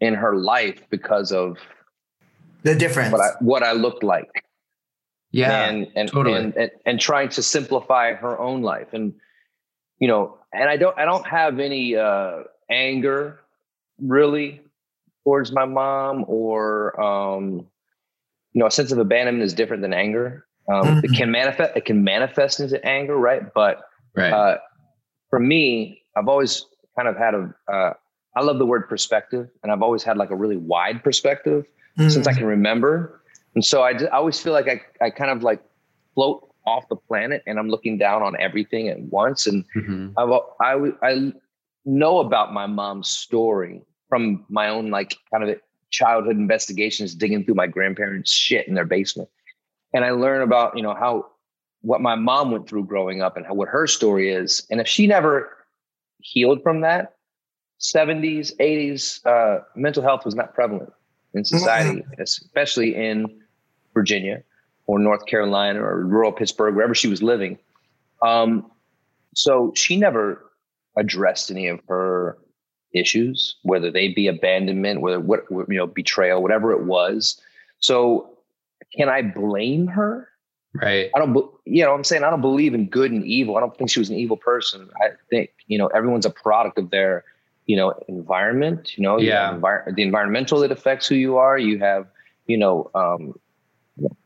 in 0.00 0.14
her 0.14 0.36
life 0.36 0.80
because 0.90 1.32
of 1.32 1.56
The 2.62 2.74
difference. 2.74 3.12
what 3.12 3.20
I 3.20 3.30
what 3.40 3.62
I 3.62 3.72
looked 3.72 4.02
like 4.02 4.44
Yeah. 5.32 5.68
and 5.68 5.86
and, 5.96 6.08
totally. 6.08 6.36
and 6.38 6.56
and 6.56 6.70
and 6.86 7.00
trying 7.00 7.28
to 7.30 7.42
simplify 7.42 8.14
her 8.14 8.38
own 8.38 8.62
life 8.62 8.88
and 8.92 9.14
you 9.98 10.08
know 10.08 10.38
and 10.52 10.70
i 10.70 10.76
don't 10.76 10.96
i 10.98 11.04
don't 11.04 11.26
have 11.26 11.58
any 11.58 11.96
uh 11.96 12.44
anger 12.70 13.40
really 14.00 14.60
towards 15.24 15.52
my 15.52 15.64
mom 15.64 16.24
or 16.28 16.98
um 17.00 17.66
you 18.52 18.60
know 18.60 18.66
a 18.66 18.70
sense 18.70 18.92
of 18.92 18.98
abandonment 18.98 19.44
is 19.44 19.52
different 19.54 19.82
than 19.82 19.92
anger 19.92 20.46
um 20.72 20.98
it 21.04 21.10
Mhm. 21.10 21.16
can 21.16 21.30
manifest 21.30 21.76
it 21.76 21.84
can 21.84 22.04
manifest 22.04 22.60
into 22.60 22.82
anger 22.86 23.16
right 23.16 23.52
but 23.54 23.80
right. 24.16 24.32
uh 24.32 24.58
for 25.30 25.40
me 25.40 26.00
i've 26.16 26.28
always 26.28 26.64
kind 26.96 27.08
of 27.08 27.16
had 27.16 27.34
a 27.34 27.54
uh 27.72 27.92
i 28.38 28.40
love 28.48 28.58
the 28.62 28.66
word 28.72 28.84
perspective 28.88 29.44
and 29.62 29.68
i've 29.72 29.82
always 29.86 30.02
had 30.08 30.16
like 30.22 30.30
a 30.30 30.36
really 30.42 30.56
wide 30.74 30.98
perspective 31.08 31.60
Mhm. 31.98 32.12
since 32.14 32.26
I 32.28 32.32
can 32.32 32.46
remember. 32.46 32.94
And 33.56 33.64
so 33.64 33.82
I, 33.82 33.92
just, 33.92 34.06
I 34.12 34.16
always 34.22 34.38
feel 34.38 34.52
like 34.52 34.68
I, 34.68 34.76
I 35.04 35.10
kind 35.10 35.32
of 35.34 35.42
like 35.42 35.60
float 36.14 36.48
off 36.64 36.84
the 36.88 36.94
planet 37.08 37.42
and 37.44 37.58
I'm 37.58 37.68
looking 37.68 37.98
down 37.98 38.22
on 38.22 38.36
everything 38.46 38.88
at 38.88 39.00
once. 39.00 39.48
And 39.48 39.64
Mhm. 39.74 40.12
I've, 40.16 40.30
I, 40.68 40.72
w- 40.74 40.96
I 41.02 41.32
know 41.84 42.18
about 42.20 42.52
my 42.52 42.66
mom's 42.66 43.08
story 43.08 43.82
from 44.08 44.44
my 44.48 44.68
own 44.68 44.90
like 44.90 45.16
kind 45.32 45.42
of 45.42 45.58
childhood 45.90 46.36
investigations, 46.36 47.16
digging 47.16 47.44
through 47.44 47.56
my 47.56 47.66
grandparents' 47.66 48.30
shit 48.30 48.68
in 48.68 48.74
their 48.74 48.86
basement. 48.86 49.28
And 49.92 50.04
I 50.04 50.10
learn 50.12 50.42
about, 50.42 50.76
you 50.76 50.84
know, 50.84 50.94
how, 50.94 51.26
what 51.80 52.00
my 52.00 52.14
mom 52.14 52.52
went 52.52 52.68
through 52.68 52.84
growing 52.84 53.22
up 53.22 53.36
and 53.36 53.44
how, 53.44 53.54
what 53.54 53.66
her 53.70 53.88
story 53.88 54.30
is. 54.30 54.64
And 54.70 54.80
if 54.80 54.86
she 54.86 55.08
never 55.08 55.50
healed 56.20 56.62
from 56.62 56.82
that, 56.82 57.14
70s, 57.80 58.56
80s, 58.56 59.24
uh, 59.26 59.62
mental 59.76 60.02
health 60.02 60.24
was 60.24 60.34
not 60.34 60.54
prevalent 60.54 60.92
in 61.34 61.44
society, 61.44 62.04
especially 62.18 62.94
in 62.94 63.40
Virginia 63.94 64.42
or 64.86 64.98
North 64.98 65.26
Carolina 65.26 65.82
or 65.82 66.04
rural 66.04 66.32
Pittsburgh, 66.32 66.74
wherever 66.74 66.94
she 66.94 67.08
was 67.08 67.22
living. 67.22 67.58
Um, 68.22 68.70
so 69.34 69.72
she 69.76 69.96
never 69.96 70.44
addressed 70.96 71.50
any 71.50 71.68
of 71.68 71.80
her 71.88 72.38
issues, 72.92 73.56
whether 73.62 73.90
they 73.90 74.08
be 74.08 74.26
abandonment, 74.26 75.00
whether 75.00 75.20
what 75.20 75.44
you 75.50 75.66
know, 75.68 75.86
betrayal, 75.86 76.42
whatever 76.42 76.72
it 76.72 76.84
was. 76.84 77.40
So 77.80 78.38
can 78.96 79.08
I 79.08 79.22
blame 79.22 79.86
her? 79.88 80.28
right. 80.74 81.10
I 81.14 81.18
don't, 81.18 81.34
you 81.64 81.84
know, 81.84 81.94
I'm 81.94 82.04
saying 82.04 82.24
I 82.24 82.30
don't 82.30 82.40
believe 82.40 82.74
in 82.74 82.86
good 82.86 83.10
and 83.10 83.24
evil. 83.24 83.56
I 83.56 83.60
don't 83.60 83.76
think 83.76 83.90
she 83.90 84.00
was 84.00 84.10
an 84.10 84.16
evil 84.16 84.36
person. 84.36 84.88
I 85.00 85.10
think, 85.30 85.50
you 85.66 85.78
know, 85.78 85.88
everyone's 85.88 86.26
a 86.26 86.30
product 86.30 86.78
of 86.78 86.90
their, 86.90 87.24
you 87.68 87.76
know, 87.76 87.92
environment, 88.08 88.96
you 88.96 89.02
know, 89.04 89.18
Yeah. 89.20 89.52
have 89.52 89.60
envir- 89.60 89.94
the 89.94 90.02
environmental 90.02 90.58
that 90.60 90.72
affects 90.72 91.06
who 91.06 91.14
you 91.14 91.36
are. 91.36 91.56
You 91.56 91.78
have, 91.78 92.06
you 92.46 92.56
know, 92.56 92.90
um, 92.94 93.38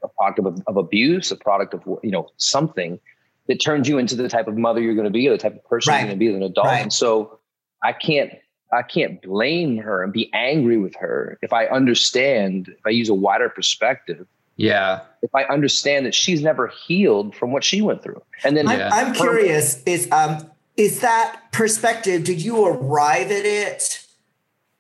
a 0.02 0.09
product 0.09 0.38
of, 0.38 0.62
of 0.66 0.76
abuse, 0.76 1.31
a 1.33 1.37
product 1.37 1.74
of, 1.74 1.83
you 2.02 2.11
know, 2.11 2.28
something 2.37 3.00
that 3.48 3.61
turns 3.61 3.88
you 3.88 3.98
into 3.98 4.14
the 4.14 4.28
type 4.28 4.46
of 4.46 4.57
mother 4.57 4.81
you're 4.81 4.94
going 4.94 5.07
to 5.07 5.11
be 5.11 5.26
or 5.26 5.33
the 5.33 5.38
type 5.38 5.57
of 5.57 5.64
person 5.64 5.90
Right. 5.92 5.98
you're 5.98 6.07
going 6.07 6.18
to 6.18 6.24
be 6.24 6.28
as 6.28 6.37
an 6.37 6.42
adult. 6.44 6.66
Right. 6.68 6.83
And 6.83 6.92
so 6.92 7.40
I 7.83 7.92
can't, 7.92 8.31
I 8.72 8.83
can't 8.83 9.20
blame 9.20 9.76
her 9.78 10.05
and 10.05 10.12
be 10.12 10.31
angry 10.33 10.78
with 10.78 10.94
her 10.96 11.37
if 11.42 11.52
I 11.52 11.66
understand, 11.66 12.68
if 12.68 12.87
I 12.87 12.90
use 12.90 13.09
a 13.09 13.14
wider 13.14 13.48
perspective, 13.48 14.24
Yeah. 14.57 15.00
if 15.22 15.35
I 15.35 15.44
understand 15.44 16.07
that 16.07 16.14
she's 16.14 16.42
never 16.42 16.68
healed 16.68 17.35
from 17.35 17.50
what 17.50 17.64
she 17.64 17.83
went 17.83 18.05
through. 18.05 18.22
And 18.44 18.57
then 18.57 18.68
I'm, 18.68 18.78
Yeah. 18.78 18.90
I'm 18.92 19.12
curious. 19.14 19.83
Is 19.83 20.09
um 20.12 20.48
is 20.77 21.01
that 21.01 21.41
perspective? 21.53 22.25
Did 22.25 22.43
you 22.43 22.65
arrive 22.67 23.31
at 23.31 23.45
it? 23.45 24.07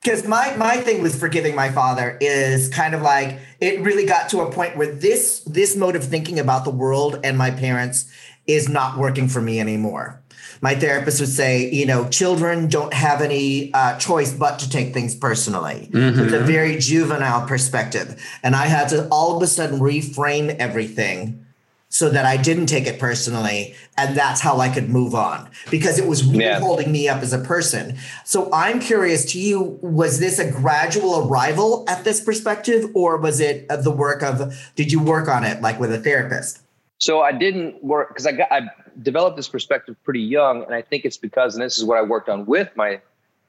Because 0.02 0.26
my 0.26 0.56
my 0.56 0.78
thing 0.78 1.00
with 1.00 1.18
forgiving 1.18 1.54
my 1.54 1.70
father 1.70 2.18
is 2.20 2.68
kind 2.68 2.94
of 2.94 3.02
like 3.02 3.38
it 3.60 3.80
really 3.82 4.04
got 4.04 4.28
to 4.30 4.40
a 4.40 4.50
point 4.50 4.76
where 4.76 4.92
this 4.92 5.40
this 5.44 5.76
mode 5.76 5.94
of 5.94 6.02
thinking 6.04 6.40
about 6.40 6.64
the 6.64 6.70
world 6.70 7.20
and 7.22 7.38
my 7.38 7.50
parents 7.52 8.10
is 8.48 8.68
not 8.68 8.98
working 8.98 9.28
for 9.28 9.40
me 9.40 9.60
anymore. 9.60 10.20
My 10.60 10.74
therapist 10.74 11.20
would 11.20 11.28
say, 11.28 11.70
you 11.70 11.86
know, 11.86 12.08
children 12.08 12.68
don't 12.68 12.92
have 12.92 13.20
any 13.20 13.72
uh, 13.74 13.96
choice 13.98 14.32
but 14.32 14.58
to 14.60 14.68
take 14.68 14.92
things 14.92 15.14
personally. 15.14 15.88
So 15.92 15.98
it's 16.24 16.32
a 16.32 16.38
Mhm. 16.40 16.46
very 16.46 16.76
juvenile 16.78 17.46
perspective. 17.46 18.20
And 18.42 18.56
I 18.56 18.66
had 18.66 18.88
to 18.90 19.06
all 19.10 19.36
of 19.36 19.42
a 19.42 19.46
sudden 19.46 19.78
reframe 19.78 20.56
everything 20.58 21.44
so 21.92 22.08
that 22.08 22.24
I 22.24 22.38
didn't 22.38 22.66
take 22.66 22.86
it 22.86 22.98
personally. 22.98 23.74
And 23.98 24.16
that's 24.16 24.40
how 24.40 24.56
I 24.60 24.70
could 24.70 24.88
move 24.88 25.14
on 25.14 25.50
because 25.70 25.98
it 25.98 26.06
was 26.06 26.24
really 26.24 26.44
Yeah. 26.44 26.58
holding 26.58 26.90
me 26.90 27.06
up 27.06 27.20
as 27.22 27.34
a 27.34 27.38
person. 27.38 27.98
So 28.24 28.48
I'm 28.50 28.80
curious 28.80 29.26
to 29.32 29.38
you 29.38 29.78
was 29.82 30.18
this 30.18 30.38
a 30.38 30.50
gradual 30.50 31.28
arrival 31.28 31.84
at 31.86 32.02
this 32.02 32.18
perspective, 32.18 32.90
or 32.94 33.18
was 33.18 33.40
it 33.40 33.66
uh, 33.68 33.76
the 33.76 33.90
work 33.90 34.22
of, 34.22 34.54
did 34.74 34.90
you 34.90 35.02
work 35.02 35.28
on 35.28 35.44
it 35.44 35.60
like 35.60 35.78
with 35.78 35.92
a 35.92 35.98
therapist? 35.98 36.60
So 36.98 37.20
I 37.20 37.32
didn't 37.32 37.84
work 37.84 38.08
because 38.08 38.26
I 38.26 38.32
got 38.32 38.50
I 38.50 38.70
developed 39.02 39.36
this 39.36 39.48
perspective 39.48 39.94
pretty 40.02 40.20
young, 40.22 40.64
and 40.64 40.74
I 40.74 40.80
think 40.80 41.04
it's 41.04 41.18
because, 41.18 41.54
and 41.54 41.62
this 41.62 41.76
is 41.76 41.84
what 41.84 41.98
I 41.98 42.02
worked 42.02 42.30
on 42.30 42.46
with 42.46 42.70
my 42.74 43.02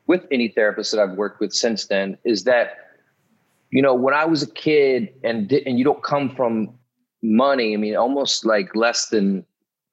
with 0.05 0.27
any 0.31 0.49
therapist 0.49 0.91
that 0.91 0.99
I've 0.99 1.15
worked 1.15 1.39
with 1.39 1.53
since 1.53 1.85
then, 1.85 2.17
is 2.25 2.43
that 2.43 2.77
you 3.69 3.81
know 3.81 3.93
when 3.93 4.13
I 4.13 4.25
was 4.25 4.43
a 4.43 4.47
kid 4.51 5.13
and 5.23 5.49
and 5.49 5.77
you 5.79 5.85
don't 5.85 6.03
come 6.03 6.35
from 6.35 6.73
money, 7.23 7.73
I 7.73 7.77
mean 7.77 7.95
almost 7.95 8.45
like 8.45 8.75
less 8.75 9.07
than 9.09 9.45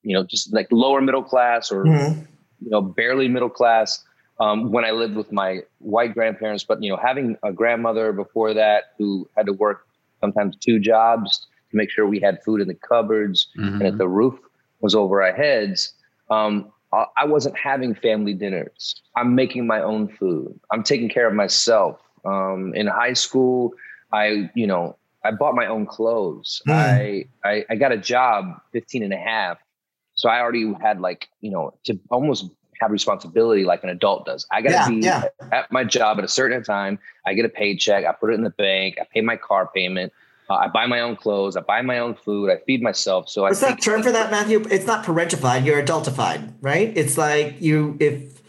you 0.03 0.15
know 0.15 0.25
just 0.25 0.53
like 0.55 0.69
lower 0.71 1.01
middle 1.01 1.23
class 1.25 1.73
or 1.73 1.87
Mhm. 1.87 2.27
you 2.61 2.71
know 2.71 2.83
barely 2.83 3.29
middle 3.29 3.51
class 3.51 4.05
um, 4.41 4.73
when 4.73 4.85
I 4.85 4.91
lived 4.93 5.17
with 5.17 5.33
my 5.33 5.61
white 5.79 6.15
grandparents, 6.15 6.65
but 6.65 6.83
you 6.83 6.91
know 6.91 6.97
having 6.97 7.37
a 7.43 7.53
grandmother 7.53 8.13
before 8.13 8.55
that 8.55 8.85
who 8.99 9.29
had 9.37 9.47
to 9.47 9.53
work 9.53 9.87
sometimes 10.21 10.57
two 10.57 10.79
jobs 10.81 11.47
to 11.71 11.77
make 11.77 11.91
sure 11.91 12.07
we 12.07 12.21
had 12.21 12.43
food 12.45 12.61
in 12.61 12.69
the 12.69 12.75
cupboards 12.75 13.49
and 13.79 13.87
Mhm. 13.87 13.93
that 13.93 13.99
the 13.99 14.09
roof 14.09 14.39
was 14.81 14.95
over 14.95 15.23
our 15.23 15.33
heads. 15.33 15.93
Um, 16.31 16.71
I 16.93 17.07
I 17.17 17.25
wasn't 17.27 17.57
having 17.59 17.95
family 17.95 18.35
dinners. 18.35 18.95
I'm 19.17 19.35
making 19.35 19.67
my 19.67 19.81
own 19.83 20.09
food. 20.09 20.59
I'm 20.73 20.83
taking 20.83 21.09
care 21.09 21.27
of 21.29 21.35
myself. 21.35 22.01
Um, 22.25 22.75
in 22.75 22.87
high 22.87 23.15
school, 23.15 23.73
I, 24.13 24.51
you 24.55 24.67
know, 24.67 24.97
I 25.25 25.31
bought 25.33 25.55
my 25.55 25.67
own 25.67 25.87
clothes. 25.87 26.63
Mm. 26.69 26.73
I, 26.73 27.25
I, 27.49 27.65
I 27.71 27.75
got 27.77 27.93
a 27.93 27.99
job 27.99 28.61
15 28.73 29.03
and 29.03 29.13
a 29.13 29.17
half. 29.19 29.59
So 30.15 30.29
I 30.29 30.41
already 30.41 30.73
had 30.81 31.01
like, 31.01 31.29
you 31.41 31.51
know, 31.51 31.75
to 31.85 31.99
almost 32.11 32.47
have 32.81 32.91
responsibility 32.91 33.65
like 33.65 33.83
an 33.85 33.91
adult 33.91 34.25
does. 34.27 34.47
I 34.51 34.63
got 34.63 34.71
to 34.71 34.75
Yeah, 34.75 34.89
be 34.89 34.95
yeah. 35.07 35.25
at 35.53 35.71
my 35.71 35.85
job 35.85 36.19
at 36.19 36.25
a 36.25 36.29
certain 36.29 36.63
time. 36.63 36.99
I 37.27 37.35
get 37.35 37.45
a 37.45 37.49
paycheck. 37.51 38.05
I 38.07 38.13
put 38.13 38.31
it 38.31 38.35
in 38.35 38.43
the 38.45 38.51
bank. 38.51 38.97
I 39.01 39.05
pay 39.13 39.21
my 39.21 39.37
car 39.37 39.71
payment. 39.75 40.13
Uh, 40.49 40.55
I 40.55 40.69
buy 40.69 40.87
my 40.87 41.01
own 41.01 41.17
clothes. 41.17 41.57
I 41.57 41.61
buy 41.61 41.83
my 41.83 41.99
own 41.99 42.15
food. 42.15 42.51
I 42.51 42.57
feed 42.67 42.83
myself. 42.83 43.29
So 43.29 43.43
What's 43.43 43.63
I 43.63 43.71
that 43.71 43.83
term 43.83 44.03
for 44.03 44.11
that, 44.11 44.31
Matthew? 44.31 44.65
It's 44.71 44.87
not 44.87 45.05
parentified, 45.05 45.65
you're 45.65 45.81
adultified, 45.83 46.53
right? 46.61 46.93
It's 46.97 47.17
like 47.17 47.61
you, 47.61 47.97
if, 48.01 48.40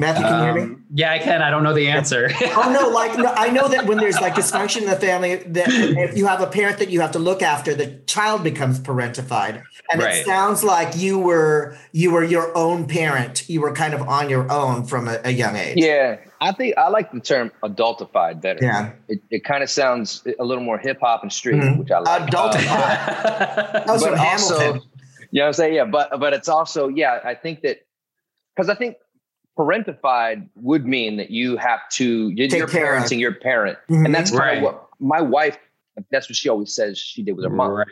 Matthew, 0.00 0.24
can 0.24 0.38
you 0.38 0.44
hear 0.44 0.54
me? 0.54 0.62
Um, 0.62 0.84
yeah, 0.92 1.12
I 1.12 1.18
can. 1.18 1.42
I 1.42 1.50
don't 1.50 1.62
know 1.62 1.74
the 1.74 1.88
answer. 1.88 2.30
Oh 2.62 2.72
no, 2.72 2.88
like 2.88 3.16
no, 3.16 3.26
I 3.26 3.50
know 3.50 3.68
that 3.68 3.86
when 3.86 3.98
there's 3.98 4.20
like 4.20 4.34
dysfunction 4.34 4.82
in 4.82 4.88
the 4.90 4.96
family, 4.96 5.36
that 5.36 5.68
if 5.68 6.16
you 6.16 6.26
have 6.26 6.40
a 6.40 6.46
parent 6.46 6.78
that 6.78 6.90
you 6.90 7.00
have 7.00 7.12
to 7.12 7.18
look 7.18 7.42
after, 7.42 7.74
the 7.74 7.98
child 8.06 8.42
becomes 8.42 8.80
parentified. 8.80 9.62
And 9.92 10.00
Right. 10.02 10.16
it 10.16 10.26
sounds 10.26 10.64
like 10.64 10.96
you 10.96 11.18
were 11.18 11.76
you 11.92 12.10
were 12.12 12.24
your 12.24 12.56
own 12.56 12.86
parent. 12.88 13.48
You 13.48 13.60
were 13.60 13.72
kind 13.72 13.94
of 13.94 14.02
on 14.08 14.28
your 14.30 14.50
own 14.50 14.84
from 14.84 15.06
a, 15.08 15.20
a 15.24 15.30
young 15.30 15.54
age. 15.56 15.76
Yeah, 15.78 16.18
I 16.40 16.52
think 16.52 16.76
I 16.78 16.88
like 16.88 17.12
the 17.12 17.20
term 17.20 17.52
adultified 17.62 18.40
better. 18.40 18.60
Yeah. 18.62 18.92
It, 19.08 19.20
it 19.30 19.44
kind 19.44 19.62
of 19.62 19.70
sounds 19.70 20.26
a 20.38 20.44
little 20.44 20.64
more 20.64 20.78
hip 20.78 20.98
hop 21.00 21.22
and 21.22 21.32
street, 21.32 21.60
Mhm. 21.62 21.78
which 21.78 21.90
I 21.90 21.98
like. 22.00 22.22
Adultified. 22.30 22.64
yeah. 22.64 23.70
That 23.84 23.86
was 23.86 24.02
but 24.02 24.10
from 24.12 24.20
also- 24.20 24.58
Hamilton. 24.58 24.82
You 25.32 25.38
know 25.40 25.44
what 25.44 25.46
I'm 25.48 25.52
saying? 25.52 25.74
Yeah, 25.74 25.84
but 25.84 26.18
but 26.18 26.32
it's 26.32 26.48
also 26.48 26.88
yeah. 26.88 27.20
I 27.24 27.34
think 27.34 27.60
that 27.62 27.78
because 28.56 28.68
I 28.68 28.74
think 28.74 28.96
parentified 29.64 30.48
would 30.56 30.86
mean 30.86 31.16
that 31.16 31.30
you 31.30 31.56
have 31.56 31.80
to 31.90 32.30
you're, 32.30 32.48
Take 32.48 32.58
you're 32.58 32.68
care 32.68 32.96
of. 32.96 33.02
parenting 33.04 33.18
your 33.20 33.34
parent, 33.34 33.78
Mhm. 33.90 34.04
and 34.06 34.14
that's 34.14 34.30
kind 34.30 34.40
Right. 34.42 34.56
of 34.58 34.62
what 34.64 34.86
my 35.00 35.20
wife. 35.20 35.58
That's 36.10 36.28
what 36.30 36.36
she 36.36 36.48
always 36.48 36.72
says 36.74 36.98
she 36.98 37.22
did 37.22 37.32
with 37.36 37.44
her 37.44 37.50
mom. 37.50 37.72
Right. 37.72 37.86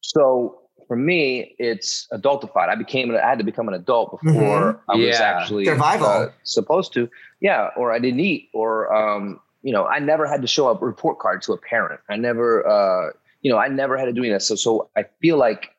So 0.00 0.58
for 0.88 0.96
me, 0.96 1.54
it's 1.58 2.06
adultified. 2.12 2.68
I 2.68 2.74
became 2.74 3.14
I 3.14 3.20
had 3.20 3.38
to 3.38 3.44
become 3.44 3.68
an 3.68 3.74
adult 3.74 4.20
before 4.22 4.80
I 4.88 4.96
was 4.96 5.16
actually 5.20 5.64
Survival. 5.66 6.06
uh, 6.06 6.26
supposed 6.42 6.92
to. 6.94 7.08
Yeah, 7.40 7.68
or 7.76 7.92
I 7.92 7.98
didn't 7.98 8.20
eat, 8.20 8.48
or 8.52 8.92
um, 8.94 9.40
you 9.62 9.72
know, 9.72 9.86
I 9.86 9.98
never 9.98 10.26
had 10.26 10.42
to 10.42 10.48
show 10.48 10.68
a 10.68 10.74
report 10.74 11.18
card 11.20 11.42
to 11.42 11.52
a 11.52 11.58
parent. 11.58 12.00
I 12.08 12.16
never, 12.16 12.66
uh, 12.66 13.12
you 13.42 13.50
know, 13.52 13.58
I 13.58 13.68
never 13.68 13.96
had 13.96 14.06
to 14.06 14.12
do 14.12 14.20
any 14.22 14.30
of 14.30 14.34
that. 14.34 14.44
So, 14.44 14.56
so 14.56 14.90
I 14.96 15.04
feel 15.20 15.36
like, 15.38 15.70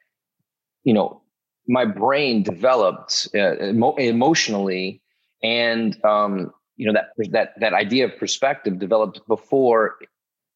you 0.83 0.93
know, 0.93 1.21
my 1.67 1.85
brain 1.85 2.41
developed 2.43 3.27
uh, 3.35 3.57
emo- 3.63 3.95
emotionally, 3.95 5.01
and 5.45 6.03
um, 6.03 6.51
you 6.75 6.85
know 6.85 6.93
that 6.93 7.31
that 7.31 7.53
that 7.59 7.73
idea 7.73 8.05
of 8.05 8.17
perspective 8.17 8.79
developed 8.79 9.21
before 9.27 9.95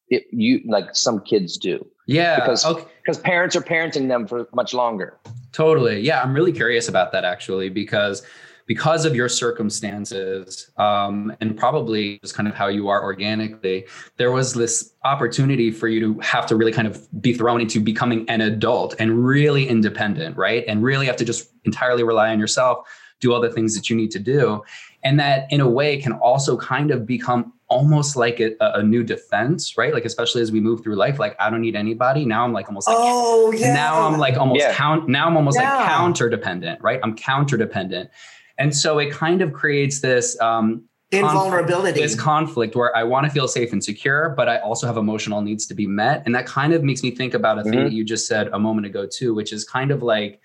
it, 0.08 0.24
you 0.32 0.60
like 0.66 0.88
some 0.92 1.20
kids 1.20 1.56
do 1.56 1.86
Yeah. 2.06 2.40
Because- 2.40 2.66
okay. 2.66 2.84
because 3.02 3.18
parents 3.18 3.54
are 3.56 3.62
parenting 3.62 4.08
them 4.08 4.26
for 4.26 4.48
much 4.52 4.74
longer. 4.74 5.18
Totally. 5.52 6.00
Yeah, 6.00 6.20
I'm 6.22 6.34
really 6.34 6.52
curious 6.52 6.88
about 6.88 7.12
that 7.12 7.24
actually 7.24 7.68
because 7.70 8.22
because 8.66 9.04
of 9.04 9.16
your 9.16 9.28
circumstances 9.28 10.70
um, 10.76 11.34
and 11.40 11.56
probably 11.56 12.20
just 12.22 12.34
kind 12.34 12.48
of 12.48 12.54
how 12.54 12.68
you 12.68 12.86
are 12.88 13.02
organically, 13.02 13.84
there 14.16 14.30
was 14.30 14.54
this 14.54 14.92
opportunity 15.02 15.72
for 15.72 15.88
you 15.88 15.98
to 15.98 16.20
have 16.20 16.46
to 16.46 16.54
really 16.54 16.70
kind 16.70 16.86
of 16.86 17.08
be 17.20 17.32
thrown 17.34 17.60
into 17.60 17.80
becoming 17.80 18.28
an 18.28 18.40
adult 18.40 18.94
and 19.00 19.24
really 19.24 19.66
independent, 19.68 20.36
right? 20.36 20.62
And 20.68 20.84
really 20.84 21.06
have 21.06 21.16
to 21.16 21.24
just 21.24 21.50
entirely 21.64 22.04
rely 22.04 22.30
on 22.30 22.38
yourself, 22.38 22.86
do 23.20 23.32
all 23.32 23.40
the 23.40 23.50
things 23.50 23.74
that 23.74 23.88
you 23.88 23.96
need 23.96 24.10
to 24.12 24.18
do. 24.18 24.62
And 25.02 25.18
that 25.20 25.46
in 25.50 25.60
a 25.60 25.68
way 25.68 26.00
can 26.00 26.12
also 26.12 26.56
kind 26.56 26.90
of 26.90 27.06
become 27.06 27.52
almost 27.68 28.16
like 28.16 28.40
a, 28.40 28.54
a 28.60 28.82
new 28.82 29.02
defense, 29.04 29.78
right? 29.78 29.94
Like, 29.94 30.04
especially 30.04 30.42
as 30.42 30.50
we 30.50 30.60
move 30.60 30.82
through 30.82 30.96
life, 30.96 31.18
like, 31.18 31.36
I 31.38 31.48
don't 31.50 31.60
need 31.60 31.76
anybody. 31.76 32.24
Now 32.24 32.44
I'm 32.44 32.52
like 32.52 32.66
almost 32.68 32.88
like, 32.88 32.96
Oh 32.98 33.52
yeah. 33.52 33.72
now 33.72 34.06
I'm 34.06 34.18
like 34.18 34.36
almost 34.36 34.60
Yeah. 34.60 34.74
count. 34.74 35.08
Now 35.08 35.26
I'm 35.26 35.36
almost 35.36 35.58
Yeah. 35.58 35.72
like 35.78 35.86
counter 35.88 36.28
dependent, 36.28 36.82
right? 36.82 36.98
I'm 37.02 37.14
counter 37.14 37.56
dependent, 37.56 38.10
and 38.58 38.74
so 38.76 38.98
it 38.98 39.10
kind 39.12 39.40
of 39.40 39.52
creates 39.52 40.00
this 40.00 40.38
um, 40.40 40.82
invulnerability. 41.12 42.00
this 42.00 42.14
conflict 42.14 42.74
where 42.76 42.94
I 42.96 43.04
want 43.04 43.24
to 43.26 43.30
feel 43.32 43.48
safe 43.48 43.72
and 43.72 43.82
secure, 43.82 44.34
but 44.36 44.48
I 44.48 44.58
also 44.58 44.86
have 44.86 44.96
emotional 44.96 45.40
needs 45.40 45.66
to 45.66 45.74
be 45.74 45.86
met, 45.86 46.22
and 46.26 46.34
that 46.34 46.46
kind 46.46 46.72
of 46.72 46.82
makes 46.82 47.02
me 47.02 47.10
think 47.10 47.34
about 47.34 47.58
a 47.58 47.62
thing 47.62 47.72
Mhm. 47.80 47.84
that 47.84 47.92
you 47.92 48.04
just 48.04 48.26
said 48.26 48.48
a 48.52 48.58
moment 48.58 48.86
ago 48.86 49.06
too, 49.06 49.32
which 49.34 49.52
is 49.52 49.64
kind 49.64 49.90
of 49.92 50.02
like 50.02 50.40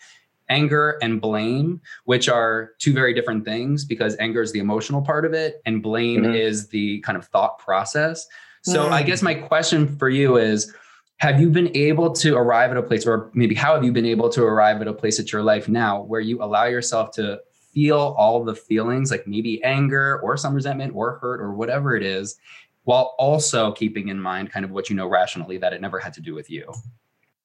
anger 0.50 0.98
and 1.02 1.20
blame 1.22 1.82
which 2.06 2.30
are 2.30 2.72
two 2.80 2.94
very 2.94 3.14
different 3.14 3.44
things 3.46 3.84
because 3.86 4.16
anger 4.20 4.42
is 4.42 4.52
the 4.52 4.60
emotional 4.60 5.02
part 5.02 5.26
of 5.26 5.34
it 5.34 5.62
and 5.66 5.82
blame 5.82 6.22
Mhm. 6.24 6.36
is 6.40 6.68
the 6.70 7.00
kind 7.02 7.18
of 7.18 7.26
thought 7.28 7.58
process 7.60 8.28
so 8.62 8.86
Mm. 8.86 8.92
i 8.92 9.04
guess 9.04 9.22
my 9.22 9.34
question 9.34 9.88
for 9.98 10.10
you 10.10 10.38
is 10.38 10.74
have 11.18 11.40
you 11.40 11.50
been 11.50 11.76
able 11.76 12.12
to 12.14 12.36
arrive 12.36 12.72
at 12.72 12.78
a 12.78 12.84
place 12.84 13.08
or 13.08 13.32
maybe 13.34 13.56
how 13.56 13.74
have 13.74 13.84
you 13.84 13.92
been 13.92 14.06
able 14.06 14.30
to 14.30 14.44
arrive 14.44 14.82
at 14.82 14.88
a 14.88 14.94
place 14.94 15.20
at 15.20 15.32
your 15.32 15.42
life 15.42 15.68
now 15.70 16.02
where 16.04 16.20
you 16.22 16.44
allow 16.44 16.66
yourself 16.66 17.12
to 17.12 17.40
feel 17.74 18.16
all 18.18 18.44
the 18.44 18.56
feelings 18.56 19.12
like 19.12 19.26
maybe 19.28 19.64
anger 19.64 20.20
or 20.22 20.38
some 20.38 20.54
resentment 20.54 20.94
or 20.96 21.18
hurt 21.20 21.42
or 21.42 21.54
whatever 21.54 21.96
it 21.96 22.04
is 22.04 22.38
while 22.84 23.16
also 23.18 23.72
keeping 23.72 24.10
in 24.10 24.20
mind 24.20 24.52
kind 24.52 24.64
of 24.64 24.72
what 24.72 24.90
you 24.90 24.96
know 24.96 25.08
rationally 25.08 25.58
that 25.58 25.74
it 25.74 25.82
never 25.82 25.98
had 26.00 26.14
to 26.14 26.22
do 26.22 26.36
with 26.36 26.50
you 26.52 26.72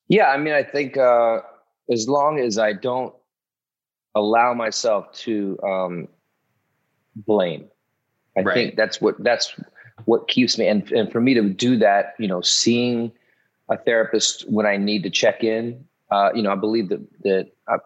Yeah, 0.08 0.28
I 0.30 0.36
mean, 0.38 0.52
I 0.54 0.64
think 0.64 0.96
uh, 0.96 1.40
as 1.90 2.08
long 2.08 2.38
as 2.38 2.58
I 2.58 2.72
don't 2.72 3.14
allow 4.14 4.54
myself 4.54 5.12
to 5.12 5.58
um, 5.62 6.08
blame, 7.16 7.66
I 8.36 8.42
Right. 8.42 8.54
think 8.54 8.76
that's 8.76 9.00
what 9.00 9.22
that's 9.22 9.54
what 10.04 10.28
keeps 10.28 10.58
me. 10.58 10.66
And 10.66 10.90
and 10.92 11.10
for 11.10 11.20
me 11.20 11.34
to 11.34 11.42
do 11.42 11.76
that, 11.78 12.14
you 12.18 12.28
know, 12.28 12.40
seeing 12.40 13.12
a 13.68 13.76
therapist 13.76 14.48
when 14.50 14.66
I 14.66 14.76
need 14.76 15.02
to 15.04 15.10
check 15.10 15.44
in, 15.44 15.84
uh, 16.10 16.30
you 16.34 16.42
know, 16.42 16.52
I 16.52 16.56
believe 16.56 16.88
that 16.88 17.00
that 17.22 17.50
uh, 17.68 17.78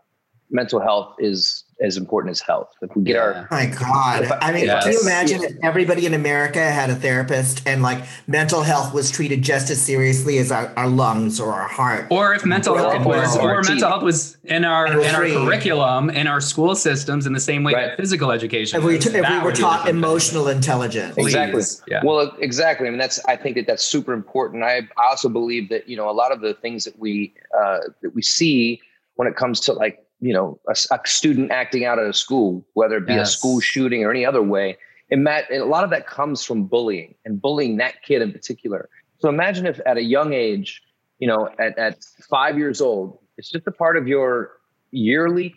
mental 0.50 0.80
health 0.80 1.16
is 1.18 1.63
as 1.80 1.96
important 1.96 2.30
as 2.30 2.40
health. 2.40 2.68
If 2.82 2.94
we 2.96 3.02
get 3.02 3.16
our 3.16 3.48
My 3.50 3.66
God. 3.66 4.26
I 4.40 4.52
mean, 4.52 4.64
Yes. 4.66 4.84
can 4.84 4.92
you 4.92 5.00
imagine 5.02 5.42
if 5.42 5.52
everybody 5.62 6.06
in 6.06 6.14
America 6.14 6.58
had 6.60 6.88
a 6.90 6.94
therapist 6.94 7.66
and 7.66 7.82
like 7.82 8.04
mental 8.26 8.62
health 8.62 8.94
was 8.94 9.10
treated 9.10 9.42
just 9.42 9.70
as 9.70 9.80
seriously 9.80 10.38
as 10.38 10.52
our, 10.52 10.72
our 10.76 10.88
lungs 10.88 11.40
or 11.40 11.52
our 11.52 11.68
heart? 11.68 12.06
or 12.10 12.34
if 12.34 12.44
mental 12.44 12.74
Well, 12.74 12.90
health 12.90 13.06
was 13.06 13.36
or 13.36 13.58
or 13.58 13.62
mental 13.62 13.88
health 13.88 14.02
was 14.02 14.36
in 14.44 14.64
our 14.64 14.86
And 14.86 15.00
in 15.00 15.14
our 15.14 15.20
free. 15.22 15.32
curriculum 15.32 16.10
in 16.10 16.26
our 16.26 16.40
school 16.40 16.74
systems 16.74 17.26
in 17.26 17.32
the 17.32 17.40
same 17.40 17.64
way 17.64 17.72
Right. 17.72 17.86
that 17.88 17.96
physical 17.96 18.30
education 18.30 18.78
If 18.78 18.84
we, 18.84 18.96
is, 18.96 19.06
if 19.06 19.12
we 19.14 19.20
were 19.20 19.44
would 19.44 19.54
be 19.54 19.60
a 19.60 19.62
taught 19.64 19.88
emotional 19.88 20.48
intelligence. 20.48 21.14
Please. 21.14 21.34
Exactly. 21.34 21.62
Yeah. 21.88 22.00
Well, 22.04 22.34
exactly. 22.40 22.86
I 22.86 22.90
mean, 22.90 22.98
that's. 22.98 23.18
I 23.26 23.36
think 23.36 23.56
that 23.56 23.66
that's 23.66 23.84
super 23.84 24.12
important. 24.12 24.62
I, 24.62 24.78
I 24.96 25.08
also 25.10 25.28
believe 25.28 25.68
that 25.70 25.88
you 25.88 25.96
know 25.96 26.08
a 26.08 26.12
lot 26.12 26.30
of 26.32 26.40
the 26.40 26.54
things 26.54 26.84
that 26.84 26.98
we 26.98 27.34
uh, 27.58 27.78
that 28.02 28.14
we 28.14 28.22
see 28.22 28.80
when 29.16 29.28
it 29.28 29.36
comes 29.36 29.60
to 29.60 29.72
like 29.72 30.03
you 30.24 30.32
know 30.32 30.58
a 30.70 30.74
student 31.04 31.50
acting 31.50 31.84
out 31.84 31.98
at 31.98 32.06
a 32.06 32.14
school, 32.14 32.64
whether 32.72 32.96
it 32.96 33.06
be 33.06 33.16
a 33.16 33.26
school 33.26 33.60
shooting 33.60 34.02
or 34.04 34.10
any 34.10 34.24
other 34.24 34.42
way, 34.42 34.78
and 35.10 35.26
that 35.26 35.50
and 35.50 35.60
a 35.60 35.66
lot 35.66 35.84
of 35.84 35.90
that 35.90 36.06
comes 36.06 36.42
from 36.42 36.64
bullying 36.64 37.14
and 37.26 37.42
bullying 37.42 37.76
that 37.76 38.02
kid 38.02 38.22
in 38.22 38.32
particular. 38.32 38.88
So 39.18 39.28
imagine 39.28 39.66
if 39.66 39.78
at 39.84 39.98
a 39.98 40.02
young 40.02 40.32
age, 40.32 40.80
you 41.18 41.28
know, 41.28 41.50
at, 41.58 41.76
at 41.78 42.02
five 42.30 42.56
years 42.56 42.80
old, 42.80 43.18
it's 43.36 43.50
just 43.50 43.66
a 43.66 43.70
part 43.72 43.98
of 43.98 44.08
your 44.08 44.52
yearly 44.92 45.54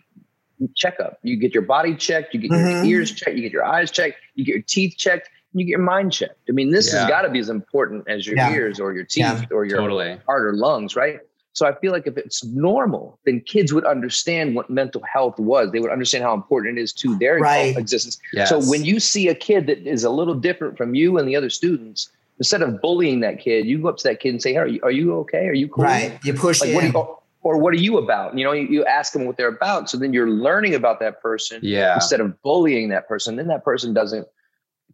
checkup. 0.76 1.18
You 1.22 1.36
get 1.36 1.54
your 1.54 1.62
body 1.62 1.94
checked, 1.96 2.34
you 2.34 2.40
get 2.40 2.50
Mhm. 2.50 2.82
your 2.82 2.84
ears 2.84 3.12
checked, 3.12 3.36
you 3.36 3.42
get 3.42 3.52
your 3.52 3.64
eyes 3.64 3.90
checked, 3.90 4.16
you 4.34 4.44
get 4.44 4.52
your 4.54 4.64
teeth 4.66 4.96
checked, 4.98 5.30
you 5.54 5.64
get 5.64 5.70
your 5.70 5.78
mind 5.94 6.12
checked. 6.12 6.40
I 6.48 6.52
mean, 6.52 6.70
this 6.72 6.92
Yeah. 6.92 7.00
has 7.00 7.08
got 7.08 7.22
to 7.22 7.30
be 7.30 7.38
as 7.38 7.48
important 7.48 8.06
as 8.08 8.26
your 8.26 8.36
Yeah. 8.36 8.52
ears 8.52 8.78
or 8.80 8.92
your 8.92 9.04
teeth 9.04 9.22
Yeah. 9.24 9.44
or 9.50 9.64
your 9.64 9.78
totally 9.78 10.18
heart 10.26 10.44
or 10.44 10.52
lungs, 10.52 10.94
right? 10.94 11.20
So 11.54 11.66
I 11.66 11.74
feel 11.80 11.92
like 11.92 12.06
if 12.06 12.16
it's 12.16 12.44
normal, 12.44 13.18
then 13.24 13.40
kids 13.40 13.72
would 13.72 13.84
understand 13.84 14.54
what 14.54 14.70
mental 14.70 15.02
health 15.12 15.38
was. 15.38 15.72
They 15.72 15.80
would 15.80 15.90
understand 15.90 16.22
how 16.22 16.34
important 16.34 16.78
it 16.78 16.82
is 16.82 16.92
to 16.94 17.18
their 17.18 17.38
Right. 17.38 17.76
existence. 17.76 18.18
yes. 18.32 18.48
So 18.48 18.60
when 18.70 18.84
you 18.84 19.00
see 19.00 19.28
a 19.28 19.34
kid 19.34 19.66
that 19.66 19.78
is 19.86 20.04
a 20.04 20.10
little 20.10 20.34
different 20.34 20.76
from 20.76 20.94
you 20.94 21.18
and 21.18 21.26
the 21.28 21.34
other 21.34 21.50
students, 21.50 22.10
instead 22.38 22.62
of 22.62 22.80
bullying 22.80 23.20
that 23.20 23.40
kid, 23.40 23.66
you 23.66 23.78
go 23.82 23.88
up 23.88 23.96
to 23.98 24.04
that 24.08 24.20
kid 24.20 24.30
and 24.30 24.40
say, 24.42 24.52
"Hey, 24.52 24.58
are 24.58 24.68
you, 24.68 24.80
are 24.84 24.90
you 24.92 25.14
okay? 25.20 25.48
Are 25.48 25.54
you 25.54 25.66
cool?" 25.68 25.84
Right. 25.84 26.16
You 26.22 26.34
push 26.34 26.60
Like, 26.60 26.68
in. 26.68 26.74
what 26.76 26.84
are 26.84 26.86
you, 26.86 26.92
or, 26.92 27.18
or 27.42 27.58
what 27.58 27.72
are 27.74 27.78
you 27.78 27.98
about? 27.98 28.38
You 28.38 28.44
know, 28.44 28.52
you, 28.52 28.68
you 28.68 28.84
ask 28.84 29.12
them 29.12 29.24
what 29.24 29.36
they're 29.36 29.48
about. 29.48 29.90
So 29.90 29.98
then 29.98 30.12
you're 30.12 30.30
learning 30.30 30.74
about 30.74 31.00
that 31.00 31.20
person 31.20 31.60
yeah 31.62 31.94
instead 31.94 32.20
of 32.20 32.40
bullying 32.42 32.90
that 32.90 33.08
person. 33.08 33.34
Then 33.36 33.48
that 33.48 33.64
person 33.64 33.92
doesn't 33.94 34.28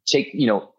take, 0.06 0.30
you 0.32 0.46
know, 0.46 0.72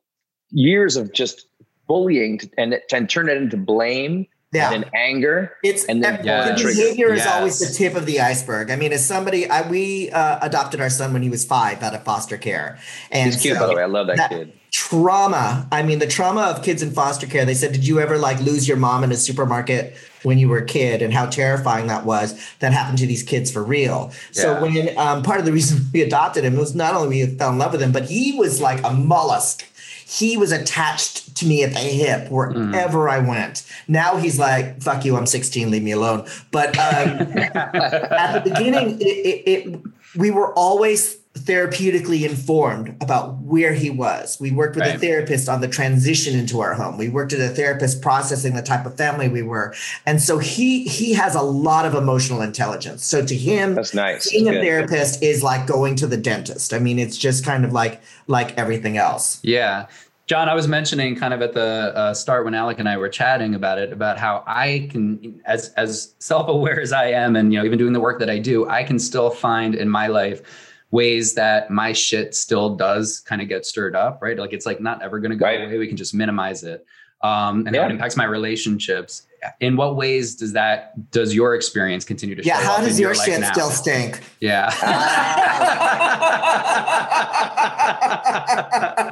years 0.50 0.96
of 0.96 1.14
just 1.14 1.46
bullying 1.88 2.40
to, 2.40 2.50
and, 2.58 2.80
and 2.92 3.08
turn 3.10 3.30
it 3.30 3.38
into 3.38 3.58
blame 3.58 4.26
yeah. 4.52 4.72
and 4.72 4.86
anger. 4.94 5.56
It's 5.64 5.86
and 5.86 6.04
then 6.04 6.18
pull 6.18 6.26
the 6.26 6.54
the 6.54 6.62
trigger. 6.62 6.82
behavior 6.82 7.14
is 7.14 7.26
always 7.26 7.60
the 7.60 7.74
tip 7.74 7.96
of 7.96 8.06
the 8.06 8.20
iceberg. 8.22 8.72
I 8.72 8.76
mean, 8.76 8.94
as 8.94 9.06
somebody, 9.06 9.50
I, 9.50 9.68
we 9.68 10.10
uh, 10.12 10.40
adopted 10.42 10.82
our 10.82 10.90
son 10.90 11.14
when 11.14 11.22
he 11.22 11.30
was 11.30 11.46
five 11.46 11.84
out 11.84 11.94
of 11.94 12.04
foster 12.04 12.38
care, 12.38 12.80
and 13.12 13.32
He's 13.32 13.42
cute, 13.42 13.56
so 13.56 13.62
by 13.62 13.68
the 13.68 13.76
way. 13.76 13.84
I 13.84 13.88
love 13.88 14.08
that, 14.08 14.18
that- 14.18 14.30
kid. 14.30 14.54
trauma. 14.72 15.68
I 15.72 15.84
mean, 15.84 16.00
the 16.00 16.08
trauma 16.08 16.42
of 16.44 16.64
kids 16.64 16.82
in 16.82 16.92
foster 16.92 17.28
care. 17.28 17.46
They 17.46 17.54
said, 17.54 17.74
"Did 17.74 17.88
you 17.88 18.00
ever 18.00 18.18
like 18.18 18.40
lose 18.40 18.68
your 18.68 18.78
mom 18.78 19.04
in 19.04 19.12
a 19.12 19.18
supermarket 19.18 19.96
when 20.24 20.38
you 20.38 20.48
were 20.48 20.60
a 20.60 20.66
kid?" 20.66 21.02
And 21.02 21.14
how 21.14 21.26
terrifying 21.26 21.88
that 21.88 22.06
was. 22.06 22.40
That 22.60 22.74
happened 22.74 23.00
to 23.00 23.08
these 23.08 23.24
kids 23.24 23.52
for 23.52 23.64
real. 23.64 24.12
So 24.32 24.62
when 24.62 24.98
um, 24.98 25.24
part 25.24 25.40
of 25.40 25.46
the 25.46 25.52
reason 25.52 25.86
we 25.94 26.02
adopted 26.02 26.44
him 26.44 26.56
was 26.56 26.76
not 26.76 26.94
only 26.96 27.10
we 27.10 27.36
fell 27.38 27.52
in 27.52 27.58
love 27.58 27.74
with 27.74 27.82
him, 27.82 27.92
but 27.92 28.06
he 28.06 28.38
was 28.38 28.62
like 28.62 28.84
a 28.84 28.92
mollusk. 28.94 29.66
He 30.08 30.38
was 30.38 30.52
attached 30.52 31.36
to 31.38 31.48
me 31.48 31.64
at 31.64 31.74
the 31.74 31.80
hip 31.80 32.30
wherever 32.30 33.10
I 33.10 33.20
went. 33.20 33.66
Now 33.88 34.18
he's 34.18 34.38
like, 34.38 34.82
"Fuck 34.82 35.04
you, 35.04 35.18
I'm 35.18 35.26
16, 35.26 35.72
leave 35.72 35.84
me 35.84 35.92
alone." 35.92 36.28
But 36.52 36.78
um, 36.78 37.38
at 37.38 38.34
the 38.34 38.50
beginning, 38.50 39.02
it, 39.02 39.06
it, 39.06 39.48
it 39.48 39.82
we 40.16 40.30
were 40.32 40.54
always 40.54 41.18
therapeutically 41.38 42.28
informed 42.28 42.96
about 43.02 43.38
where 43.40 43.74
he 43.74 43.90
was. 43.90 44.38
We 44.40 44.52
worked 44.52 44.78
with 44.78 44.88
a 44.88 44.98
therapist 44.98 45.50
on 45.50 45.60
the 45.60 45.68
transition 45.68 46.38
into 46.38 46.62
our 46.62 46.74
home. 46.74 46.98
We 46.98 47.10
worked 47.10 47.34
with 47.34 47.42
a 47.42 47.50
therapist 47.50 48.02
processing 48.02 48.56
the 48.56 48.62
type 48.62 48.86
of 48.86 48.96
family 48.96 49.28
we 49.28 49.44
were. 49.44 49.76
And 50.06 50.22
so 50.22 50.38
he 50.40 50.86
he 50.86 51.14
has 51.14 51.36
a 51.36 51.42
lot 51.42 51.86
of 51.86 51.94
emotional 51.94 52.42
intelligence. 52.42 53.06
So 53.06 53.26
to 53.26 53.36
him, 53.36 53.76
That's 53.76 53.94
nice. 53.94 54.24
seeing 54.24 54.48
a 54.48 54.54
Good. 54.54 54.64
therapist 54.64 55.22
is 55.22 55.44
like 55.44 55.68
going 55.68 55.96
to 55.98 56.08
the 56.08 56.18
dentist. 56.18 56.74
I 56.74 56.80
mean, 56.80 56.98
it's 57.00 57.18
just 57.18 57.44
kind 57.44 57.66
of 57.66 57.74
like 57.74 58.02
like 58.28 58.58
everything 58.58 58.98
else. 58.98 59.40
Yeah. 59.44 59.88
Jon, 60.28 60.50
I 60.50 60.56
was 60.56 60.68
mentioning 60.68 61.16
kind 61.16 61.36
of 61.36 61.42
at 61.44 61.54
the 61.54 61.94
uh, 61.96 62.14
start 62.16 62.46
when 62.46 62.56
Alec 62.56 62.80
and 62.80 62.90
I 62.90 62.98
were 62.98 63.10
chatting 63.10 63.54
about 63.54 63.78
it, 63.78 63.94
about 63.94 64.18
how 64.18 64.44
I 64.48 64.88
can, 64.90 65.40
as 65.46 65.70
as 65.74 66.16
self 66.18 66.48
aware 66.48 66.82
as 66.82 66.92
I 66.92 67.10
am, 67.12 67.36
and 67.36 67.54
you 67.54 67.60
know, 67.60 67.66
even 67.66 67.78
doing 67.78 67.94
the 67.94 68.00
work 68.00 68.18
that 68.20 68.30
I 68.30 68.40
do, 68.40 68.68
I 68.68 68.84
can 68.84 68.98
still 68.98 69.30
find 69.30 69.76
in 69.76 69.88
my 69.88 70.08
life 70.08 70.65
ways 70.96 71.34
that 71.36 71.70
my 71.70 71.92
shit 71.94 72.34
still 72.34 72.76
does 72.76 73.20
kind 73.30 73.42
of 73.42 73.48
get 73.50 73.66
stirred 73.66 73.96
up, 73.96 74.22
right? 74.22 74.38
Like 74.38 74.54
it's 74.54 74.66
like 74.66 74.80
not 74.80 75.02
ever 75.04 75.20
going 75.20 75.32
to 75.32 75.38
go 75.38 75.46
Right. 75.46 75.62
away. 75.66 75.78
We 75.78 75.88
can 75.88 75.98
just 75.98 76.14
minimize 76.14 76.64
it, 76.64 76.86
um, 77.22 77.68
and 77.68 77.76
how 77.76 77.82
Yeah. 77.84 77.90
it 77.90 77.92
impacts 77.92 78.16
my 78.18 78.26
relationships. 78.26 79.28
in 79.60 79.76
what 79.78 79.96
ways 79.96 80.34
does 80.42 80.54
that 80.54 80.78
does 81.12 81.36
your 81.36 81.54
experience 81.54 82.04
continue 82.04 82.34
to 82.34 82.44
Yeah, 82.44 82.58
show 82.58 82.64
how 82.66 82.76
up 82.78 82.84
does 82.84 82.98
in 82.98 83.02
your 83.04 83.14
shit 83.14 83.40
now? 83.42 83.52
still 83.52 83.70
stink? 83.70 84.20
Yeah. 84.40 84.72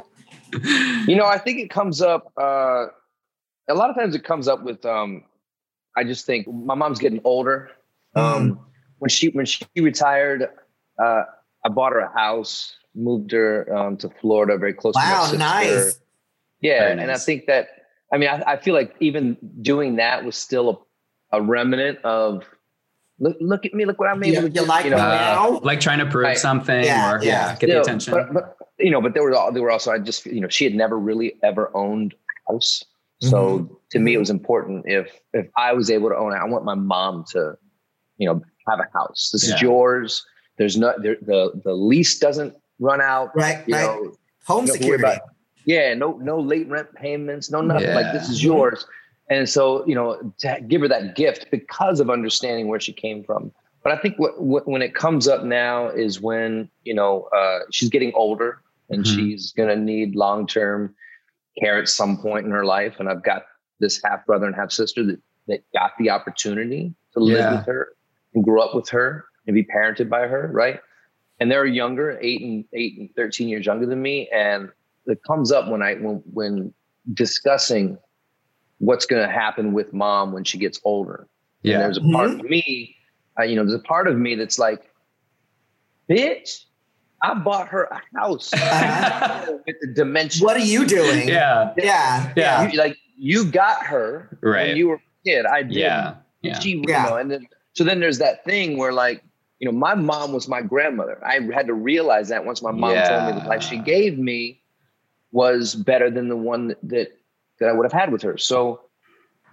You 1.06 1.16
know, 1.16 1.26
I 1.26 1.38
think 1.38 1.58
it 1.58 1.70
comes 1.70 2.00
up. 2.00 2.32
Uh, 2.40 2.86
a 3.68 3.74
lot 3.74 3.90
of 3.90 3.96
times, 3.96 4.14
it 4.14 4.24
comes 4.24 4.48
up 4.48 4.62
with. 4.62 4.84
Um, 4.86 5.24
I 5.96 6.04
just 6.04 6.26
think 6.26 6.46
my 6.46 6.74
mom's 6.74 6.98
getting 6.98 7.20
older. 7.24 7.70
Um, 8.14 8.60
When 8.98 9.08
she 9.08 9.28
when 9.30 9.46
she 9.46 9.64
retired, 9.76 10.48
uh, 11.02 11.24
I 11.64 11.68
bought 11.70 11.92
her 11.92 12.00
a 12.00 12.12
house, 12.12 12.76
moved 12.94 13.32
her 13.32 13.74
um, 13.74 13.96
to 13.98 14.08
Florida, 14.20 14.56
very 14.58 14.74
close. 14.74 14.94
to 14.94 15.00
my 15.00 15.12
Wow, 15.12 15.22
sister. 15.22 15.38
nice. 15.38 15.98
Yeah, 16.60 16.78
Very 16.88 17.02
and 17.02 17.10
I 17.10 17.16
think 17.18 17.46
that. 17.46 17.68
I 18.12 18.18
mean, 18.18 18.28
I, 18.28 18.42
I 18.52 18.56
feel 18.58 18.74
like 18.74 18.94
even 19.00 19.36
doing 19.62 19.96
that 19.96 20.24
was 20.24 20.36
still 20.36 20.86
a, 21.32 21.38
a 21.38 21.42
remnant 21.42 21.98
of. 22.04 22.44
Look! 23.18 23.36
Look 23.40 23.64
at 23.66 23.72
me! 23.74 23.84
Look 23.84 23.98
what 23.98 24.08
I'm 24.08 24.22
able 24.24 24.42
You- 24.44 24.48
to 24.48 24.60
you 24.60 24.66
like 24.66 24.84
me 24.84 24.90
know, 24.90 24.96
now? 24.96 25.58
like 25.62 25.80
trying 25.80 25.98
to 26.00 26.06
prove 26.06 26.24
Right. 26.24 26.38
something 26.38 26.84
Yeah, 26.84 27.14
or 27.14 27.22
yeah. 27.22 27.28
yeah, 27.28 27.56
get 27.56 27.60
the 27.60 27.66
Still, 27.66 27.82
attention. 27.82 28.12
But, 28.14 28.32
but 28.34 28.56
you 28.78 28.90
know, 28.90 29.00
but 29.00 29.14
there 29.14 29.22
were 29.22 29.34
all 29.34 29.52
there 29.52 29.62
were 29.62 29.70
also 29.70 29.92
I 29.92 29.98
just 29.98 30.26
you 30.26 30.40
know 30.40 30.48
she 30.48 30.64
had 30.64 30.74
never 30.74 30.98
really 30.98 31.34
ever 31.42 31.70
owned 31.76 32.14
a 32.48 32.52
house. 32.52 32.84
So 33.20 33.58
Mm-hmm. 33.60 33.74
to 33.90 33.98
me, 34.00 34.14
it 34.14 34.18
was 34.18 34.30
important 34.30 34.84
if 34.88 35.20
if 35.32 35.46
I 35.56 35.72
was 35.72 35.90
able 35.90 36.08
to 36.08 36.16
own 36.16 36.32
it, 36.32 36.36
I 36.36 36.44
want 36.44 36.64
my 36.64 36.74
mom 36.74 37.24
to, 37.30 37.56
you 38.18 38.28
know, 38.28 38.42
have 38.68 38.80
a 38.80 38.88
house. 38.98 39.30
This 39.32 39.48
Yeah. 39.48 39.54
is 39.54 39.62
yours. 39.62 40.26
There's 40.56 40.76
no 40.76 40.94
there, 40.98 41.16
the 41.20 41.60
the 41.64 41.72
lease 41.74 42.18
doesn't 42.18 42.54
run 42.78 43.00
out. 43.00 43.34
Right, 43.34 43.66
You 43.66 43.74
right. 43.74 43.82
know, 43.84 44.16
Home 44.46 44.66
you 44.66 44.72
don't 44.72 44.76
have 44.76 44.80
to 44.82 44.88
worry 44.88 44.98
security. 44.98 45.02
about- 45.04 45.20
yeah, 45.66 45.94
no 45.94 46.12
no 46.18 46.38
late 46.38 46.68
rent 46.68 46.94
payments, 46.94 47.50
no 47.50 47.60
nothing. 47.62 47.94
Like 47.94 48.12
this 48.12 48.28
is 48.28 48.44
yours. 48.44 48.86
And 49.30 49.48
so 49.48 49.84
you 49.86 49.94
know, 49.94 50.34
to 50.38 50.60
give 50.68 50.82
her 50.82 50.88
that 50.88 51.16
gift 51.16 51.46
because 51.50 51.98
of 52.00 52.10
understanding 52.10 52.68
where 52.68 52.78
she 52.80 52.92
came 52.92 53.24
from. 53.24 53.50
But 53.82 53.92
I 53.92 53.98
think 53.98 54.18
what, 54.18 54.40
what 54.40 54.68
when 54.68 54.82
it 54.82 54.94
comes 54.94 55.26
up 55.28 55.42
now 55.44 55.88
is 55.88 56.20
when 56.20 56.68
you 56.84 56.94
know 56.94 57.22
uh, 57.34 57.60
she's 57.70 57.88
getting 57.88 58.12
older 58.14 58.60
and 58.90 59.02
Mhm. 59.04 59.14
she's 59.14 59.52
going 59.52 59.70
to 59.70 59.76
need 59.76 60.14
long 60.14 60.46
term 60.46 60.94
care 61.58 61.78
at 61.78 61.88
some 61.88 62.18
point 62.18 62.44
in 62.44 62.52
her 62.52 62.64
life. 62.66 62.96
And 62.98 63.08
I've 63.08 63.22
got 63.22 63.44
this 63.80 64.00
half 64.04 64.26
brother 64.26 64.46
and 64.46 64.54
half 64.54 64.70
sister 64.70 65.02
that 65.06 65.20
that 65.48 65.62
got 65.72 65.92
the 65.98 66.10
opportunity 66.10 66.94
to 67.14 67.20
live 67.20 67.38
Yeah. 67.38 67.56
with 67.56 67.66
her 67.66 67.88
and 68.34 68.44
grow 68.44 68.60
up 68.62 68.74
with 68.74 68.90
her 68.90 69.24
and 69.46 69.54
be 69.54 69.64
parented 69.64 70.08
by 70.08 70.26
her, 70.26 70.50
right? 70.52 70.80
And 71.40 71.50
they're 71.50 71.66
younger, 71.66 72.18
eight 72.20 72.40
and 72.42 72.64
eight 72.72 72.98
and 72.98 73.08
thirteen 73.16 73.48
years 73.48 73.66
younger 73.66 73.86
than 73.86 74.00
me, 74.00 74.28
and 74.32 74.70
it 75.06 75.18
comes 75.26 75.50
up 75.52 75.68
when 75.68 75.82
I 75.82 75.94
when 75.94 76.22
when 76.32 76.72
discussing 77.12 77.98
what's 78.78 79.06
going 79.06 79.26
to 79.26 79.32
happen 79.32 79.72
with 79.72 79.92
mom 79.92 80.32
when 80.32 80.44
she 80.44 80.58
gets 80.58 80.80
older. 80.84 81.28
And 81.62 81.72
yeah. 81.72 81.78
there's 81.78 81.96
a 81.98 82.02
part 82.02 82.30
of 82.30 82.42
me, 82.42 82.96
uh, 83.38 83.42
you 83.44 83.56
know, 83.56 83.62
there's 83.64 83.78
a 83.80 83.82
part 83.84 84.08
of 84.08 84.16
me 84.18 84.34
that's 84.34 84.58
like, 84.58 84.90
bitch, 86.10 86.64
I 87.22 87.34
bought 87.34 87.68
her 87.68 87.84
a 87.84 88.00
house 88.18 88.52
Uh-huh. 88.54 89.58
with 89.66 89.76
the 89.80 89.92
dimension. 89.94 90.44
What 90.44 90.56
are 90.56 90.60
you 90.60 90.86
doing? 90.86 91.28
yeah. 91.28 91.72
Yeah. 91.76 92.32
Yeah. 92.36 92.70
You, 92.70 92.78
like 92.78 92.96
you 93.16 93.44
got 93.46 93.84
her 93.86 94.36
Right. 94.42 94.68
when 94.68 94.76
you 94.76 94.88
were 94.88 94.96
a 94.96 95.00
kid. 95.26 95.46
I 95.46 95.62
did. 95.62 95.72
Yeah. 95.76 96.14
Yeah. 96.42 96.58
She, 96.58 96.70
you 96.70 96.82
know, 96.86 97.16
and 97.16 97.30
then 97.30 97.46
so 97.72 97.84
then 97.84 98.00
there's 98.00 98.18
that 98.18 98.44
thing 98.44 98.76
where 98.76 98.92
like, 98.92 99.22
you 99.60 99.66
know, 99.70 99.76
my 99.76 99.94
mom 99.94 100.32
was 100.32 100.48
my 100.48 100.60
grandmother. 100.62 101.18
I 101.24 101.40
had 101.54 101.66
to 101.68 101.74
realize 101.74 102.28
that 102.28 102.44
once 102.44 102.60
my 102.62 102.70
mom 102.72 102.94
told 103.06 103.24
me 103.34 103.40
the 103.40 103.48
life 103.48 103.62
she 103.62 103.78
gave 103.78 104.18
me 104.18 104.60
was 105.32 105.74
better 105.74 106.10
than 106.10 106.28
the 106.28 106.36
one 106.36 106.68
that 106.68 106.78
that, 106.84 107.08
that 107.60 107.68
I 107.68 107.72
would 107.72 107.84
have 107.84 107.92
had 107.92 108.12
with 108.12 108.22
her. 108.22 108.36
So 108.38 108.80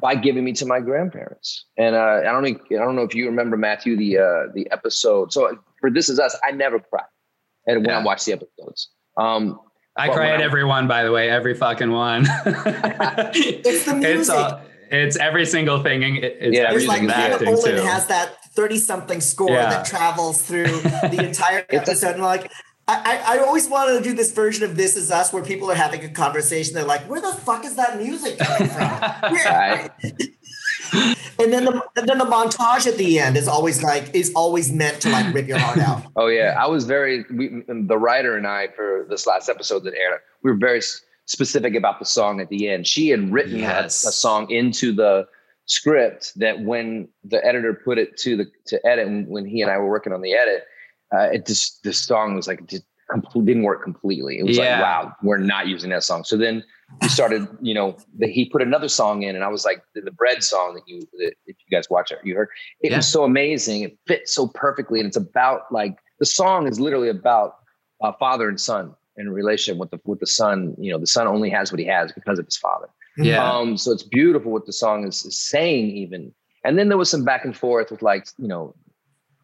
by 0.02 0.16
giving 0.16 0.43
me 0.43 0.54
to 0.54 0.66
my 0.66 0.80
grandparents. 0.80 1.66
And 1.78 1.95
uh, 1.95 2.22
I 2.22 2.32
don't 2.32 2.43
think, 2.43 2.62
I 2.72 2.76
don't 2.84 2.95
know 2.95 3.04
if 3.04 3.14
you 3.14 3.28
remember 3.28 3.56
Matthew 3.58 3.95
the 3.95 4.18
uh, 4.18 4.52
the 4.54 4.68
episode. 4.72 5.32
So 5.32 5.60
for 5.80 5.91
This 5.91 6.10
Is 6.10 6.20
Us, 6.20 6.36
I 6.43 6.52
never 6.52 6.80
cry. 6.80 7.04
And 7.68 7.86
when 7.86 7.95
I 7.95 7.99
Yeah. 7.99 8.04
watch 8.06 8.26
the 8.26 8.34
episodes. 8.34 8.89
Um, 9.18 9.60
I 9.95 10.08
cry 10.10 10.30
at 10.32 10.39
I- 10.41 10.43
every 10.43 10.64
one, 10.64 10.88
by 10.88 11.04
the 11.04 11.12
way, 11.12 11.30
every 11.30 11.54
fucking 11.54 11.91
one. 11.91 12.26
It's 12.45 13.86
the 13.86 13.95
It's, 13.97 14.02
music. 14.02 14.36
all, 14.36 14.62
it's 14.89 15.18
every 15.18 15.45
single 15.45 15.84
thing. 15.84 16.02
It, 16.04 16.24
it's 16.24 16.56
Yeah, 16.58 16.72
There's 16.72 16.84
everything 16.88 16.88
like 16.88 17.02
music 17.04 17.18
in 17.18 17.32
acting 17.34 17.47
Olin 17.49 17.76
too. 17.84 17.88
has 17.88 18.08
that 18.08 18.38
30 18.52 18.78
something 18.78 19.22
score 19.22 19.49
Yeah. 19.52 19.70
that 19.70 19.86
travels 19.86 20.41
through 20.41 20.66
the 20.68 21.24
entire 21.28 21.66
episode. 21.70 22.14
and 22.16 22.24
like, 22.24 22.52
I, 22.88 23.22
I 23.28 23.36
I 23.36 23.39
always 23.45 23.70
wanted 23.70 23.97
to 23.99 24.04
do 24.04 24.14
this 24.14 24.32
version 24.34 24.64
of 24.66 24.76
This 24.76 24.95
Is 24.97 25.12
Us 25.12 25.32
where 25.32 25.43
people 25.43 25.70
are 25.72 25.76
having 25.76 26.04
a 26.04 26.10
conversation. 26.10 26.74
They're 26.74 26.84
like, 26.84 27.02
where 27.10 27.22
the 27.22 27.32
fuck 27.34 27.64
is 27.66 27.76
that 27.76 27.97
music 27.97 28.38
coming 28.39 28.68
from? 28.70 28.89
Where- 29.32 29.89
and 31.39 31.52
then 31.54 31.66
the 31.66 31.82
and 31.95 32.08
then 32.08 32.18
the 32.18 32.26
montage 32.26 32.86
at 32.88 32.97
the 32.97 33.20
end 33.20 33.38
is 33.38 33.47
always 33.47 33.82
like 33.82 34.14
is 34.14 34.32
always 34.36 34.72
meant 34.72 35.02
to 35.02 35.10
like 35.10 35.34
rip 35.34 35.47
your 35.47 35.58
heart 35.60 35.78
out. 35.78 36.04
Oh 36.18 36.28
yeah, 36.28 36.56
I 36.60 36.68
was 36.68 36.84
very 36.86 37.24
we, 37.32 37.64
the 37.68 37.97
writer 37.97 38.36
and 38.36 38.45
I 38.45 38.68
for 38.76 39.06
this 39.10 39.26
last 39.26 39.47
episode 39.49 39.84
that 39.86 39.93
aired. 39.95 40.20
We 40.43 40.52
were 40.52 40.58
very 40.58 40.82
specific 41.26 41.76
about 41.76 41.99
the 41.99 42.06
song 42.06 42.41
at 42.41 42.49
the 42.49 42.68
end. 42.68 42.86
She 42.88 43.10
had 43.10 43.32
written 43.32 43.64
a- 43.64 43.86
a, 43.86 43.89
song 43.89 44.49
into 44.52 44.91
the 44.91 45.28
script 45.72 46.34
that 46.36 46.61
when 46.61 47.07
the 47.24 47.43
editor 47.45 47.74
put 47.74 47.97
it 47.97 48.17
to 48.17 48.36
the 48.36 48.45
to 48.67 48.86
edit, 48.86 49.07
and 49.07 49.28
when 49.28 49.45
he 49.45 49.61
and 49.61 49.72
I 49.72 49.78
were 49.78 49.89
working 49.89 50.13
on 50.13 50.22
the 50.22 50.34
edit, 50.34 50.63
uh, 51.13 51.30
it 51.32 51.45
just 51.45 51.82
the 51.84 51.93
song 51.93 52.36
was 52.36 52.47
like 52.47 52.67
just 52.67 52.84
complete, 53.09 53.45
didn't 53.45 53.63
work 53.63 53.82
completely. 53.84 54.38
It 54.39 54.43
was 54.45 54.57
Yeah. 54.57 54.80
like 54.80 54.82
wow, 54.82 55.15
we're 55.24 55.38
not 55.38 55.67
using 55.67 55.89
that 55.91 56.03
song. 56.03 56.24
So 56.26 56.36
then 56.38 56.63
we 57.01 57.07
started, 57.07 57.47
you 57.61 57.74
know, 57.74 57.95
the, 58.17 58.28
he 58.28 58.49
put 58.49 58.61
another 58.61 58.89
song 58.89 59.24
in, 59.24 59.34
and 59.36 59.43
I 59.43 59.47
was 59.47 59.63
like 59.63 59.82
the, 59.95 60.01
the 60.01 60.11
bread 60.11 60.43
song 60.43 60.76
that 60.76 60.84
you 60.88 60.99
that 61.19 61.34
if 61.47 61.55
you 61.65 61.78
guys 61.78 61.89
watch 61.89 62.11
it, 62.11 62.19
you 62.24 62.36
heard 62.36 62.49
it 62.82 62.91
Yeah. 62.91 62.97
was 62.97 63.07
so 63.07 63.24
amazing. 63.24 63.84
It 63.84 63.97
fits 64.07 64.34
so 64.34 64.47
perfectly, 64.47 64.99
and 64.99 65.07
it's 65.07 65.17
about 65.17 65.72
like 65.72 65.97
the 66.19 66.26
song 66.26 66.67
is 66.67 66.80
literally 66.80 67.09
about 67.09 67.55
uh, 68.03 68.11
father 68.19 68.49
and 68.49 68.59
son 68.59 68.93
in 69.17 69.28
a 69.28 69.32
relationship 69.32 69.80
with 69.80 69.91
the 69.91 69.99
with 70.03 70.19
the 70.19 70.28
son. 70.28 70.76
You 70.78 70.91
know, 70.91 70.99
the 70.99 71.07
son 71.07 71.28
only 71.28 71.49
has 71.49 71.72
what 71.72 71.80
he 71.80 71.86
has 71.86 72.11
because 72.11 72.39
of 72.39 72.45
his 72.45 72.57
father. 72.57 72.89
Yeah. 73.18 73.49
Um, 73.49 73.78
so 73.78 73.91
it's 73.91 74.03
beautiful 74.03 74.51
what 74.51 74.66
the 74.66 74.74
song 74.74 75.07
is, 75.07 75.26
is 75.26 75.39
saying, 75.39 75.91
even. 75.91 76.34
And 76.64 76.78
then 76.78 76.89
there 76.89 76.97
was 76.97 77.09
some 77.09 77.26
back 77.26 77.43
and 77.43 77.55
forth 77.55 77.91
with 77.91 78.01
like, 78.01 78.28
you 78.38 78.47
know, 78.47 78.76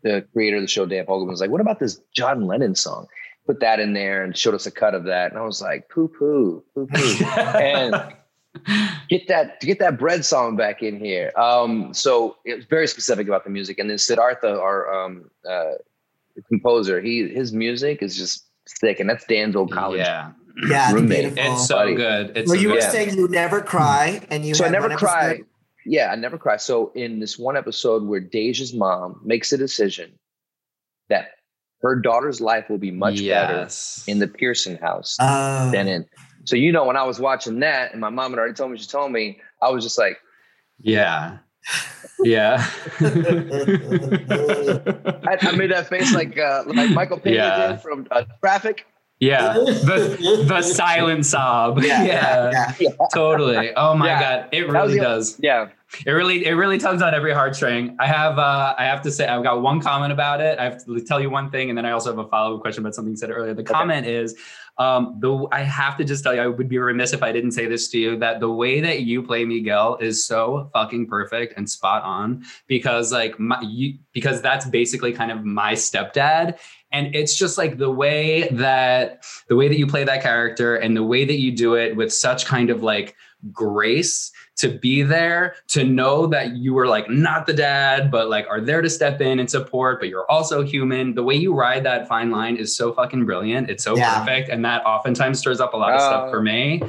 the 0.04 0.26
creator 0.34 0.58
of 0.58 0.62
the 0.62 0.68
show, 0.68 0.86
Dan 0.86 1.06
Fogelman, 1.06 1.30
was 1.30 1.42
like, 1.42 1.50
"What 1.50 1.62
about 1.62 1.80
this 1.80 2.00
John 2.14 2.46
Lennon 2.48 2.76
song?" 2.76 3.08
Put 3.46 3.60
that 3.62 3.80
in 3.80 3.94
there 3.94 4.24
and 4.24 4.38
showed 4.38 4.54
us 4.54 4.66
a 4.66 4.72
cut 4.72 4.94
of 4.94 5.06
that, 5.06 5.32
and 5.32 5.40
I 5.40 5.44
was 5.44 5.62
like, 5.62 5.90
"Poo 5.90 6.08
poo, 6.08 6.64
poo 6.74 6.88
poo." 6.88 7.26
and 7.36 8.14
get 9.10 9.28
that 9.28 9.60
get 9.62 9.80
that 9.80 9.98
bread 9.98 10.26
song 10.26 10.56
back 10.56 10.82
in 10.82 11.00
here. 11.00 11.32
Um, 11.36 11.94
so 11.94 12.38
it 12.46 12.56
was 12.56 12.66
very 12.66 12.88
specific 12.88 13.28
about 13.28 13.44
the 13.44 13.50
music. 13.50 13.80
And 13.80 13.90
then 13.90 13.98
Siddhartha, 13.98 14.60
our 14.60 15.06
um, 15.06 15.30
uh, 15.50 15.74
composer, 16.48 17.02
he 17.02 17.28
his 17.30 17.54
music 17.54 18.02
is 18.02 18.18
just 18.18 18.46
sick, 18.68 19.00
and 19.00 19.10
that's 19.10 19.26
Dan's 19.26 19.56
old 19.56 19.72
college. 19.72 20.00
yeah. 20.00 20.32
Yeah, 20.70 20.92
Roommate. 20.92 21.34
beautiful. 21.36 21.54
It's 21.54 21.68
so 21.68 21.76
Buddy. 21.76 21.96
good. 21.96 22.38
It's 22.38 22.50
Where 22.50 22.58
so 22.58 22.62
you 22.62 22.70
were 22.70 22.76
good. 22.76 22.84
Yeah. 22.84 22.90
saying 22.90 23.16
you 23.18 23.28
never 23.28 23.62
cry, 23.62 24.22
and 24.32 24.46
you 24.46 24.56
so 24.56 24.66
I 24.66 24.70
never 24.70 24.90
cry. 24.96 25.30
episode- 25.32 25.46
Yeah, 25.86 26.12
I 26.12 26.16
never 26.16 26.38
cry. 26.38 26.58
So 26.58 26.92
in 26.96 27.20
this 27.20 27.38
one 27.38 27.56
episode 27.58 28.04
where 28.04 28.20
Deja's 28.20 28.74
mom 28.74 29.22
makes 29.24 29.52
a 29.54 29.58
decision 29.58 30.12
that 31.10 31.30
her 31.82 31.96
daughter's 31.96 32.42
life 32.42 32.70
will 32.70 32.80
be 32.80 32.92
much 32.92 33.24
better 33.26 33.68
in 34.08 34.20
the 34.20 34.28
Pearson 34.28 34.78
house 34.78 35.16
Oh. 35.22 35.70
than 35.72 35.88
in. 35.88 36.06
So 36.46 36.56
you 36.56 36.72
know, 36.72 36.86
when 36.86 36.98
I 36.98 37.04
was 37.04 37.20
watching 37.20 37.60
that, 37.60 37.92
and 37.92 38.02
my 38.02 38.10
mom 38.10 38.32
had 38.32 38.40
already 38.40 38.56
told 38.56 38.72
me, 38.72 38.78
she 38.78 38.88
told 38.88 39.12
me, 39.12 39.40
I 39.62 39.70
was 39.70 39.84
just 39.84 39.98
like, 39.98 40.18
Yeah. 40.80 41.38
Yeah. 42.24 42.66
I, 43.00 43.04
I 45.42 45.52
made 45.56 45.72
that 45.72 45.88
face 45.90 46.14
like 46.14 46.38
uh, 46.38 46.64
like 46.68 46.92
Michael 46.92 47.20
Pena 47.20 47.36
Yeah. 47.36 47.68
did 47.74 47.82
from 47.82 48.08
uh, 48.12 48.24
Traffic. 48.40 48.86
Yeah. 49.20 49.54
The 49.54 50.44
the 50.48 50.62
silent 50.82 51.26
sob. 51.26 51.80
yeah, 51.84 52.04
yeah, 52.04 52.74
yeah. 52.80 52.90
Totally. 53.14 53.74
Oh 53.76 53.96
my 53.96 54.08
Yeah. 54.08 54.20
god. 54.22 54.50
It 54.52 54.70
really 54.70 54.96
the- 54.96 55.02
does. 55.02 55.38
Yeah, 55.40 55.70
It 56.06 56.12
really, 56.12 56.46
it 56.46 56.52
really 56.54 56.78
tugs 56.78 57.02
on 57.02 57.14
every 57.16 57.32
heartstring. 57.34 57.96
I 58.00 58.08
have, 58.08 58.38
uh, 58.38 58.76
I 58.78 58.84
have 58.86 59.02
to 59.04 59.12
say, 59.12 59.26
I've 59.28 59.44
got 59.44 59.62
one 59.62 59.80
comment 59.82 60.12
about 60.12 60.42
it. 60.42 60.60
I 60.60 60.66
have 60.66 60.84
to 60.86 61.00
tell 61.02 61.22
you 61.22 61.30
one 61.30 61.50
thing, 61.50 61.70
and 61.70 61.78
then 61.78 61.86
I 61.86 61.92
also 61.92 62.10
have 62.10 62.20
a 62.20 62.28
follow 62.28 62.56
up 62.56 62.62
question 62.62 62.84
about 62.84 62.94
something 62.96 63.12
you 63.12 63.18
said 63.18 63.32
earlier. 63.32 63.54
The 63.54 63.64
comment 63.64 64.06
is, 64.06 64.36
um, 64.80 65.16
the 65.20 65.48
I 65.52 65.62
have 65.62 65.98
to 65.98 66.04
just 66.04 66.24
tell 66.24 66.36
you, 66.36 66.42
I 66.42 66.48
would 66.48 66.70
be 66.70 66.78
remiss 66.78 67.12
if 67.14 67.24
I 67.24 67.32
didn't 67.32 67.54
say 67.54 67.66
this 67.66 67.88
to 67.90 67.98
you 67.98 68.18
that 68.18 68.40
the 68.42 68.52
way 68.52 68.80
that 68.82 69.02
you 69.02 69.24
play 69.24 69.44
Miguel 69.44 69.98
is 70.00 70.24
so 70.26 70.70
fucking 70.74 71.08
perfect 71.08 71.58
and 71.58 71.68
spot 71.68 72.04
on 72.04 72.44
because 72.68 73.12
like 73.12 73.40
my, 73.40 73.60
you, 73.62 73.98
because 74.14 74.40
that's 74.42 74.68
basically 74.68 75.14
kind 75.14 75.32
of 75.32 75.44
my 75.46 75.74
stepdad. 75.74 76.60
And 76.92 77.14
it's 77.16 77.36
just 77.36 77.58
like 77.58 77.78
the 77.78 77.92
way 77.92 78.48
that 78.50 79.24
the 79.50 79.56
way 79.56 79.68
that 79.68 79.78
you 79.78 79.88
play 79.88 80.04
that 80.06 80.22
character 80.24 80.76
and 80.76 80.96
the 80.96 81.04
way 81.04 81.26
that 81.26 81.38
you 81.40 81.52
do 81.52 81.76
it 81.76 81.96
with 81.96 82.14
such 82.14 82.46
kind 82.46 82.70
of 82.70 82.82
like 82.84 83.16
grace 83.52 84.32
to 84.56 84.70
be 84.80 85.04
there 85.04 85.56
to 85.68 85.84
know 85.84 86.26
that 86.26 86.56
you 86.56 86.74
were 86.74 86.88
like 86.88 87.08
not 87.10 87.46
the 87.46 87.54
dad 87.54 88.10
but 88.10 88.30
like 88.30 88.48
are 88.50 88.60
there 88.60 88.82
to 88.82 88.90
step 88.90 89.22
in 89.22 89.38
and 89.40 89.48
support 89.50 90.00
but 90.00 90.10
you're 90.10 90.30
also 90.32 90.64
human 90.64 91.14
the 91.14 91.22
way 91.22 91.36
you 91.36 91.54
ride 91.54 91.84
that 91.84 92.08
fine 92.08 92.32
line 92.32 92.56
is 92.58 92.76
so 92.76 92.92
fucking 92.92 93.24
brilliant 93.26 93.70
it's 93.70 93.84
so 93.84 93.96
Yeah. 93.96 94.18
perfect 94.20 94.50
and 94.50 94.66
that 94.66 94.84
oftentimes 94.86 95.38
stirs 95.38 95.60
up 95.60 95.74
a 95.76 95.78
lot 95.78 95.94
of 95.94 96.02
stuff 96.02 96.24
Oh. 96.28 96.32
for 96.32 96.42
me 96.42 96.82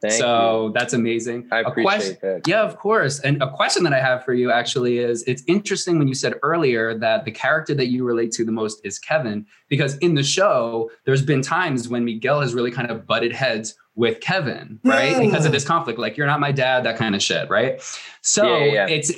Thank 0.00 0.14
so 0.14 0.66
you. 0.68 0.72
that's 0.72 0.94
amazing. 0.94 1.46
I 1.52 1.58
A 1.60 1.64
appreciate 1.64 1.84
question- 1.84 2.16
that. 2.22 2.48
Yeah, 2.48 2.62
of 2.62 2.76
course. 2.78 3.20
And 3.20 3.42
a 3.42 3.50
question 3.50 3.84
that 3.84 3.92
I 3.92 4.00
have 4.00 4.24
for 4.24 4.32
you 4.32 4.50
actually 4.50 4.98
is 4.98 5.22
it's 5.24 5.42
interesting 5.46 5.98
when 5.98 6.08
you 6.08 6.14
said 6.14 6.34
earlier 6.42 6.96
that 6.98 7.24
the 7.26 7.30
character 7.30 7.74
that 7.74 7.88
you 7.88 8.04
relate 8.04 8.32
to 8.32 8.44
the 8.44 8.52
most 8.52 8.80
is 8.84 8.98
Kevin, 8.98 9.44
because 9.68 9.98
in 9.98 10.14
the 10.14 10.22
show, 10.22 10.90
there's 11.04 11.22
been 11.22 11.42
times 11.42 11.88
when 11.88 12.04
Miguel 12.04 12.40
has 12.40 12.54
really 12.54 12.70
kind 12.70 12.90
of 12.90 13.06
butted 13.06 13.32
heads 13.32 13.74
with 13.94 14.20
Kevin, 14.20 14.78
right? 14.84 15.14
Hmm. 15.16 15.20
Because 15.20 15.44
of 15.44 15.52
this 15.52 15.64
conflict, 15.64 15.98
like 15.98 16.16
you're 16.16 16.26
not 16.26 16.40
my 16.40 16.52
dad, 16.52 16.84
that 16.84 16.96
kind 16.96 17.14
of 17.14 17.20
shit, 17.22 17.50
right? 17.50 17.82
So 18.22 18.44
Yeah, 18.46 18.64
yeah, 18.64 18.72
yeah. 18.72 18.86
it's 18.94 19.12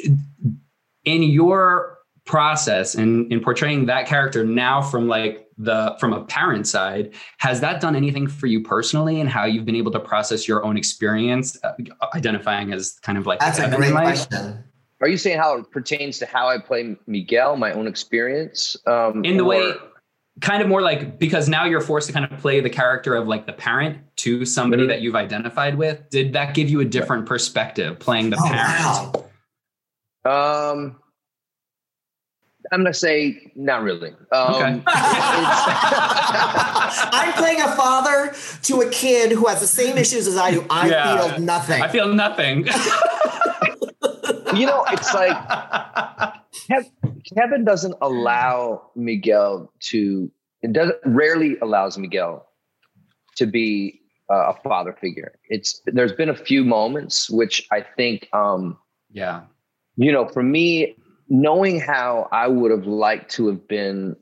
in 1.05 1.23
your 1.23 1.99
process 2.25 2.95
in, 2.95 3.31
in 3.33 3.41
portraying 3.41 3.87
that 3.87 4.07
character 4.07 4.45
now 4.45 4.81
from 4.81 5.09
like 5.09 5.49
the 5.59 5.97
from 6.01 6.13
a 6.13 6.25
parent 6.25 6.67
side 6.67 7.13
has 7.39 7.61
that 7.61 7.81
done 7.81 7.95
anything 7.97 8.27
for 8.27 8.47
you 8.47 8.63
personally 8.63 9.21
and 9.21 9.29
how 9.29 9.45
you've 9.45 9.65
been 9.65 9.77
able 9.77 9.91
to 9.91 10.01
process 10.01 10.47
your 10.49 10.65
own 10.65 10.77
experience 10.77 11.59
uh, 11.65 11.73
identifying 12.15 12.73
as 12.73 12.99
kind 13.03 13.19
of 13.19 13.27
like 13.27 13.41
That's 13.41 13.59
a 13.59 13.69
great 13.69 13.93
life? 13.93 14.29
question. 14.29 14.65
Are 15.01 15.09
you 15.09 15.17
saying 15.17 15.39
how 15.39 15.59
it 15.59 15.71
pertains 15.73 16.19
to 16.21 16.27
how 16.27 16.49
I 16.49 16.59
play 16.59 16.97
Miguel, 17.09 17.57
my 17.57 17.73
own 17.73 17.89
experience? 17.89 18.77
Um, 18.87 19.25
in 19.25 19.37
the 19.37 19.45
way 19.45 19.73
kind 20.41 20.63
of 20.63 20.69
more 20.69 20.81
like 20.81 21.19
because 21.19 21.49
now 21.49 21.65
you're 21.67 21.81
forced 21.81 22.07
to 22.07 22.13
kind 22.13 22.25
of 22.25 22.39
play 22.39 22.61
the 22.61 22.71
character 22.71 23.15
of 23.17 23.27
like 23.29 23.45
the 23.47 23.53
parent 23.53 23.99
to 24.17 24.47
somebody 24.47 24.85
Mhm. 24.85 24.89
that 24.89 25.01
you've 25.03 25.17
identified 25.17 25.75
with 25.77 26.09
did 26.09 26.33
that 26.33 26.55
give 26.55 26.71
you 26.71 26.81
a 26.81 26.85
different 26.85 27.27
perspective 27.27 27.99
playing 27.99 28.31
the 28.31 28.37
Oh, 28.41 28.49
parent 28.49 29.25
wow. 30.25 30.71
Um, 30.73 30.97
I'm 32.73 32.81
gonna 32.81 32.95
say 32.95 33.53
not 33.55 33.83
really. 33.83 34.13
Um, 34.33 34.55
Okay. 34.55 34.83
I'm 37.15 37.33
playing 37.35 37.61
a 37.61 37.77
father 37.77 38.35
to 38.63 38.81
a 38.81 38.89
kid 38.89 39.31
who 39.33 39.47
has 39.47 39.61
the 39.61 39.67
same 39.67 39.99
issues 39.99 40.27
as 40.27 40.39
I 40.39 40.53
do. 40.53 40.65
I 40.71 40.89
Yeah. 40.89 41.29
feel 41.29 41.39
nothing. 41.41 41.83
i 41.83 41.89
feel 41.89 42.09
nothing 42.09 42.67
you 44.55 44.67
know, 44.67 44.85
it's 44.91 45.13
like 45.15 45.37
Kevin 47.37 47.65
doesn't 47.65 47.95
allow 48.01 48.91
Miguel 48.97 49.73
to. 49.91 50.31
It 50.63 50.73
doesn't 50.73 50.99
rarely 51.05 51.57
allows 51.61 51.99
Miguel 51.99 52.47
to 53.37 53.47
be 53.47 54.01
uh, 54.31 54.53
a 54.53 54.55
father 54.63 54.93
figure. 55.01 55.33
It's 55.49 55.81
there's 55.87 56.13
been 56.13 56.29
a 56.29 56.37
few 56.37 56.65
moments 56.65 57.29
which 57.31 57.67
I 57.71 57.85
think, 57.97 58.29
um, 58.33 58.79
yeah 59.11 59.43
you 59.97 60.11
know, 60.11 60.27
for 60.27 60.43
me, 60.43 60.97
knowing 61.33 61.81
how 61.81 62.29
I 62.31 62.47
would 62.47 62.71
have 62.71 62.87
liked 62.87 63.31
to 63.33 63.47
have 63.47 63.67
been 63.67 64.15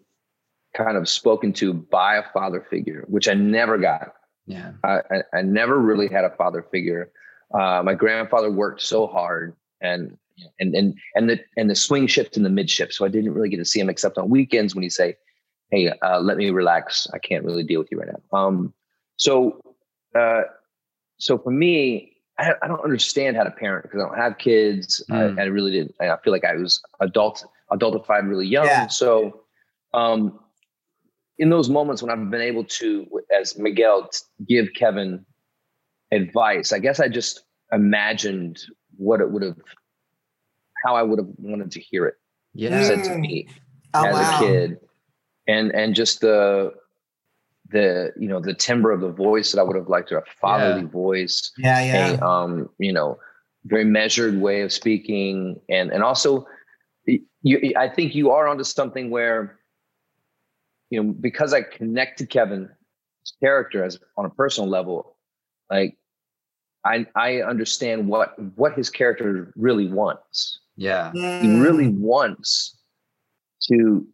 kind 0.76 0.96
of 0.96 1.08
spoken 1.08 1.52
to 1.54 1.74
by 1.74 2.14
a 2.14 2.22
father 2.32 2.64
figure, 2.70 3.04
which 3.08 3.28
I 3.28 3.34
never 3.34 3.78
got. 3.78 4.14
yeah 4.46 4.72
I, 4.84 5.00
I, 5.11 5.38
I 5.38 5.42
never 5.42 5.76
really 5.76 6.06
had 6.06 6.24
a 6.24 6.30
father 6.30 6.64
figure. 6.70 7.11
Uh, 7.52 7.82
my 7.84 7.94
grandfather 7.94 8.48
worked 8.48 8.80
so 8.80 9.08
hard, 9.08 9.56
and 9.80 10.16
and 10.61 10.72
and 10.76 10.94
and 11.16 11.28
the 11.28 11.40
and 11.56 11.68
the 11.68 11.74
swing 11.74 12.06
shift 12.06 12.36
and 12.36 12.46
the 12.46 12.50
mid 12.50 12.70
shift. 12.70 12.94
So 12.94 13.04
I 13.04 13.08
didn't 13.08 13.34
really 13.34 13.48
get 13.48 13.56
to 13.56 13.64
see 13.64 13.80
him 13.80 13.90
except 13.90 14.16
on 14.16 14.30
weekends 14.30 14.76
when 14.76 14.84
he 14.84 14.88
say, 14.90 15.16
"Hey, 15.72 15.92
uh, 16.02 16.20
let 16.20 16.36
me 16.36 16.50
relax. 16.50 17.08
I 17.12 17.18
can't 17.18 17.44
really 17.44 17.64
deal 17.64 17.80
with 17.80 17.88
you 17.90 17.98
right 17.98 18.08
now." 18.08 18.38
Um, 18.38 18.72
so, 19.16 19.61
uh, 20.14 20.42
so 21.18 21.38
for 21.38 21.50
me, 21.50 22.09
I, 22.41 22.55
I 22.62 22.68
don't 22.68 22.82
understand 22.82 23.36
how 23.36 23.45
to 23.45 23.51
parent 23.51 23.84
because 23.84 24.01
I 24.01 24.09
don't 24.09 24.18
have 24.18 24.38
kids. 24.38 25.05
Mm. 25.11 25.38
I, 25.38 25.43
I 25.43 25.45
really 25.47 25.72
didn't. 25.72 25.95
I 26.01 26.16
feel 26.24 26.32
like 26.32 26.45
I 26.45 26.55
was 26.55 26.82
adult 27.01 27.45
adultified 27.70 28.28
really 28.28 28.47
young. 28.47 28.66
Yeah. 28.66 28.88
So, 28.88 29.43
um, 29.95 30.41
in 31.38 31.51
those 31.51 31.68
moments 31.68 32.03
when 32.03 32.11
I've 32.11 32.30
been 32.30 32.41
able 32.41 32.64
to, 32.64 33.07
as 33.38 33.59
Miguel, 33.59 34.11
give 34.47 34.68
Kevin 34.74 35.24
advice, 36.12 36.72
I 36.72 36.78
guess 36.78 37.01
I 37.01 37.09
just 37.09 37.45
imagined 37.72 38.61
what 38.97 39.20
it 39.20 39.30
would 39.30 39.43
have, 39.43 39.57
how 40.84 40.97
I 40.97 41.03
would 41.03 41.18
have 41.18 41.28
wanted 41.38 41.70
to 41.72 41.80
hear 41.80 42.07
it 42.07 42.14
yeah 42.55 42.82
said 42.82 43.05
to 43.05 43.16
me 43.16 43.49
oh, 43.95 44.05
as 44.05 44.14
wow. 44.14 44.36
a 44.36 44.41
kid, 44.41 44.78
and 45.47 45.74
and 45.74 45.95
just 45.95 46.20
the 46.20 46.72
the 47.71 48.12
you 48.18 48.29
know 48.29 48.41
the 48.41 48.55
timbre 48.55 48.91
of 48.91 49.01
the 49.01 49.11
voice 49.12 49.53
that 49.53 49.61
I 49.61 49.62
would 49.62 49.77
have 49.77 49.89
liked, 49.89 50.09
to 50.11 50.18
a 50.18 50.23
fatherly 50.41 50.85
voice, 50.85 51.51
Yeah, 51.59 51.81
yeah. 51.83 52.16
a 52.16 52.25
um 52.25 52.68
you 52.79 52.93
know 52.93 53.18
very 53.64 53.85
measured 53.85 54.41
way 54.41 54.62
of 54.62 54.73
speaking, 54.73 55.61
and 55.68 55.91
and 55.93 56.03
also 56.03 56.47
you, 57.43 57.73
I 57.77 57.89
think 57.89 58.14
you 58.14 58.31
are 58.31 58.47
onto 58.49 58.64
something 58.64 59.11
where 59.11 59.59
you 60.91 61.03
know 61.03 61.12
because 61.12 61.53
I 61.55 61.62
connect 61.62 62.18
to 62.18 62.27
Kevin's 62.27 62.68
character 63.43 63.85
as 63.85 63.99
on 64.16 64.25
a 64.25 64.31
personal 64.31 64.68
level, 64.68 65.16
like 65.71 65.97
I 66.85 67.07
I 67.14 67.43
understand 67.43 68.09
what 68.09 68.35
what 68.57 68.75
his 68.75 68.91
character 68.91 69.53
really 69.57 69.89
wants 69.89 70.61
yeah 70.77 71.12
he 71.41 71.49
Mm. 71.49 71.61
really 71.61 71.89
wants 71.89 72.79
to 73.68 74.07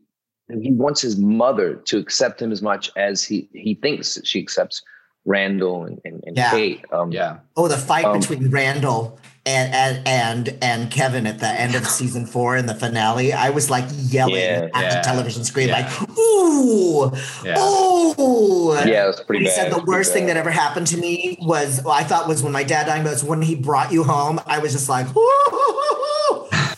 he 0.63 0.73
wants 0.73 1.01
his 1.01 1.17
mother 1.17 1.75
to 1.87 1.99
accept 1.99 2.41
him 2.41 2.53
as 2.53 2.63
much 2.63 2.91
as 2.97 3.25
he 3.25 3.49
he 3.53 3.75
thinks 3.75 4.15
that 4.15 4.27
she 4.27 4.39
accepts 4.41 4.83
Randall 5.29 5.85
and, 5.85 6.01
and, 6.05 6.23
and 6.25 6.37
Yeah. 6.37 6.51
Kate. 6.53 6.85
Um, 6.93 7.11
yeah 7.11 7.39
Oh, 7.57 7.67
the 7.67 7.77
fight 7.77 8.05
Um, 8.05 8.21
between 8.21 8.49
Randall 8.51 9.19
and, 9.45 9.75
and 9.75 10.07
and 10.07 10.59
and 10.63 10.91
Kevin 10.91 11.27
at 11.27 11.41
the 11.41 11.49
end 11.49 11.75
of 11.75 11.85
season 12.01 12.27
four 12.27 12.57
in 12.57 12.67
the 12.67 12.75
finale. 12.77 13.33
I 13.33 13.51
was 13.51 13.69
like 13.69 13.85
yelling 13.91 14.37
Yeah. 14.37 14.69
at 14.73 14.83
Yeah. 14.83 14.95
the 14.97 15.01
television 15.03 15.43
screen, 15.43 15.69
Yeah. 15.69 15.81
like, 15.89 16.19
ooh, 16.19 17.11
yeah 17.45 17.59
ooh. 17.59 18.75
yeah, 18.87 19.05
it 19.05 19.07
was 19.09 19.21
pretty 19.23 19.45
He 19.45 19.51
bad. 19.51 19.55
said 19.55 19.73
the 19.73 19.83
worst 19.85 20.13
thing 20.13 20.27
that 20.27 20.37
ever 20.37 20.51
happened 20.51 20.87
to 20.89 20.97
me 20.97 21.39
was 21.43 21.81
well, 21.85 21.95
I 21.95 22.05
thought 22.05 22.29
was 22.29 22.43
when 22.45 22.53
my 22.53 22.63
dad 22.63 22.87
died, 22.87 23.03
but 23.03 23.11
was 23.13 23.25
when 23.25 23.43
he 23.43 23.57
brought 23.57 23.91
you 23.93 24.05
home. 24.05 24.41
I 24.47 24.59
was 24.61 24.71
just 24.73 24.89
like, 24.89 25.07
ooh. 25.17 25.83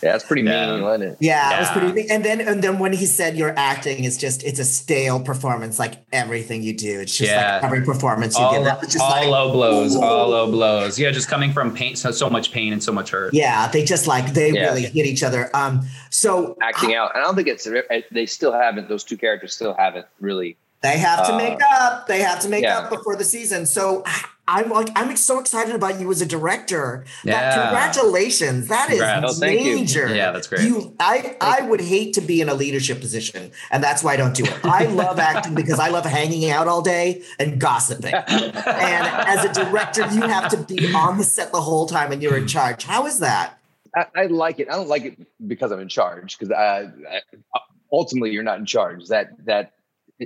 Yeah, 0.03 0.12
that's 0.12 0.24
pretty 0.24 0.42
Yeah. 0.42 0.72
mean, 0.74 0.82
wasn't 0.82 1.05
it? 1.12 1.16
yeah, 1.20 1.57
it 1.57 1.61
was 1.61 1.68
Yeah. 1.68 1.78
pretty. 1.92 2.11
And 2.11 2.24
then 2.24 2.40
and 2.40 2.62
then 2.62 2.78
when 2.78 2.92
he 2.92 3.07
said 3.07 3.36
your 3.36 3.53
acting 3.57 4.05
is 4.05 4.16
just 4.16 4.42
it's 4.44 4.59
a 4.61 4.64
stale 4.64 5.20
performance, 5.20 5.78
like 5.78 5.94
everything 6.12 6.62
you 6.62 6.76
do. 6.76 7.01
It's 7.01 7.16
just 7.16 7.30
Yeah. 7.30 7.55
like 7.57 7.64
every 7.64 7.82
performance 7.82 8.38
you 8.38 8.44
all, 8.44 8.53
give. 8.55 8.64
That 8.64 8.80
was 8.80 8.92
just 8.92 9.03
all 9.05 9.11
like, 9.11 9.26
low 9.28 9.53
blows 9.53 9.96
ooh. 9.96 10.03
all 10.03 10.28
low 10.28 10.51
blows 10.51 10.99
yeah 10.99 11.11
just 11.11 11.28
coming 11.28 11.53
from 11.53 11.74
pain 11.74 11.96
so, 11.96 12.11
so 12.11 12.30
much 12.30 12.53
pain 12.53 12.72
and 12.72 12.82
so 12.82 12.92
much 12.92 13.11
hurt 13.11 13.34
Yeah, 13.34 13.68
they 13.68 13.84
just 13.84 14.07
like 14.07 14.32
they 14.34 14.51
Yeah. 14.51 14.66
really 14.66 14.82
hit 14.82 15.07
each 15.07 15.22
other. 15.22 15.51
Um, 15.55 15.86
so 16.11 16.57
Acting 16.62 16.94
out. 16.94 17.14
I 17.16 17.20
don't 17.20 17.34
think 17.34 17.49
it's 17.49 17.66
they 18.11 18.26
still 18.26 18.53
haven't. 18.53 18.88
Those 18.88 19.05
two 19.05 19.16
characters 19.16 19.55
still 19.55 19.74
haven't 19.78 20.07
really. 20.20 20.57
They 20.80 20.96
have 20.99 21.26
to 21.26 21.34
Uh, 21.34 21.36
make 21.38 21.59
up. 21.72 22.07
They 22.07 22.20
have 22.20 22.38
to 22.40 22.49
make 22.49 22.62
yeah. 22.62 22.78
up 22.78 22.90
before 22.90 23.16
the 23.16 23.24
season. 23.24 23.66
So 23.66 24.05
I'm 24.51 24.70
like, 24.70 24.88
I'm 24.96 25.14
so 25.16 25.38
excited 25.40 25.74
about 25.74 26.01
you 26.01 26.11
as 26.11 26.22
a 26.22 26.26
director. 26.26 27.05
That- 27.24 27.30
Yeah. 27.55 27.62
congratulations. 27.64 28.68
That 28.68 28.88
is 28.90 28.99
Congrats. 28.99 29.36
Oh, 29.36 29.40
thank 29.40 29.61
you. 29.61 29.74
major. 29.76 30.14
Yeah, 30.14 30.30
that's 30.32 30.46
great. 30.46 30.62
You, 30.62 30.94
I, 30.99 31.36
I 31.40 31.61
would 31.68 31.82
hate 31.82 32.14
to 32.14 32.22
be 32.22 32.40
in 32.40 32.49
a 32.49 32.55
leadership 32.55 32.99
position, 33.01 33.51
and 33.70 33.84
that's 33.84 34.03
why 34.03 34.14
I 34.14 34.16
don't 34.16 34.34
do 34.34 34.44
it. 34.44 34.64
I 34.64 34.86
love 34.86 35.18
acting 35.18 35.55
because 35.55 35.78
I 35.78 35.88
love 35.90 36.07
hanging 36.07 36.49
out 36.51 36.66
all 36.66 36.80
day 36.80 37.22
and 37.38 37.61
gossiping. 37.61 38.14
And 38.14 39.07
as 39.07 39.44
a 39.44 39.53
director, 39.53 40.03
you 40.12 40.22
have 40.22 40.51
to 40.51 40.57
be 40.57 40.92
on 40.94 41.18
the 41.18 41.24
set 41.24 41.53
the 41.53 41.61
whole 41.61 41.86
time, 41.86 42.11
and 42.11 42.22
you're 42.22 42.38
in 42.38 42.46
charge. 42.46 42.84
How 42.84 43.07
is 43.07 43.18
that? 43.20 43.59
I, 43.94 44.07
I 44.16 44.26
like 44.26 44.61
it. 44.61 44.68
I 44.70 44.76
don't 44.76 44.88
like 44.88 45.05
it 45.05 45.18
because 45.46 45.72
I'm 45.72 45.80
in 45.80 45.88
charge. 45.88 46.38
Because 46.38 46.53
I, 46.53 46.88
I, 47.11 47.61
ultimately, 47.92 48.30
you're 48.30 48.42
not 48.42 48.59
in 48.59 48.66
charge. 48.66 49.09
That 49.09 49.44
that 49.44 49.72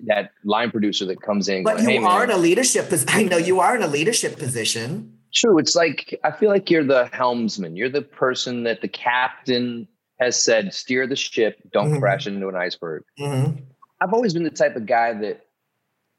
that 0.07 0.33
line 0.45 0.71
producer 0.71 1.05
that 1.07 1.21
comes 1.23 1.49
in. 1.49 1.65
But 1.65 1.77
going, 1.79 1.85
you 1.85 1.91
hey, 2.01 2.07
are 2.07 2.21
man, 2.21 2.31
in 2.31 2.37
a 2.37 2.39
leadership. 2.39 2.89
pos- 2.91 3.05
I 3.09 3.23
know 3.25 3.37
you 3.37 3.61
are 3.61 3.77
in 3.77 3.83
a 3.83 3.87
leadership 3.87 4.39
position. 4.39 5.19
True. 5.35 5.59
It's 5.59 5.75
like 5.75 6.19
I 6.25 6.31
feel 6.31 6.51
like 6.51 6.71
you're 6.71 6.85
the 6.85 7.07
helmsman. 7.13 7.77
You're 7.77 7.89
the 7.89 8.03
person 8.03 8.65
that 8.65 8.81
the 8.83 8.89
captain 8.89 9.89
has 10.21 10.41
said 10.43 10.73
steer 10.73 11.07
the 11.07 11.17
ship, 11.17 11.59
don't 11.73 11.93
Mhm. 11.95 12.01
crash 12.01 12.27
into 12.27 12.49
an 12.49 12.55
iceberg. 12.57 13.03
Mhm. 13.19 13.59
I've 14.01 14.13
always 14.13 14.35
been 14.35 14.45
the 14.45 14.51
type 14.51 14.77
of 14.77 14.87
guy 14.87 15.13
that 15.15 15.47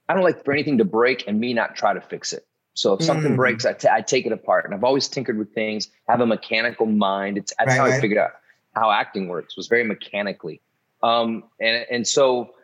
I 0.10 0.14
don't 0.14 0.24
like 0.24 0.44
for 0.44 0.52
anything 0.52 0.78
to 0.80 0.86
break 0.86 1.28
and 1.28 1.40
me 1.40 1.54
not 1.54 1.76
try 1.76 1.94
to 1.94 2.02
fix 2.02 2.34
it. 2.34 2.46
So 2.74 2.94
if 2.94 3.04
something 3.04 3.34
Mm. 3.34 3.38
breaks, 3.38 3.66
I, 3.66 3.74
t- 3.74 3.88
I 3.90 4.02
take 4.02 4.26
it 4.26 4.32
apart. 4.32 4.66
And 4.66 4.74
I've 4.74 4.84
always 4.84 5.08
tinkered 5.08 5.38
with 5.38 5.54
things. 5.54 5.90
Have 6.10 6.20
a 6.22 6.26
mechanical 6.26 6.86
mind. 6.88 7.38
It's 7.38 7.54
that's 7.58 7.70
Right, 7.70 7.78
how 7.78 7.86
I 7.86 7.90
right. 7.92 8.02
figured 8.02 8.18
out 8.20 8.32
how 8.76 8.92
acting 8.92 9.28
works. 9.28 9.56
Was 9.56 9.68
very 9.68 9.84
mechanically. 9.84 10.60
Um, 11.04 11.44
and 11.62 11.86
and 11.92 12.08
so 12.08 12.56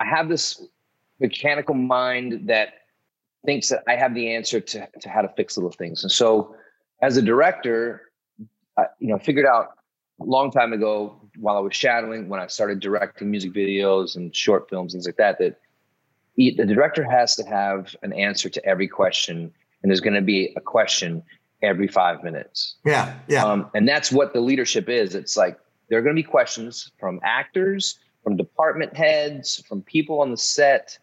I 0.00 0.06
have 0.06 0.28
this 0.28 0.62
mechanical 1.20 1.74
mind 1.74 2.48
that 2.48 2.74
thinks 3.44 3.68
that 3.68 3.82
I 3.88 3.96
have 3.96 4.14
the 4.14 4.34
answer 4.34 4.60
to, 4.60 4.88
to 5.00 5.08
how 5.08 5.22
to 5.22 5.28
fix 5.36 5.56
little 5.56 5.70
things. 5.70 6.02
And 6.02 6.12
so 6.12 6.54
as 7.02 7.16
a 7.16 7.22
director, 7.22 8.10
I, 8.76 8.84
you 8.98 9.08
know, 9.08 9.18
figured 9.18 9.46
out 9.46 9.68
a 10.20 10.24
long 10.24 10.50
time 10.50 10.72
ago 10.72 11.20
while 11.38 11.56
I 11.56 11.60
was 11.60 11.74
shadowing, 11.74 12.28
when 12.28 12.40
I 12.40 12.46
started 12.48 12.80
directing 12.80 13.30
music 13.30 13.52
videos 13.52 14.16
and 14.16 14.34
short 14.34 14.68
films, 14.68 14.92
things 14.92 15.06
like 15.06 15.16
that, 15.16 15.38
that 15.38 15.60
the 16.36 16.52
director 16.52 17.08
has 17.08 17.36
to 17.36 17.44
have 17.44 17.94
an 18.02 18.12
answer 18.12 18.48
to 18.48 18.64
every 18.64 18.88
question. 18.88 19.52
And 19.82 19.90
there's 19.90 20.00
going 20.00 20.14
to 20.14 20.22
be 20.22 20.52
a 20.56 20.60
question 20.60 21.22
every 21.62 21.88
five 21.88 22.22
minutes. 22.22 22.76
Yeah, 22.84 23.14
yeah. 23.28 23.44
Um, 23.44 23.70
and 23.74 23.88
that's 23.88 24.12
what 24.12 24.32
the 24.32 24.40
leadership 24.40 24.88
is. 24.88 25.14
It's 25.14 25.36
like 25.36 25.58
there 25.88 25.98
are 25.98 26.02
going 26.02 26.14
to 26.14 26.22
be 26.22 26.28
questions 26.28 26.90
from 26.98 27.20
actors, 27.22 27.98
from 28.28 28.36
department 28.36 28.94
heads, 28.94 29.64
from 29.66 29.80
people 29.80 30.20
on 30.20 30.30
the 30.30 30.36
set. 30.36 30.98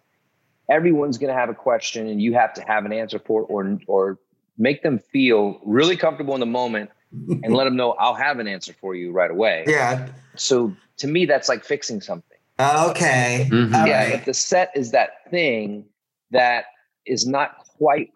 Everyone's 0.70 1.18
going 1.18 1.34
to 1.34 1.40
have 1.40 1.50
a 1.50 1.56
question, 1.56 2.08
and 2.08 2.22
you 2.22 2.36
have 2.36 2.54
to 2.54 2.62
have 2.62 2.86
an 2.86 2.94
answer 2.94 3.18
for 3.18 3.42
it, 3.42 3.46
or 3.50 3.80
or 3.88 4.20
make 4.60 4.84
them 4.84 5.00
feel 5.00 5.60
really 5.66 5.98
comfortable 5.98 6.36
in 6.36 6.40
the 6.40 6.46
moment 6.46 6.92
and 7.12 7.54
let 7.54 7.66
them 7.66 7.76
know 7.76 7.92
I'll 7.94 8.14
have 8.14 8.40
an 8.40 8.48
answer 8.48 8.74
for 8.74 8.96
you 8.96 9.12
right 9.12 9.32
away. 9.32 9.66
Yeah. 9.68 10.08
So 10.36 10.74
to 10.98 11.08
me, 11.08 11.26
that's 11.26 11.50
like 11.50 11.66
fixing 11.66 12.00
something. 12.00 12.38
Okay. 12.60 13.50
Mhm. 13.52 13.72
Yeah. 13.88 14.04
right. 14.04 14.14
If 14.14 14.26
the 14.26 14.34
set 14.34 14.72
is 14.76 14.92
that 14.92 15.30
thing 15.30 15.84
that 16.32 16.66
is 17.06 17.28
not 17.28 17.58
quite 17.58 18.12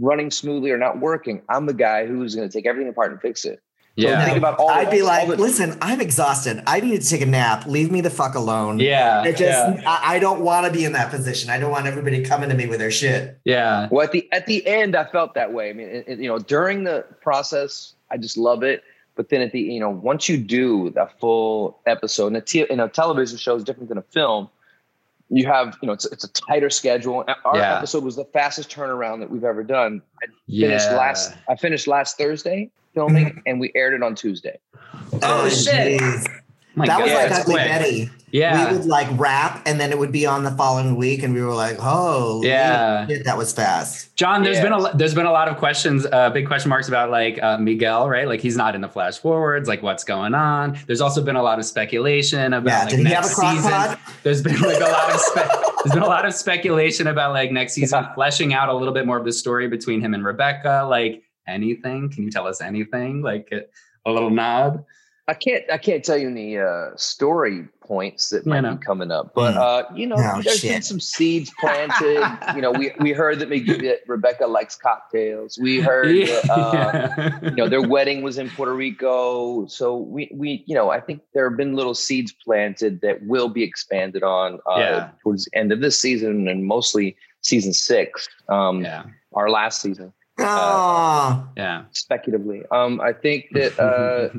running 0.00 0.30
smoothly 0.30 0.70
or 0.70 0.78
not 0.78 1.00
working, 1.00 1.42
I'm 1.50 1.66
the 1.66 1.74
guy 1.74 2.06
who's 2.06 2.34
going 2.34 2.48
to 2.48 2.52
take 2.52 2.66
everything 2.66 2.88
apart 2.88 3.10
and 3.12 3.20
fix 3.20 3.44
it. 3.44 3.60
So 3.98 4.08
Yeah. 4.08 4.24
think 4.24 4.38
about 4.38 4.58
all. 4.58 4.70
I'd 4.70 4.90
be 4.90 5.02
all 5.02 5.06
like, 5.08 5.28
the- 5.28 5.36
listen, 5.36 5.76
I'm 5.82 6.00
exhausted. 6.00 6.62
I 6.66 6.80
need 6.80 7.02
to 7.02 7.06
take 7.08 7.20
a 7.20 7.26
nap. 7.26 7.66
Leave 7.66 7.90
me 7.92 8.00
the 8.00 8.08
fuck 8.08 8.34
alone. 8.34 8.78
Yeah. 8.78 9.22
It 9.24 9.36
just, 9.36 9.42
yeah. 9.42 9.82
I, 9.86 10.14
I 10.14 10.18
don't 10.18 10.40
want 10.40 10.66
to 10.66 10.72
be 10.72 10.84
in 10.86 10.92
that 10.92 11.10
position. 11.10 11.50
I 11.50 11.58
don't 11.58 11.70
want 11.70 11.86
everybody 11.86 12.24
coming 12.24 12.48
to 12.48 12.54
me 12.54 12.66
with 12.66 12.78
their 12.78 12.90
shit. 12.90 13.38
Yeah. 13.44 13.88
Well, 13.90 14.02
at 14.04 14.12
the 14.12 14.26
at 14.32 14.46
the 14.46 14.66
end, 14.66 14.96
I 14.96 15.04
felt 15.04 15.34
that 15.34 15.52
way. 15.52 15.68
I 15.68 15.72
mean, 15.74 15.88
it, 15.88 16.04
it- 16.08 16.18
you 16.20 16.28
know, 16.28 16.38
during 16.38 16.84
the 16.84 17.04
process, 17.20 17.92
I 18.10 18.16
just 18.16 18.36
love 18.38 18.62
it. 18.62 18.82
But 19.14 19.28
then 19.28 19.42
at 19.42 19.52
the 19.52 19.60
you 19.60 19.78
know, 19.78 19.90
once 19.90 20.26
you 20.26 20.38
do 20.38 20.86
a 20.96 21.06
full 21.20 21.78
episode, 21.86 22.28
and 22.28 22.36
a, 22.38 22.40
t- 22.40 22.66
and 22.70 22.80
a 22.80 22.88
television 22.88 23.36
show 23.36 23.56
is 23.56 23.62
different 23.64 23.90
than 23.90 23.98
a 23.98 24.02
film. 24.02 24.48
You 25.28 25.46
have 25.46 25.76
you 25.82 25.86
know, 25.86 25.92
it's 25.92 26.06
it's 26.06 26.24
a 26.24 26.32
tighter 26.32 26.70
schedule. 26.70 27.24
Our 27.44 27.56
Yeah. 27.56 27.76
episode 27.76 28.04
was 28.04 28.16
the 28.16 28.24
fastest 28.24 28.70
turnaround 28.70 29.20
that 29.20 29.30
we've 29.30 29.44
ever 29.44 29.62
done. 29.62 30.00
I 30.22 30.26
finished 30.50 30.88
Yeah. 30.90 30.96
last. 30.96 31.34
I 31.48 31.56
finished 31.56 31.86
last 31.86 32.16
Thursday 32.16 32.70
filming, 32.94 33.42
and 33.46 33.60
we 33.60 33.72
aired 33.74 33.94
it 33.94 34.02
on 34.02 34.14
Tuesday. 34.14 34.58
Oh, 35.22 35.48
shit. 35.48 36.00
My 36.74 36.86
that 36.86 36.98
God, 36.98 37.02
was 37.04 37.12
like 37.12 37.28
that's 37.28 37.40
Ugly 37.42 37.54
quick. 37.54 37.66
Betty. 37.68 38.10
Yeah. 38.30 38.70
We 38.72 38.78
would 38.78 38.86
like 38.86 39.06
rap 39.20 39.60
and 39.66 39.78
then 39.78 39.90
it 39.90 39.98
would 39.98 40.10
be 40.10 40.24
on 40.24 40.42
the 40.42 40.50
following 40.52 40.96
week. 40.96 41.22
And 41.22 41.34
we 41.34 41.42
were 41.42 41.52
like, 41.52 41.76
oh, 41.80 42.42
Yeah. 42.42 43.06
shit, 43.06 43.26
that 43.26 43.36
was 43.36 43.52
fast. 43.52 44.16
Jon, 44.16 44.42
there's 44.42 44.56
Yeah. 44.56 44.62
been 44.62 44.72
a 44.72 44.78
lo- 44.78 44.90
there's 44.94 45.14
been 45.14 45.26
a 45.26 45.30
lot 45.32 45.48
of 45.48 45.58
questions, 45.58 46.06
uh, 46.10 46.30
big 46.30 46.46
question 46.46 46.70
marks 46.70 46.88
about 46.88 47.10
like 47.10 47.38
uh, 47.42 47.58
Miguel, 47.58 48.08
right? 48.08 48.26
Like 48.26 48.40
he's 48.40 48.56
not 48.56 48.74
in 48.74 48.80
the 48.80 48.88
flash 48.88 49.18
forwards. 49.18 49.68
Like 49.68 49.82
what's 49.82 50.02
going 50.02 50.34
on? 50.34 50.78
There's 50.86 51.02
also 51.02 51.22
been 51.22 51.36
a 51.36 51.42
lot 51.42 51.58
of 51.58 51.66
speculation 51.66 52.54
about 52.54 52.70
Yeah. 52.70 52.80
like 52.80 52.88
Did 52.88 52.98
he 53.00 53.04
have 53.12 53.24
a 53.24 53.26
next 53.26 53.36
season. 53.36 53.70
pot? 53.70 54.00
There's 54.22 54.42
been 54.42 54.58
like 54.58 54.80
a 54.80 54.84
lot 54.84 55.10
of 55.14 55.20
spe- 55.20 55.84
there's 55.84 55.92
been 55.92 56.02
a 56.02 56.06
lot 56.06 56.24
of 56.24 56.32
speculation 56.32 57.06
about 57.08 57.34
like 57.34 57.52
next 57.52 57.74
season 57.74 58.02
Yeah. 58.02 58.14
fleshing 58.14 58.54
out 58.54 58.70
a 58.70 58.74
little 58.74 58.94
bit 58.94 59.04
more 59.04 59.18
of 59.18 59.26
the 59.26 59.32
story 59.32 59.68
between 59.68 60.00
him 60.00 60.14
and 60.14 60.24
Rebecca. 60.24 60.86
Like 60.88 61.22
anything? 61.46 62.10
Can 62.10 62.24
you 62.24 62.30
tell 62.30 62.46
us 62.46 62.60
anything? 62.60 63.22
Like 63.22 63.48
a, 63.52 63.62
a 64.08 64.12
little 64.12 64.30
nod. 64.30 64.84
I 65.28 65.34
can't 65.34 65.62
I 65.72 65.78
can't 65.78 66.04
tell 66.04 66.18
you 66.18 66.28
any 66.28 66.58
uh, 66.58 66.90
story 66.96 67.68
points 67.80 68.30
that 68.30 68.44
Yeah, 68.44 68.54
might 68.54 68.60
no. 68.62 68.74
be 68.74 68.84
coming 68.84 69.12
up, 69.12 69.32
but 69.36 69.54
Mm. 69.54 69.56
uh, 69.56 69.94
you 69.94 70.04
know, 70.08 70.16
Oh, 70.18 70.42
there's 70.42 70.62
been 70.62 70.82
some 70.82 70.98
seeds 70.98 71.52
planted. 71.60 72.26
you 72.56 72.60
know, 72.60 72.72
we 72.72 72.90
we 72.98 73.12
heard 73.12 73.38
that, 73.38 73.48
maybe 73.48 73.72
that 73.86 74.00
Rebecca 74.08 74.48
likes 74.48 74.74
cocktails. 74.74 75.56
We 75.62 75.78
heard 75.80 76.16
that, 76.26 76.50
uh, 76.50 77.38
you 77.44 77.52
know 77.54 77.68
their 77.68 77.80
wedding 77.82 78.22
was 78.22 78.36
in 78.36 78.50
Puerto 78.50 78.74
Rico, 78.74 79.64
so 79.66 79.96
we 79.96 80.28
we 80.34 80.64
you 80.66 80.74
know 80.74 80.90
I 80.90 81.00
think 81.00 81.22
there 81.34 81.48
have 81.48 81.56
been 81.56 81.76
little 81.76 81.94
seeds 81.94 82.32
planted 82.44 83.00
that 83.02 83.22
will 83.22 83.48
be 83.48 83.62
expanded 83.62 84.24
on 84.24 84.58
uh, 84.66 84.80
Yeah. 84.80 85.08
towards 85.22 85.44
the 85.44 85.56
end 85.56 85.70
of 85.70 85.80
this 85.80 85.96
season 86.00 86.48
and 86.48 86.64
mostly 86.66 87.14
season 87.42 87.72
six, 87.72 88.28
um, 88.48 88.82
yeah. 88.82 89.04
our 89.34 89.48
last 89.50 89.80
season. 89.82 90.12
Oh, 90.38 91.48
Yeah. 91.56 91.84
Speculatively, 91.92 92.62
um, 92.70 93.00
I 93.00 93.12
think 93.12 93.46
that. 93.52 93.78
Uh, 93.78 94.28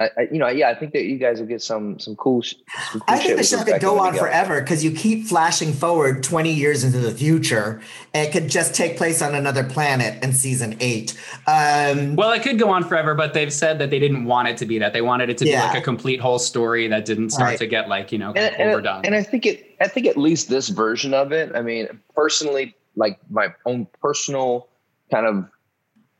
I, 0.00 0.10
I, 0.18 0.22
you 0.32 0.38
know, 0.38 0.48
yeah, 0.48 0.70
I 0.70 0.74
think 0.74 0.92
that 0.94 1.04
you 1.04 1.18
guys 1.18 1.38
will 1.38 1.46
get 1.46 1.62
some 1.62 2.00
some 2.00 2.16
cool. 2.16 2.42
sh- 2.42 2.54
Some 2.90 3.00
cool 3.00 3.02
I 3.06 3.16
shit 3.18 3.22
think 3.26 3.30
the 3.36 3.36
with 3.36 3.46
show 3.46 3.72
could 3.72 3.80
go 3.80 4.00
on 4.00 4.06
Miguel. 4.12 4.24
forever 4.24 4.60
because 4.60 4.82
you 4.82 4.90
keep 4.90 5.26
flashing 5.26 5.72
forward 5.72 6.24
20 6.24 6.52
years 6.52 6.82
into 6.82 6.98
the 6.98 7.12
future. 7.12 7.80
It 8.12 8.32
could 8.32 8.48
just 8.48 8.74
take 8.74 8.96
place 8.96 9.22
on 9.22 9.36
another 9.36 9.62
planet 9.62 10.24
in 10.24 10.32
season 10.32 10.76
eight. 10.80 11.12
Um, 11.46 12.16
Well, 12.16 12.32
it 12.32 12.42
could 12.42 12.58
go 12.58 12.70
on 12.70 12.82
forever, 12.82 13.14
but 13.14 13.34
they've 13.34 13.52
said 13.52 13.78
that 13.78 13.90
they 13.90 14.00
didn't 14.00 14.24
want 14.24 14.48
it 14.48 14.56
to 14.56 14.66
be 14.66 14.80
that. 14.80 14.94
They 14.94 15.02
wanted 15.02 15.30
it 15.30 15.38
to 15.38 15.46
Yeah. 15.46 15.60
be 15.60 15.68
like 15.68 15.78
a 15.78 15.84
complete 15.84 16.18
whole 16.18 16.40
story 16.40 16.88
that 16.88 17.04
didn't 17.04 17.30
start 17.30 17.50
Right. 17.50 17.58
to 17.60 17.66
get 17.68 17.88
like, 17.88 18.10
you 18.10 18.18
know, 18.18 18.28
and, 18.32 18.36
kind 18.50 18.56
and- 18.60 18.70
overdone. 18.72 19.04
and 19.04 19.14
I 19.14 19.22
think 19.22 19.46
it. 19.46 19.76
I 19.80 19.86
think 19.86 20.06
at 20.06 20.16
least 20.16 20.48
this 20.48 20.70
version 20.70 21.14
of 21.14 21.30
it. 21.30 21.52
I 21.54 21.62
mean, 21.62 21.86
personally, 22.16 22.74
like 22.98 23.18
my 23.30 23.48
own 23.64 23.86
personal 24.02 24.68
kind 25.10 25.26
of, 25.26 25.46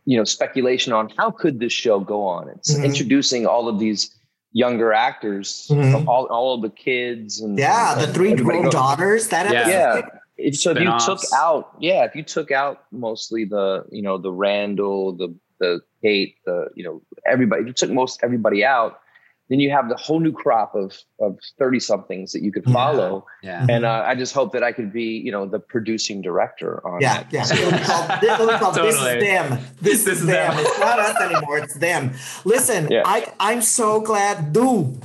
you 0.06 0.16
know, 0.16 0.24
speculation 0.24 0.92
on 0.92 1.10
how 1.18 1.30
could 1.30 1.60
this 1.60 1.72
show 1.72 2.00
go 2.00 2.22
on. 2.22 2.48
It's 2.48 2.72
Mhm. 2.74 2.84
introducing 2.84 3.46
all 3.46 3.68
of 3.68 3.78
these 3.78 4.14
younger 4.52 4.92
actors, 4.94 5.68
Mhm. 5.70 6.06
all 6.06 6.24
all 6.26 6.54
of 6.54 6.62
the 6.62 6.70
kids, 6.70 7.40
and 7.40 7.58
yeah, 7.58 7.94
the 7.94 8.06
three 8.06 8.32
everybody 8.32 8.60
grown 8.60 8.70
daughters. 8.70 9.28
That 9.28 9.52
Yeah. 9.52 9.58
episode. 9.60 10.04
Yeah. 10.04 10.18
If- 10.38 10.56
so 10.56 10.70
if 10.70 10.78
you 10.80 10.92
took 11.04 11.20
out, 11.36 11.72
yeah, 11.80 12.04
if 12.04 12.14
you 12.14 12.22
took 12.22 12.50
out 12.52 12.84
mostly 12.92 13.44
the, 13.44 13.84
you 13.90 14.02
know, 14.02 14.16
the 14.18 14.32
Randall, 14.32 15.12
the 15.12 15.34
the 15.60 15.80
Kate, 16.02 16.36
the, 16.46 16.68
you 16.76 16.84
know, 16.84 17.02
everybody, 17.26 17.62
if 17.62 17.66
you 17.66 17.72
took 17.72 17.90
most 17.90 18.20
everybody 18.22 18.64
out, 18.64 19.00
then 19.48 19.60
you 19.60 19.70
have 19.70 19.88
the 19.88 19.96
whole 19.96 20.20
new 20.20 20.32
crop 20.32 20.74
of 20.74 20.96
of 21.20 21.38
30 21.58 21.80
somethings 21.80 22.32
that 22.32 22.42
you 22.42 22.52
could 22.52 22.64
follow. 22.64 23.26
yeah. 23.42 23.66
And 23.68 23.84
uh, 23.84 24.04
I 24.06 24.14
just 24.14 24.34
hope 24.34 24.52
that 24.52 24.62
I 24.62 24.72
could 24.72 24.92
be, 24.92 25.04
you 25.24 25.32
know, 25.32 25.46
the 25.46 25.58
producing 25.58 26.22
director 26.22 26.86
on 26.86 27.00
Yeah, 27.00 27.22
that. 27.22 27.32
yeah. 27.32 27.44
It'll 27.52 27.72
be 27.78 27.84
called, 27.84 28.22
it'll 28.22 28.46
be 28.46 28.52
called 28.58 28.74
This 28.76 28.94
is 28.94 29.02
them. 29.02 29.50
This, 29.80 30.04
This 30.04 30.06
is 30.06 30.20
is 30.20 30.26
them. 30.26 30.54
them. 30.56 30.64
It's 30.64 30.78
not 30.78 30.98
us 30.98 31.20
anymore. 31.20 31.58
It's 31.58 31.74
them. 31.74 32.12
Listen, 32.44 32.88
Yeah. 32.90 33.02
I 33.04 33.32
I'm 33.40 33.62
so 33.62 34.00
glad. 34.00 34.52
Do 34.52 34.98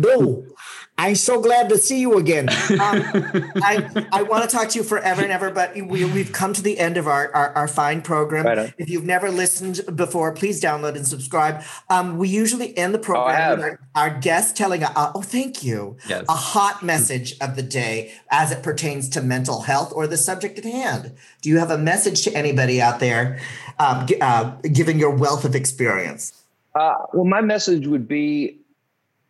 do. 0.00 0.53
I'm 0.96 1.16
so 1.16 1.40
glad 1.40 1.68
to 1.70 1.78
see 1.78 2.00
you 2.00 2.18
again. 2.18 2.48
Um, 2.74 3.02
I, 3.62 4.06
I 4.12 4.22
want 4.24 4.48
to 4.48 4.54
talk 4.54 4.68
to 4.70 4.78
you 4.78 4.84
forever 4.84 5.22
and 5.22 5.30
ever, 5.30 5.50
but 5.50 5.74
we, 5.74 6.04
we've 6.04 6.32
come 6.32 6.52
to 6.52 6.62
the 6.62 6.78
end 6.78 6.96
of 6.96 7.06
our, 7.06 7.32
our, 7.34 7.50
our 7.54 7.68
fine 7.68 8.02
program. 8.02 8.44
Right. 8.44 8.74
If 8.78 8.90
you've 8.90 9.04
never 9.04 9.30
listened 9.30 9.80
before, 9.96 10.32
please 10.32 10.60
download 10.60 10.96
and 10.96 11.06
subscribe. 11.06 11.62
Um, 11.88 12.18
we 12.18 12.28
usually 12.28 12.76
end 12.76 12.92
the 12.92 12.98
program 12.98 13.36
have. 13.36 13.58
with 13.58 13.66
our, 13.66 13.80
our 13.94 14.20
guest 14.20 14.56
telling, 14.56 14.82
uh, 14.82 15.12
oh, 15.14 15.22
thank 15.22 15.62
you, 15.64 15.96
Yes. 16.08 16.24
a 16.28 16.34
hot 16.34 16.82
message 16.82 17.36
of 17.40 17.56
the 17.56 17.62
day 17.62 18.12
as 18.30 18.50
it 18.50 18.62
pertains 18.62 19.08
to 19.10 19.22
mental 19.22 19.62
health 19.62 19.92
or 19.94 20.06
the 20.06 20.16
subject 20.18 20.58
at 20.58 20.64
hand. 20.64 21.12
Do 21.40 21.48
you 21.48 21.58
have 21.58 21.70
a 21.70 21.78
message 21.78 22.22
to 22.24 22.34
anybody 22.34 22.82
out 22.82 23.00
there, 23.00 23.40
um, 23.78 24.06
uh, 24.20 24.50
given 24.72 24.98
your 24.98 25.10
wealth 25.14 25.44
of 25.44 25.54
experience? 25.54 26.32
Uh, 26.74 26.94
well, 27.12 27.24
my 27.24 27.40
message 27.40 27.86
would 27.86 28.08
be 28.08 28.58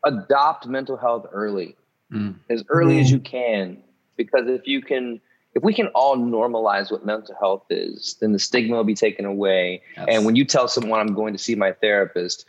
adopt 0.05 0.67
mental 0.67 0.97
health 0.97 1.27
early, 1.33 1.77
Mm. 2.13 2.35
as 2.51 2.63
early 2.69 3.01
as 3.01 3.09
Mm. 3.09 3.13
you 3.13 3.19
can, 3.21 3.83
because 4.17 4.47
if 4.49 4.67
you 4.67 4.83
can, 4.83 5.21
if 5.55 5.63
we 5.63 5.73
can 5.73 5.87
all 5.89 6.17
normalize 6.17 6.91
what 6.91 7.07
mental 7.07 7.35
health 7.41 7.65
is, 7.71 8.17
then 8.21 8.33
the 8.33 8.39
stigma 8.39 8.77
will 8.77 8.85
be 8.85 8.95
taken 8.95 9.25
away. 9.25 9.83
Yes. 9.97 10.07
And 10.09 10.27
when 10.27 10.37
you 10.37 10.45
tell 10.45 10.69
someone 10.69 11.01
I'm 11.01 11.15
going 11.15 11.33
to 11.33 11.39
see 11.39 11.55
my 11.55 11.73
therapist, 11.73 12.45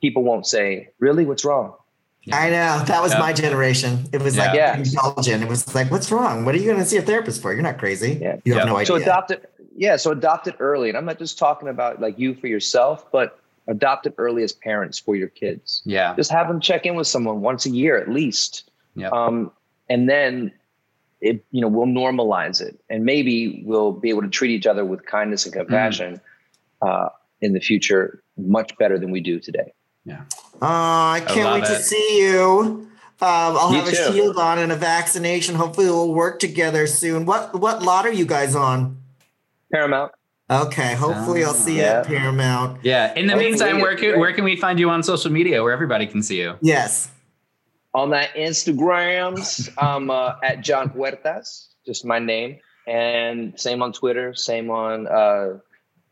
people 0.00 0.22
won't 0.22 0.46
say, 0.46 0.90
"Really, 0.98 1.24
what's 1.24 1.44
wrong?" 1.44 1.74
I 2.32 2.50
know 2.50 2.84
that 2.86 3.02
was 3.02 3.12
Yeah. 3.14 3.18
my 3.20 3.32
generation. 3.32 4.00
It 4.12 4.20
was 4.22 4.36
like 4.36 4.54
Yeah. 4.54 4.76
indulgent. 4.76 5.42
It 5.42 5.48
was 5.48 5.74
like, 5.74 5.90
what's 5.90 6.12
wrong? 6.12 6.44
What 6.44 6.54
are 6.54 6.58
you 6.58 6.66
going 6.66 6.78
to 6.78 6.84
see 6.84 6.98
a 6.98 7.02
therapist 7.02 7.40
for? 7.40 7.50
You're 7.52 7.62
not 7.62 7.78
crazy. 7.78 8.18
Yeah. 8.20 8.36
You 8.44 8.52
have 8.54 8.64
Yeah. 8.64 8.70
no 8.70 8.76
idea. 8.76 8.86
So 8.86 8.94
adopt 8.96 9.30
it. 9.30 9.50
Yeah. 9.74 9.96
So 9.96 10.10
adopt 10.10 10.46
it 10.46 10.54
early, 10.60 10.90
and 10.90 10.98
I'm 10.98 11.06
not 11.06 11.18
just 11.18 11.38
talking 11.38 11.68
about 11.68 11.98
like 12.00 12.18
you 12.18 12.34
for 12.34 12.46
yourself, 12.46 13.10
but 13.10 13.39
adopt 13.66 14.06
it 14.06 14.14
early 14.18 14.42
as 14.42 14.52
parents 14.52 14.98
for 14.98 15.14
your 15.14 15.28
kids. 15.28 15.82
yeah. 15.84 16.14
Just 16.16 16.30
have 16.30 16.48
them 16.48 16.60
check 16.60 16.86
in 16.86 16.94
with 16.96 17.06
someone 17.06 17.40
once 17.40 17.66
a 17.66 17.70
year 17.70 17.96
at 17.96 18.08
least. 18.08 18.70
Yeah. 18.94 19.08
Um, 19.10 19.52
and 19.88 20.08
then 20.08 20.52
it, 21.20 21.44
you 21.50 21.60
know, 21.60 21.68
we'll 21.68 21.86
normalize 21.86 22.60
it, 22.60 22.80
and 22.88 23.04
maybe 23.04 23.62
we'll 23.64 23.92
be 23.92 24.08
able 24.08 24.22
to 24.22 24.28
treat 24.28 24.50
each 24.50 24.66
other 24.66 24.84
with 24.84 25.04
kindness 25.04 25.44
and 25.44 25.54
compassion 25.54 26.20
uh, 26.82 27.10
in 27.40 27.52
the 27.52 27.60
future 27.60 28.22
much 28.36 28.76
better 28.78 28.98
than 28.98 29.10
we 29.10 29.20
do 29.20 29.38
today. 29.38 29.72
Yeah. 30.04 30.22
Oh, 30.54 30.66
I 30.66 31.22
can't 31.26 31.44
love 31.44 31.60
wait 31.60 31.68
to 31.68 31.82
see 31.82 32.20
you. 32.20 32.88
Um, 33.22 33.56
I'll 33.58 33.70
Me 33.70 33.78
have 33.78 33.88
a 33.88 33.94
shield 33.94 34.38
on 34.38 34.58
and 34.58 34.72
a 34.72 34.76
vaccination. 34.76 35.54
Hopefully, 35.54 35.88
we'll 35.88 36.14
work 36.14 36.38
together 36.38 36.86
soon. 36.86 37.26
What 37.26 37.60
what 37.60 37.82
lot 37.82 38.06
are 38.06 38.12
you 38.12 38.24
guys 38.24 38.54
on? 38.54 39.02
Paramount. 39.70 40.12
Okay, 40.50 40.94
hopefully, 40.94 41.44
I'll 41.44 41.54
see 41.54 41.74
you 41.76 41.82
Yeah. 41.82 42.00
at 42.00 42.06
Paramount. 42.06 42.84
Yeah. 42.84 43.14
In 43.14 43.26
the 43.26 43.34
Hopefully 43.34 43.50
meantime, 43.52 43.80
where 43.80 43.96
can, 43.96 44.18
where 44.18 44.32
can 44.32 44.42
we 44.44 44.56
find 44.56 44.80
you 44.80 44.90
on 44.90 45.02
social 45.02 45.30
media 45.30 45.62
where 45.62 45.72
everybody 45.72 46.06
can 46.06 46.22
see 46.22 46.40
you? 46.40 46.56
Yes. 46.60 47.08
On 47.94 48.10
that 48.10 48.34
Instagrams, 48.34 49.68
I'm 49.78 50.10
uh, 50.10 50.32
at 50.42 50.62
Jon 50.62 50.90
Huertas, 50.90 51.68
just 51.86 52.04
my 52.04 52.18
name, 52.18 52.58
and 52.88 53.58
same 53.58 53.80
on 53.82 53.92
Twitter, 53.92 54.34
same 54.34 54.70
on. 54.70 55.06
Uh, 55.06 55.58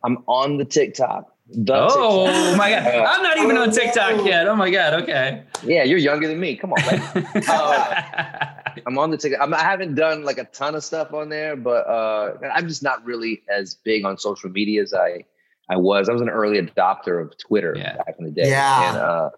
I'm 0.05 0.19
on 0.29 0.57
the 0.59 0.65
TikTok. 0.65 1.33
The 1.51 1.75
Oh 1.75 2.27
TikTok. 2.27 2.57
my 2.59 2.71
God. 2.71 2.87
Uh, 2.95 3.05
I'm 3.09 3.23
not 3.23 3.39
even 3.39 3.57
on 3.57 3.71
TikTok 3.73 4.25
yet. 4.25 4.47
Oh 4.47 4.55
my 4.55 4.71
God. 4.71 5.03
Okay. 5.03 5.43
yeah, 5.65 5.83
you're 5.83 5.99
younger 5.99 6.29
than 6.29 6.39
me. 6.39 6.55
Come 6.57 6.73
on, 6.75 6.81
man. 6.87 7.29
I'm 8.87 8.99
on 8.99 9.11
the 9.11 9.17
ticket. 9.17 9.39
I'm, 9.41 9.53
I 9.55 9.61
haven't 9.63 9.95
done 9.95 10.23
like 10.25 10.39
a 10.39 10.45
ton 10.45 10.75
of 10.75 10.85
stuff 10.85 11.13
on 11.13 11.29
there, 11.29 11.57
but 11.57 11.87
uh, 11.87 12.35
I'm 12.55 12.69
just 12.69 12.83
not 12.83 13.05
really 13.05 13.43
as 13.49 13.75
big 13.75 14.05
on 14.05 14.19
social 14.19 14.51
media 14.51 14.83
as 14.83 14.93
I 14.95 15.25
I 15.71 15.77
was. 15.77 16.09
I 16.09 16.13
was 16.13 16.23
an 16.23 16.31
early 16.31 16.61
adopter 16.61 17.21
of 17.23 17.37
Twitter 17.39 17.75
Yeah. 17.77 17.97
back 17.99 18.15
in 18.19 18.25
the 18.25 18.31
day. 18.31 18.49
Yeah. 18.49 18.89
And, 18.89 18.97
uh, 18.97 19.31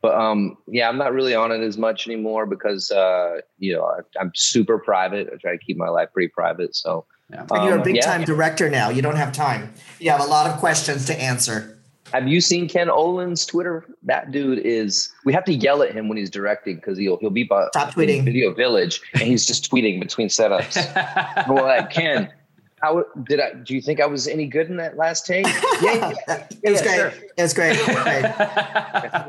but 0.00 0.14
um, 0.14 0.56
yeah, 0.68 0.88
I'm 0.88 0.96
not 0.96 1.12
really 1.12 1.34
on 1.34 1.50
it 1.52 1.60
as 1.60 1.76
much 1.76 2.06
anymore 2.06 2.46
because 2.46 2.90
uh, 2.90 3.40
you 3.58 3.74
know 3.74 3.84
I, 3.84 4.00
I'm 4.20 4.32
super 4.34 4.78
private. 4.78 5.28
I 5.32 5.36
try 5.36 5.52
to 5.52 5.58
keep 5.58 5.76
my 5.76 5.88
life 5.88 6.08
pretty 6.12 6.28
private. 6.28 6.74
So 6.76 7.04
Yeah. 7.30 7.44
And 7.50 7.64
you're 7.64 7.74
a 7.74 7.78
Um, 7.78 7.82
big 7.84 7.96
yeah. 7.96 8.02
time 8.02 8.24
director 8.24 8.70
now. 8.70 8.88
You 8.90 9.02
don't 9.02 9.16
have 9.16 9.32
time. 9.32 9.74
You 9.98 10.10
have 10.10 10.20
a 10.20 10.24
lot 10.26 10.48
of 10.50 10.58
questions 10.60 11.04
to 11.06 11.20
answer. 11.20 11.77
Have 12.12 12.26
you 12.28 12.40
seen 12.40 12.68
Ken 12.68 12.88
Olin's 12.90 13.44
Twitter? 13.44 13.84
That 14.02 14.30
dude 14.32 14.60
is. 14.60 15.12
We 15.24 15.32
have 15.32 15.44
to 15.44 15.52
yell 15.54 15.82
at 15.82 15.92
him 15.92 16.08
when 16.08 16.16
he's 16.16 16.30
directing 16.30 16.76
because 16.76 16.96
he'll 16.98 17.18
he'll 17.18 17.30
be 17.30 17.44
by 17.44 17.66
Stop 17.72 17.94
tweeting. 17.94 18.24
Video 18.24 18.52
Village 18.54 19.00
and 19.14 19.22
he's 19.22 19.46
just 19.46 19.70
tweeting 19.70 20.00
between 20.00 20.28
setups. 20.28 20.76
And 21.36 21.54
we're 21.54 21.62
like, 21.62 21.90
Ken, 21.90 22.32
how 22.80 23.04
did 23.24 23.40
I? 23.40 23.54
Do 23.54 23.74
you 23.74 23.82
think 23.82 24.00
I 24.00 24.06
was 24.06 24.26
any 24.28 24.46
good 24.46 24.68
in 24.68 24.76
that 24.76 24.96
last 24.96 25.26
take? 25.26 25.46
Yeah, 25.80 26.12
yeah. 26.28 26.46
it 26.62 26.70
was 26.70 26.80
yeah, 26.80 26.86
great. 26.86 26.96
sure. 26.96 27.12
It 27.36 27.42
was 27.42 27.54
great. 27.54 27.76
It 27.76 27.86
was 27.86 28.02
great. 28.02 28.24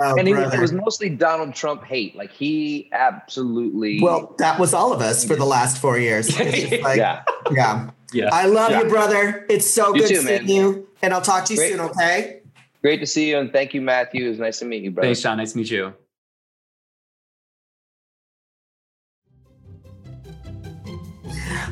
Oh, 0.02 0.16
and 0.18 0.28
he, 0.28 0.34
it 0.34 0.60
was 0.60 0.74
mostly 0.74 1.10
Donald 1.10 1.54
Trump 1.54 1.84
hate. 1.84 2.16
Like 2.16 2.32
he 2.32 2.90
absolutely. 2.92 4.02
well, 4.02 4.34
that 4.40 4.60
was 4.60 4.74
all 4.74 4.94
of 4.94 5.02
us 5.02 5.24
for 5.26 5.36
the 5.36 5.46
last 5.46 5.78
four 5.78 6.00
years. 6.00 6.36
Like, 6.40 6.98
yeah. 6.98 7.24
yeah. 7.52 7.90
yeah. 8.14 8.30
I 8.34 8.46
love 8.48 8.72
Yeah. 8.72 8.82
you, 8.84 8.90
brother. 8.90 9.46
It's 9.50 9.70
so 9.70 9.94
You 9.94 10.02
good 10.02 10.08
too, 10.10 10.16
seeing 10.22 10.46
man. 10.46 10.48
you. 10.48 10.88
And 11.04 11.14
I'll 11.14 11.22
talk 11.22 11.46
to 11.46 11.54
you 11.54 11.60
Great. 11.60 11.72
soon, 11.72 11.80
okay? 11.82 12.39
Great 12.82 13.00
to 13.02 13.06
see 13.06 13.30
you, 13.30 13.38
and 13.40 13.52
thank 13.52 13.74
you, 13.74 13.82
Matthew. 13.82 14.26
It 14.26 14.30
was 14.30 14.40
nice 14.40 14.60
to 14.60 14.66
meet 14.66 14.84
you, 14.84 14.92
brother. 14.92 15.08
Thanks, 15.08 15.20
Sean. 15.20 15.38
Nice 15.38 15.52
to 15.52 15.58
meet 15.58 15.70
you. 15.70 15.94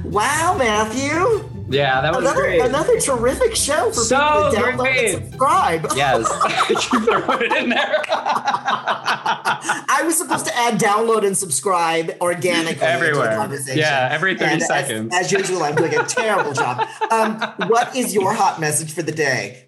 Wow, 0.04 0.56
Matthew. 0.58 1.50
Yeah, 1.70 2.00
that 2.02 2.12
was 2.14 2.22
Another, 2.24 2.42
great. 2.42 2.62
another 2.62 3.00
terrific 3.00 3.56
show 3.56 3.88
for 3.92 4.00
So 4.02 4.16
people 4.18 4.52
to 4.52 4.58
download 4.58 4.78
great. 4.78 5.16
and 5.16 5.24
subscribe. 5.26 5.88
Yes. 5.96 6.70
you 6.94 7.00
throw 7.06 7.30
it 7.40 7.52
in 7.52 7.70
there. 7.70 7.96
I 8.10 10.02
was 10.06 10.18
supposed 10.18 10.46
to 10.46 10.56
add 10.56 10.80
download 10.80 11.26
and 11.26 11.36
subscribe 11.36 12.16
organically 12.22 12.70
into 12.72 12.80
the 12.80 12.88
Everywhere. 12.88 13.36
conversation. 13.36 13.80
Yeah, 13.80 14.08
every 14.12 14.36
30 14.38 14.46
And 14.52 14.62
as- 14.62 14.68
seconds. 14.68 15.14
As, 15.16 15.32
usual, 15.32 15.64
I'm 15.64 15.76
doing 15.76 15.94
a 15.98 16.04
terrible 16.06 16.54
job. 16.54 16.88
Um, 17.12 17.40
what 17.68 17.94
is 17.96 18.14
your 18.14 18.34
hot 18.34 18.62
message 18.62 18.94
for 18.94 19.02
the 19.02 19.12
day? 19.12 19.67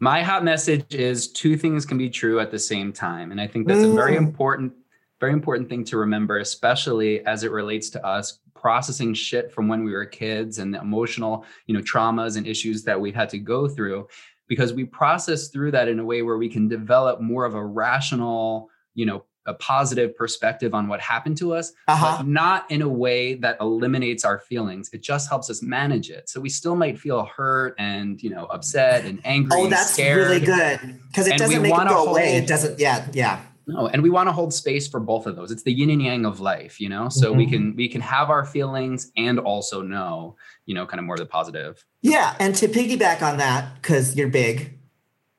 My 0.00 0.22
hot 0.22 0.44
message 0.44 0.94
is 0.94 1.32
two 1.32 1.56
things 1.56 1.84
can 1.84 1.98
be 1.98 2.08
true 2.08 2.38
at 2.38 2.50
the 2.50 2.58
same 2.58 2.92
time. 2.92 3.32
And 3.32 3.40
I 3.40 3.46
think 3.48 3.66
that's 3.66 3.82
a 3.82 3.88
very 3.88 4.14
Mm. 4.14 4.28
important, 4.28 4.72
very 5.20 5.32
important 5.32 5.68
thing 5.68 5.82
to 5.84 5.96
remember, 5.96 6.38
especially 6.38 7.24
as 7.26 7.42
it 7.42 7.50
relates 7.50 7.90
to 7.90 8.06
us 8.06 8.38
processing 8.54 9.12
shit 9.12 9.50
from 9.52 9.66
when 9.66 9.82
we 9.84 9.92
were 9.92 10.04
kids 10.04 10.58
and 10.58 10.72
the 10.72 10.80
emotional, 10.80 11.44
you 11.66 11.74
know, 11.74 11.80
traumas 11.82 12.36
and 12.36 12.46
issues 12.46 12.84
that 12.84 13.00
we've 13.00 13.14
had 13.14 13.28
to 13.30 13.38
go 13.38 13.66
through. 13.66 14.06
Because 14.46 14.72
we 14.72 14.84
process 14.84 15.48
through 15.48 15.72
that 15.72 15.88
in 15.88 15.98
a 15.98 16.04
way 16.04 16.22
where 16.22 16.38
we 16.38 16.48
can 16.48 16.68
develop 16.68 17.20
more 17.20 17.44
of 17.44 17.54
a 17.54 17.64
rational, 17.64 18.70
you 18.94 19.04
know, 19.04 19.24
a 19.48 19.54
positive 19.54 20.14
perspective 20.16 20.74
on 20.74 20.86
what 20.88 21.00
happened 21.00 21.36
to 21.38 21.54
us, 21.54 21.72
Uh-huh. 21.88 22.18
but 22.18 22.26
not 22.28 22.70
in 22.70 22.82
a 22.82 22.88
way 22.88 23.34
that 23.34 23.56
eliminates 23.60 24.24
our 24.24 24.38
feelings. 24.38 24.90
It 24.92 25.02
just 25.02 25.28
helps 25.28 25.48
us 25.50 25.62
manage 25.62 26.10
it. 26.10 26.28
So 26.28 26.40
we 26.40 26.50
still 26.50 26.76
might 26.76 26.98
feel 26.98 27.24
hurt 27.24 27.74
and 27.78 28.22
you 28.22 28.30
know 28.30 28.44
upset 28.46 29.04
and 29.04 29.20
angry. 29.24 29.58
Oh, 29.58 29.64
and 29.64 29.72
that's 29.72 29.92
scared. 29.94 30.18
really 30.18 30.40
good 30.40 30.78
because 31.08 31.26
it 31.26 31.32
And 31.32 31.38
doesn't 31.40 31.62
make 31.62 31.72
it 31.72 31.88
go 31.88 32.04
away. 32.10 32.30
hold- 32.32 32.42
It 32.44 32.46
doesn't. 32.46 32.78
Yeah, 32.78 33.06
yeah. 33.12 33.40
No, 33.70 33.86
and 33.86 34.02
we 34.02 34.08
want 34.08 34.28
to 34.28 34.32
hold 34.32 34.54
space 34.54 34.88
for 34.88 34.98
both 34.98 35.26
of 35.26 35.36
those. 35.36 35.50
It's 35.50 35.62
the 35.62 35.72
yin 35.72 35.90
and 35.90 36.00
yang 36.02 36.24
of 36.24 36.40
life, 36.40 36.80
you 36.80 36.88
know. 36.88 37.10
So 37.10 37.32
we 37.32 37.46
Mhm. 37.46 37.50
can 37.50 37.76
we 37.76 37.86
can 37.88 38.00
have 38.00 38.30
our 38.30 38.44
feelings 38.46 39.10
and 39.16 39.38
also 39.38 39.82
know, 39.82 40.36
you 40.64 40.74
know, 40.74 40.86
kind 40.86 40.98
of 41.00 41.04
more 41.04 41.16
of 41.16 41.20
the 41.20 41.26
positive. 41.26 41.84
Yeah, 42.00 42.34
and 42.40 42.54
to 42.56 42.68
piggyback 42.68 43.20
on 43.22 43.36
that, 43.38 43.74
because 43.82 44.16
you're 44.16 44.28
big, 44.30 44.77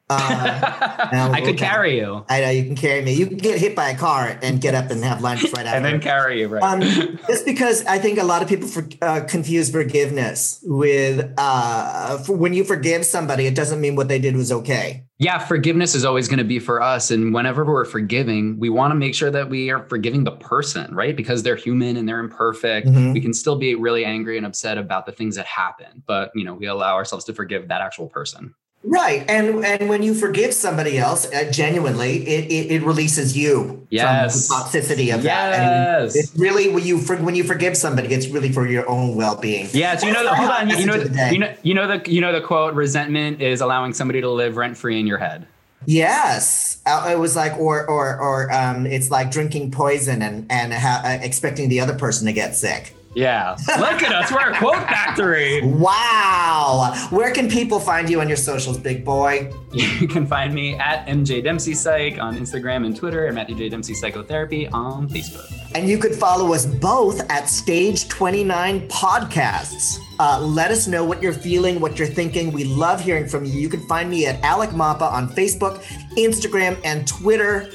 uh, 0.11 1.29
I 1.33 1.41
could 1.41 1.57
carry 1.57 1.97
you 1.97 2.25
I 2.29 2.41
know 2.41 2.49
you 2.49 2.63
can 2.63 2.75
carry 2.75 3.01
me. 3.03 3.13
You 3.13 3.27
can 3.27 3.37
get 3.37 3.59
hit 3.59 3.75
by 3.75 3.89
a 3.89 3.97
car 3.97 4.39
and 4.41 4.59
get 4.59 4.73
up 4.73 4.89
and 4.89 5.03
have 5.03 5.21
lunch 5.21 5.43
right 5.53 5.65
after. 5.65 5.67
and 5.75 5.85
then 5.85 6.01
carry 6.01 6.41
you, 6.41 6.47
right? 6.47 6.63
um, 6.63 6.81
just 7.27 7.45
because 7.45 7.85
I 7.85 7.99
think 7.99 8.17
a 8.17 8.23
lot 8.23 8.41
of 8.41 8.49
people 8.49 8.67
for, 8.67 8.87
uh, 9.01 9.21
confuse 9.27 9.69
forgiveness 9.69 10.59
with 10.63 11.31
uh, 11.37 12.17
for 12.19 12.35
when 12.35 12.53
you 12.53 12.63
forgive 12.63 13.05
somebody, 13.05 13.45
it 13.45 13.55
doesn't 13.55 13.79
mean 13.79 13.95
what 13.95 14.07
they 14.07 14.19
did 14.19 14.35
was 14.35 14.51
okay. 14.51 15.03
yeah, 15.19 15.37
forgiveness 15.37 15.93
is 15.93 16.05
always 16.05 16.27
going 16.27 16.39
to 16.39 16.43
be 16.43 16.57
for 16.59 16.81
us. 16.81 17.11
And 17.11 17.33
whenever 17.33 17.63
we're 17.63 17.85
forgiving, 17.85 18.57
we 18.59 18.69
want 18.69 18.91
to 18.91 18.95
make 18.95 19.13
sure 19.13 19.29
that 19.29 19.49
we 19.49 19.69
are 19.69 19.87
forgiving 19.89 20.23
the 20.23 20.31
person, 20.31 20.95
right? 20.95 21.15
Because 21.15 21.43
they're 21.43 21.55
human 21.55 21.97
and 21.97 22.07
they're 22.09 22.19
imperfect. 22.19 22.87
Mhm. 22.87 23.13
We 23.13 23.21
can 23.21 23.33
still 23.33 23.57
be 23.57 23.75
really 23.75 24.05
angry 24.05 24.37
and 24.37 24.45
upset 24.45 24.77
about 24.79 25.05
the 25.05 25.11
things 25.11 25.35
that 25.35 25.45
happen, 25.45 26.01
but 26.07 26.31
you 26.33 26.43
know, 26.45 26.55
we 26.55 26.65
allow 26.65 26.95
ourselves 26.95 27.25
to 27.25 27.33
forgive 27.33 27.67
that 27.67 27.81
actual 27.81 28.07
person. 28.07 28.55
Right, 28.81 29.29
and 29.29 29.65
and 29.65 29.89
when 29.89 30.03
you 30.03 30.13
forgive 30.13 30.53
somebody 30.53 30.97
else 30.97 31.29
uh, 31.33 31.51
genuinely, 31.51 32.25
it, 32.25 32.45
it 32.49 32.71
it 32.71 32.83
releases 32.83 33.35
you 33.35 33.85
Yes. 33.89 34.47
from 34.47 34.57
the 34.57 34.63
toxicity 34.63 35.13
of 35.13 35.23
that. 35.23 35.53
And 35.53 36.03
Yes. 36.05 36.15
it's 36.15 36.35
really 36.37 36.69
when 36.69 36.85
you 36.85 36.99
when 36.99 37.35
you 37.35 37.43
forgive 37.43 37.75
somebody, 37.75 38.13
it's 38.13 38.27
really 38.27 38.53
for 38.53 38.65
your 38.65 38.87
own 38.87 39.15
well 39.15 39.35
being. 39.35 39.67
Yeah, 39.73 39.97
so 39.97 40.07
you 40.07 40.13
know, 40.13 40.23
the, 40.23 40.33
hold 40.33 40.49
on, 40.49 40.69
you, 40.69 40.85
know, 40.85 40.97
the 40.97 41.33
you 41.33 41.39
know, 41.39 41.53
you 41.61 41.73
know 41.73 41.87
the, 41.99 42.09
you 42.09 42.21
know 42.21 42.31
the 42.31 42.39
quote: 42.39 42.73
"Resentment 42.73 43.41
is 43.41 43.59
allowing 43.59 43.93
somebody 43.93 44.21
to 44.21 44.29
live 44.29 44.55
rent 44.55 44.77
free 44.77 44.97
in 44.97 45.05
your 45.07 45.17
head." 45.17 45.45
Yes, 45.85 46.81
uh, 46.85 47.09
it 47.11 47.19
was 47.19 47.35
like, 47.35 47.57
or 47.59 47.85
or 47.89 48.17
or 48.17 48.51
um, 48.53 48.85
it's 48.85 49.11
like 49.11 49.29
drinking 49.31 49.71
poison 49.71 50.21
and 50.21 50.45
and 50.49 50.71
ha- 50.73 51.01
uh, 51.03 51.17
expecting 51.21 51.67
the 51.67 51.81
other 51.81 51.95
person 51.95 52.27
to 52.27 52.33
get 52.33 52.55
sick. 52.55 52.95
Yeah, 53.15 53.57
look 53.79 54.03
at 54.03 54.13
us, 54.13 54.31
we're 54.31 54.51
a 54.51 54.57
quote 54.57 54.75
factory. 54.83 55.61
Wow, 55.63 57.07
where 57.09 57.31
can 57.33 57.49
people 57.49 57.79
find 57.79 58.09
you 58.09 58.21
on 58.21 58.27
your 58.27 58.37
socials, 58.37 58.77
big 58.77 59.03
boy? 59.03 59.51
You 59.73 60.07
can 60.07 60.25
find 60.25 60.53
me 60.53 60.75
at 60.75 61.05
MJ 61.07 61.43
Dempsey 61.43 61.73
Psych 61.73 62.17
on 62.19 62.37
Instagram 62.37 62.85
and 62.85 62.95
Twitter, 62.95 63.25
and 63.25 63.35
Matthew 63.35 63.55
J 63.55 63.69
Dempsey 63.69 63.93
Psychotherapy 63.93 64.67
on 64.69 65.07
Facebook. 65.09 65.51
And 65.75 65.87
you 65.87 65.97
could 65.99 66.15
follow 66.15 66.53
us 66.53 66.65
both 66.65 67.19
at 67.29 67.47
Stage 67.47 68.07
29 68.07 68.87
Podcasts. 68.87 69.99
Uh, 70.19 70.39
let 70.41 70.71
us 70.71 70.87
know 70.87 71.05
what 71.05 71.21
you're 71.21 71.31
feeling, 71.31 71.79
what 71.79 71.99
you're 71.99 72.07
thinking. 72.07 72.51
We 72.51 72.63
love 72.63 72.99
hearing 72.99 73.27
from 73.27 73.45
you. 73.45 73.53
You 73.53 73.69
can 73.69 73.85
find 73.87 74.09
me 74.09 74.25
at 74.25 74.43
Alec 74.43 74.71
Mapa 74.71 75.05
on 75.05 75.29
Facebook, 75.29 75.83
Instagram, 76.17 76.79
and 76.83 77.07
Twitter. 77.07 77.69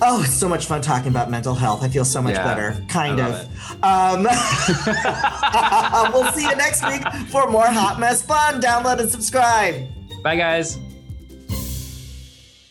Oh, 0.00 0.22
it's 0.22 0.34
so 0.34 0.48
much 0.48 0.66
fun 0.66 0.80
talking 0.80 1.08
about 1.08 1.28
mental 1.28 1.54
health. 1.54 1.82
I 1.82 1.88
feel 1.88 2.04
so 2.04 2.22
much 2.22 2.34
Yeah, 2.34 2.44
better, 2.44 2.84
kind 2.88 3.20
of. 3.20 3.34
Um, 3.82 4.22
we'll 6.12 6.32
see 6.32 6.42
you 6.42 6.54
next 6.54 6.86
week 6.86 7.02
for 7.30 7.50
more 7.50 7.66
Hot 7.66 7.98
Mess 7.98 8.22
Fun. 8.22 8.60
Download 8.60 9.00
and 9.00 9.10
subscribe. 9.10 9.88
Bye, 10.22 10.36
guys. 10.36 10.78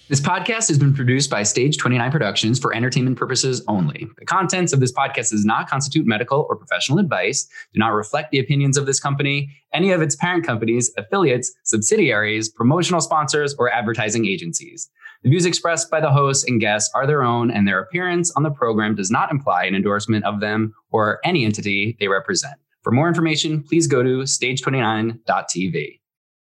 This 0.09 0.21
podcast 0.21 0.69
has 0.69 0.79
been 0.79 0.93
produced 0.93 1.29
by 1.29 1.43
Stage 1.43 1.75
29 1.75 2.11
Productions 2.11 2.59
for 2.59 2.73
entertainment 2.73 3.17
purposes 3.17 3.61
only. 3.67 4.07
The 4.17 4.25
contents 4.25 4.71
of 4.71 4.79
this 4.79 4.93
podcast 4.93 5.31
does 5.31 5.43
not 5.43 5.69
constitute 5.69 6.05
medical 6.05 6.47
or 6.49 6.55
professional 6.55 6.97
advice, 6.97 7.45
do 7.73 7.79
not 7.79 7.89
reflect 7.89 8.31
the 8.31 8.39
opinions 8.39 8.77
of 8.77 8.85
this 8.85 9.01
company, 9.01 9.49
any 9.73 9.91
of 9.91 10.01
its 10.01 10.15
parent 10.15 10.45
companies, 10.45 10.93
affiliates, 10.97 11.51
subsidiaries, 11.63 12.47
promotional 12.47 13.01
sponsors, 13.01 13.53
or 13.59 13.69
advertising 13.69 14.25
agencies. 14.25 14.89
The 15.23 15.29
views 15.29 15.45
expressed 15.45 15.89
by 15.89 15.99
the 15.99 16.11
hosts 16.11 16.45
and 16.47 16.61
guests 16.61 16.91
are 16.93 17.07
their 17.07 17.23
own, 17.23 17.51
and 17.51 17.67
their 17.67 17.79
appearance 17.79 18.31
on 18.35 18.43
the 18.43 18.51
program 18.51 18.95
does 18.95 19.11
not 19.11 19.31
imply 19.31 19.65
an 19.65 19.75
endorsement 19.75 20.25
of 20.25 20.39
them 20.39 20.73
or 20.91 21.19
any 21.23 21.45
entity 21.45 21.97
they 21.99 22.07
represent. 22.07 22.55
For 22.83 22.91
more 22.91 23.07
information, 23.07 23.63
please 23.63 23.87
go 23.87 24.03
to 24.03 24.19
stage29.tv. 24.19 25.99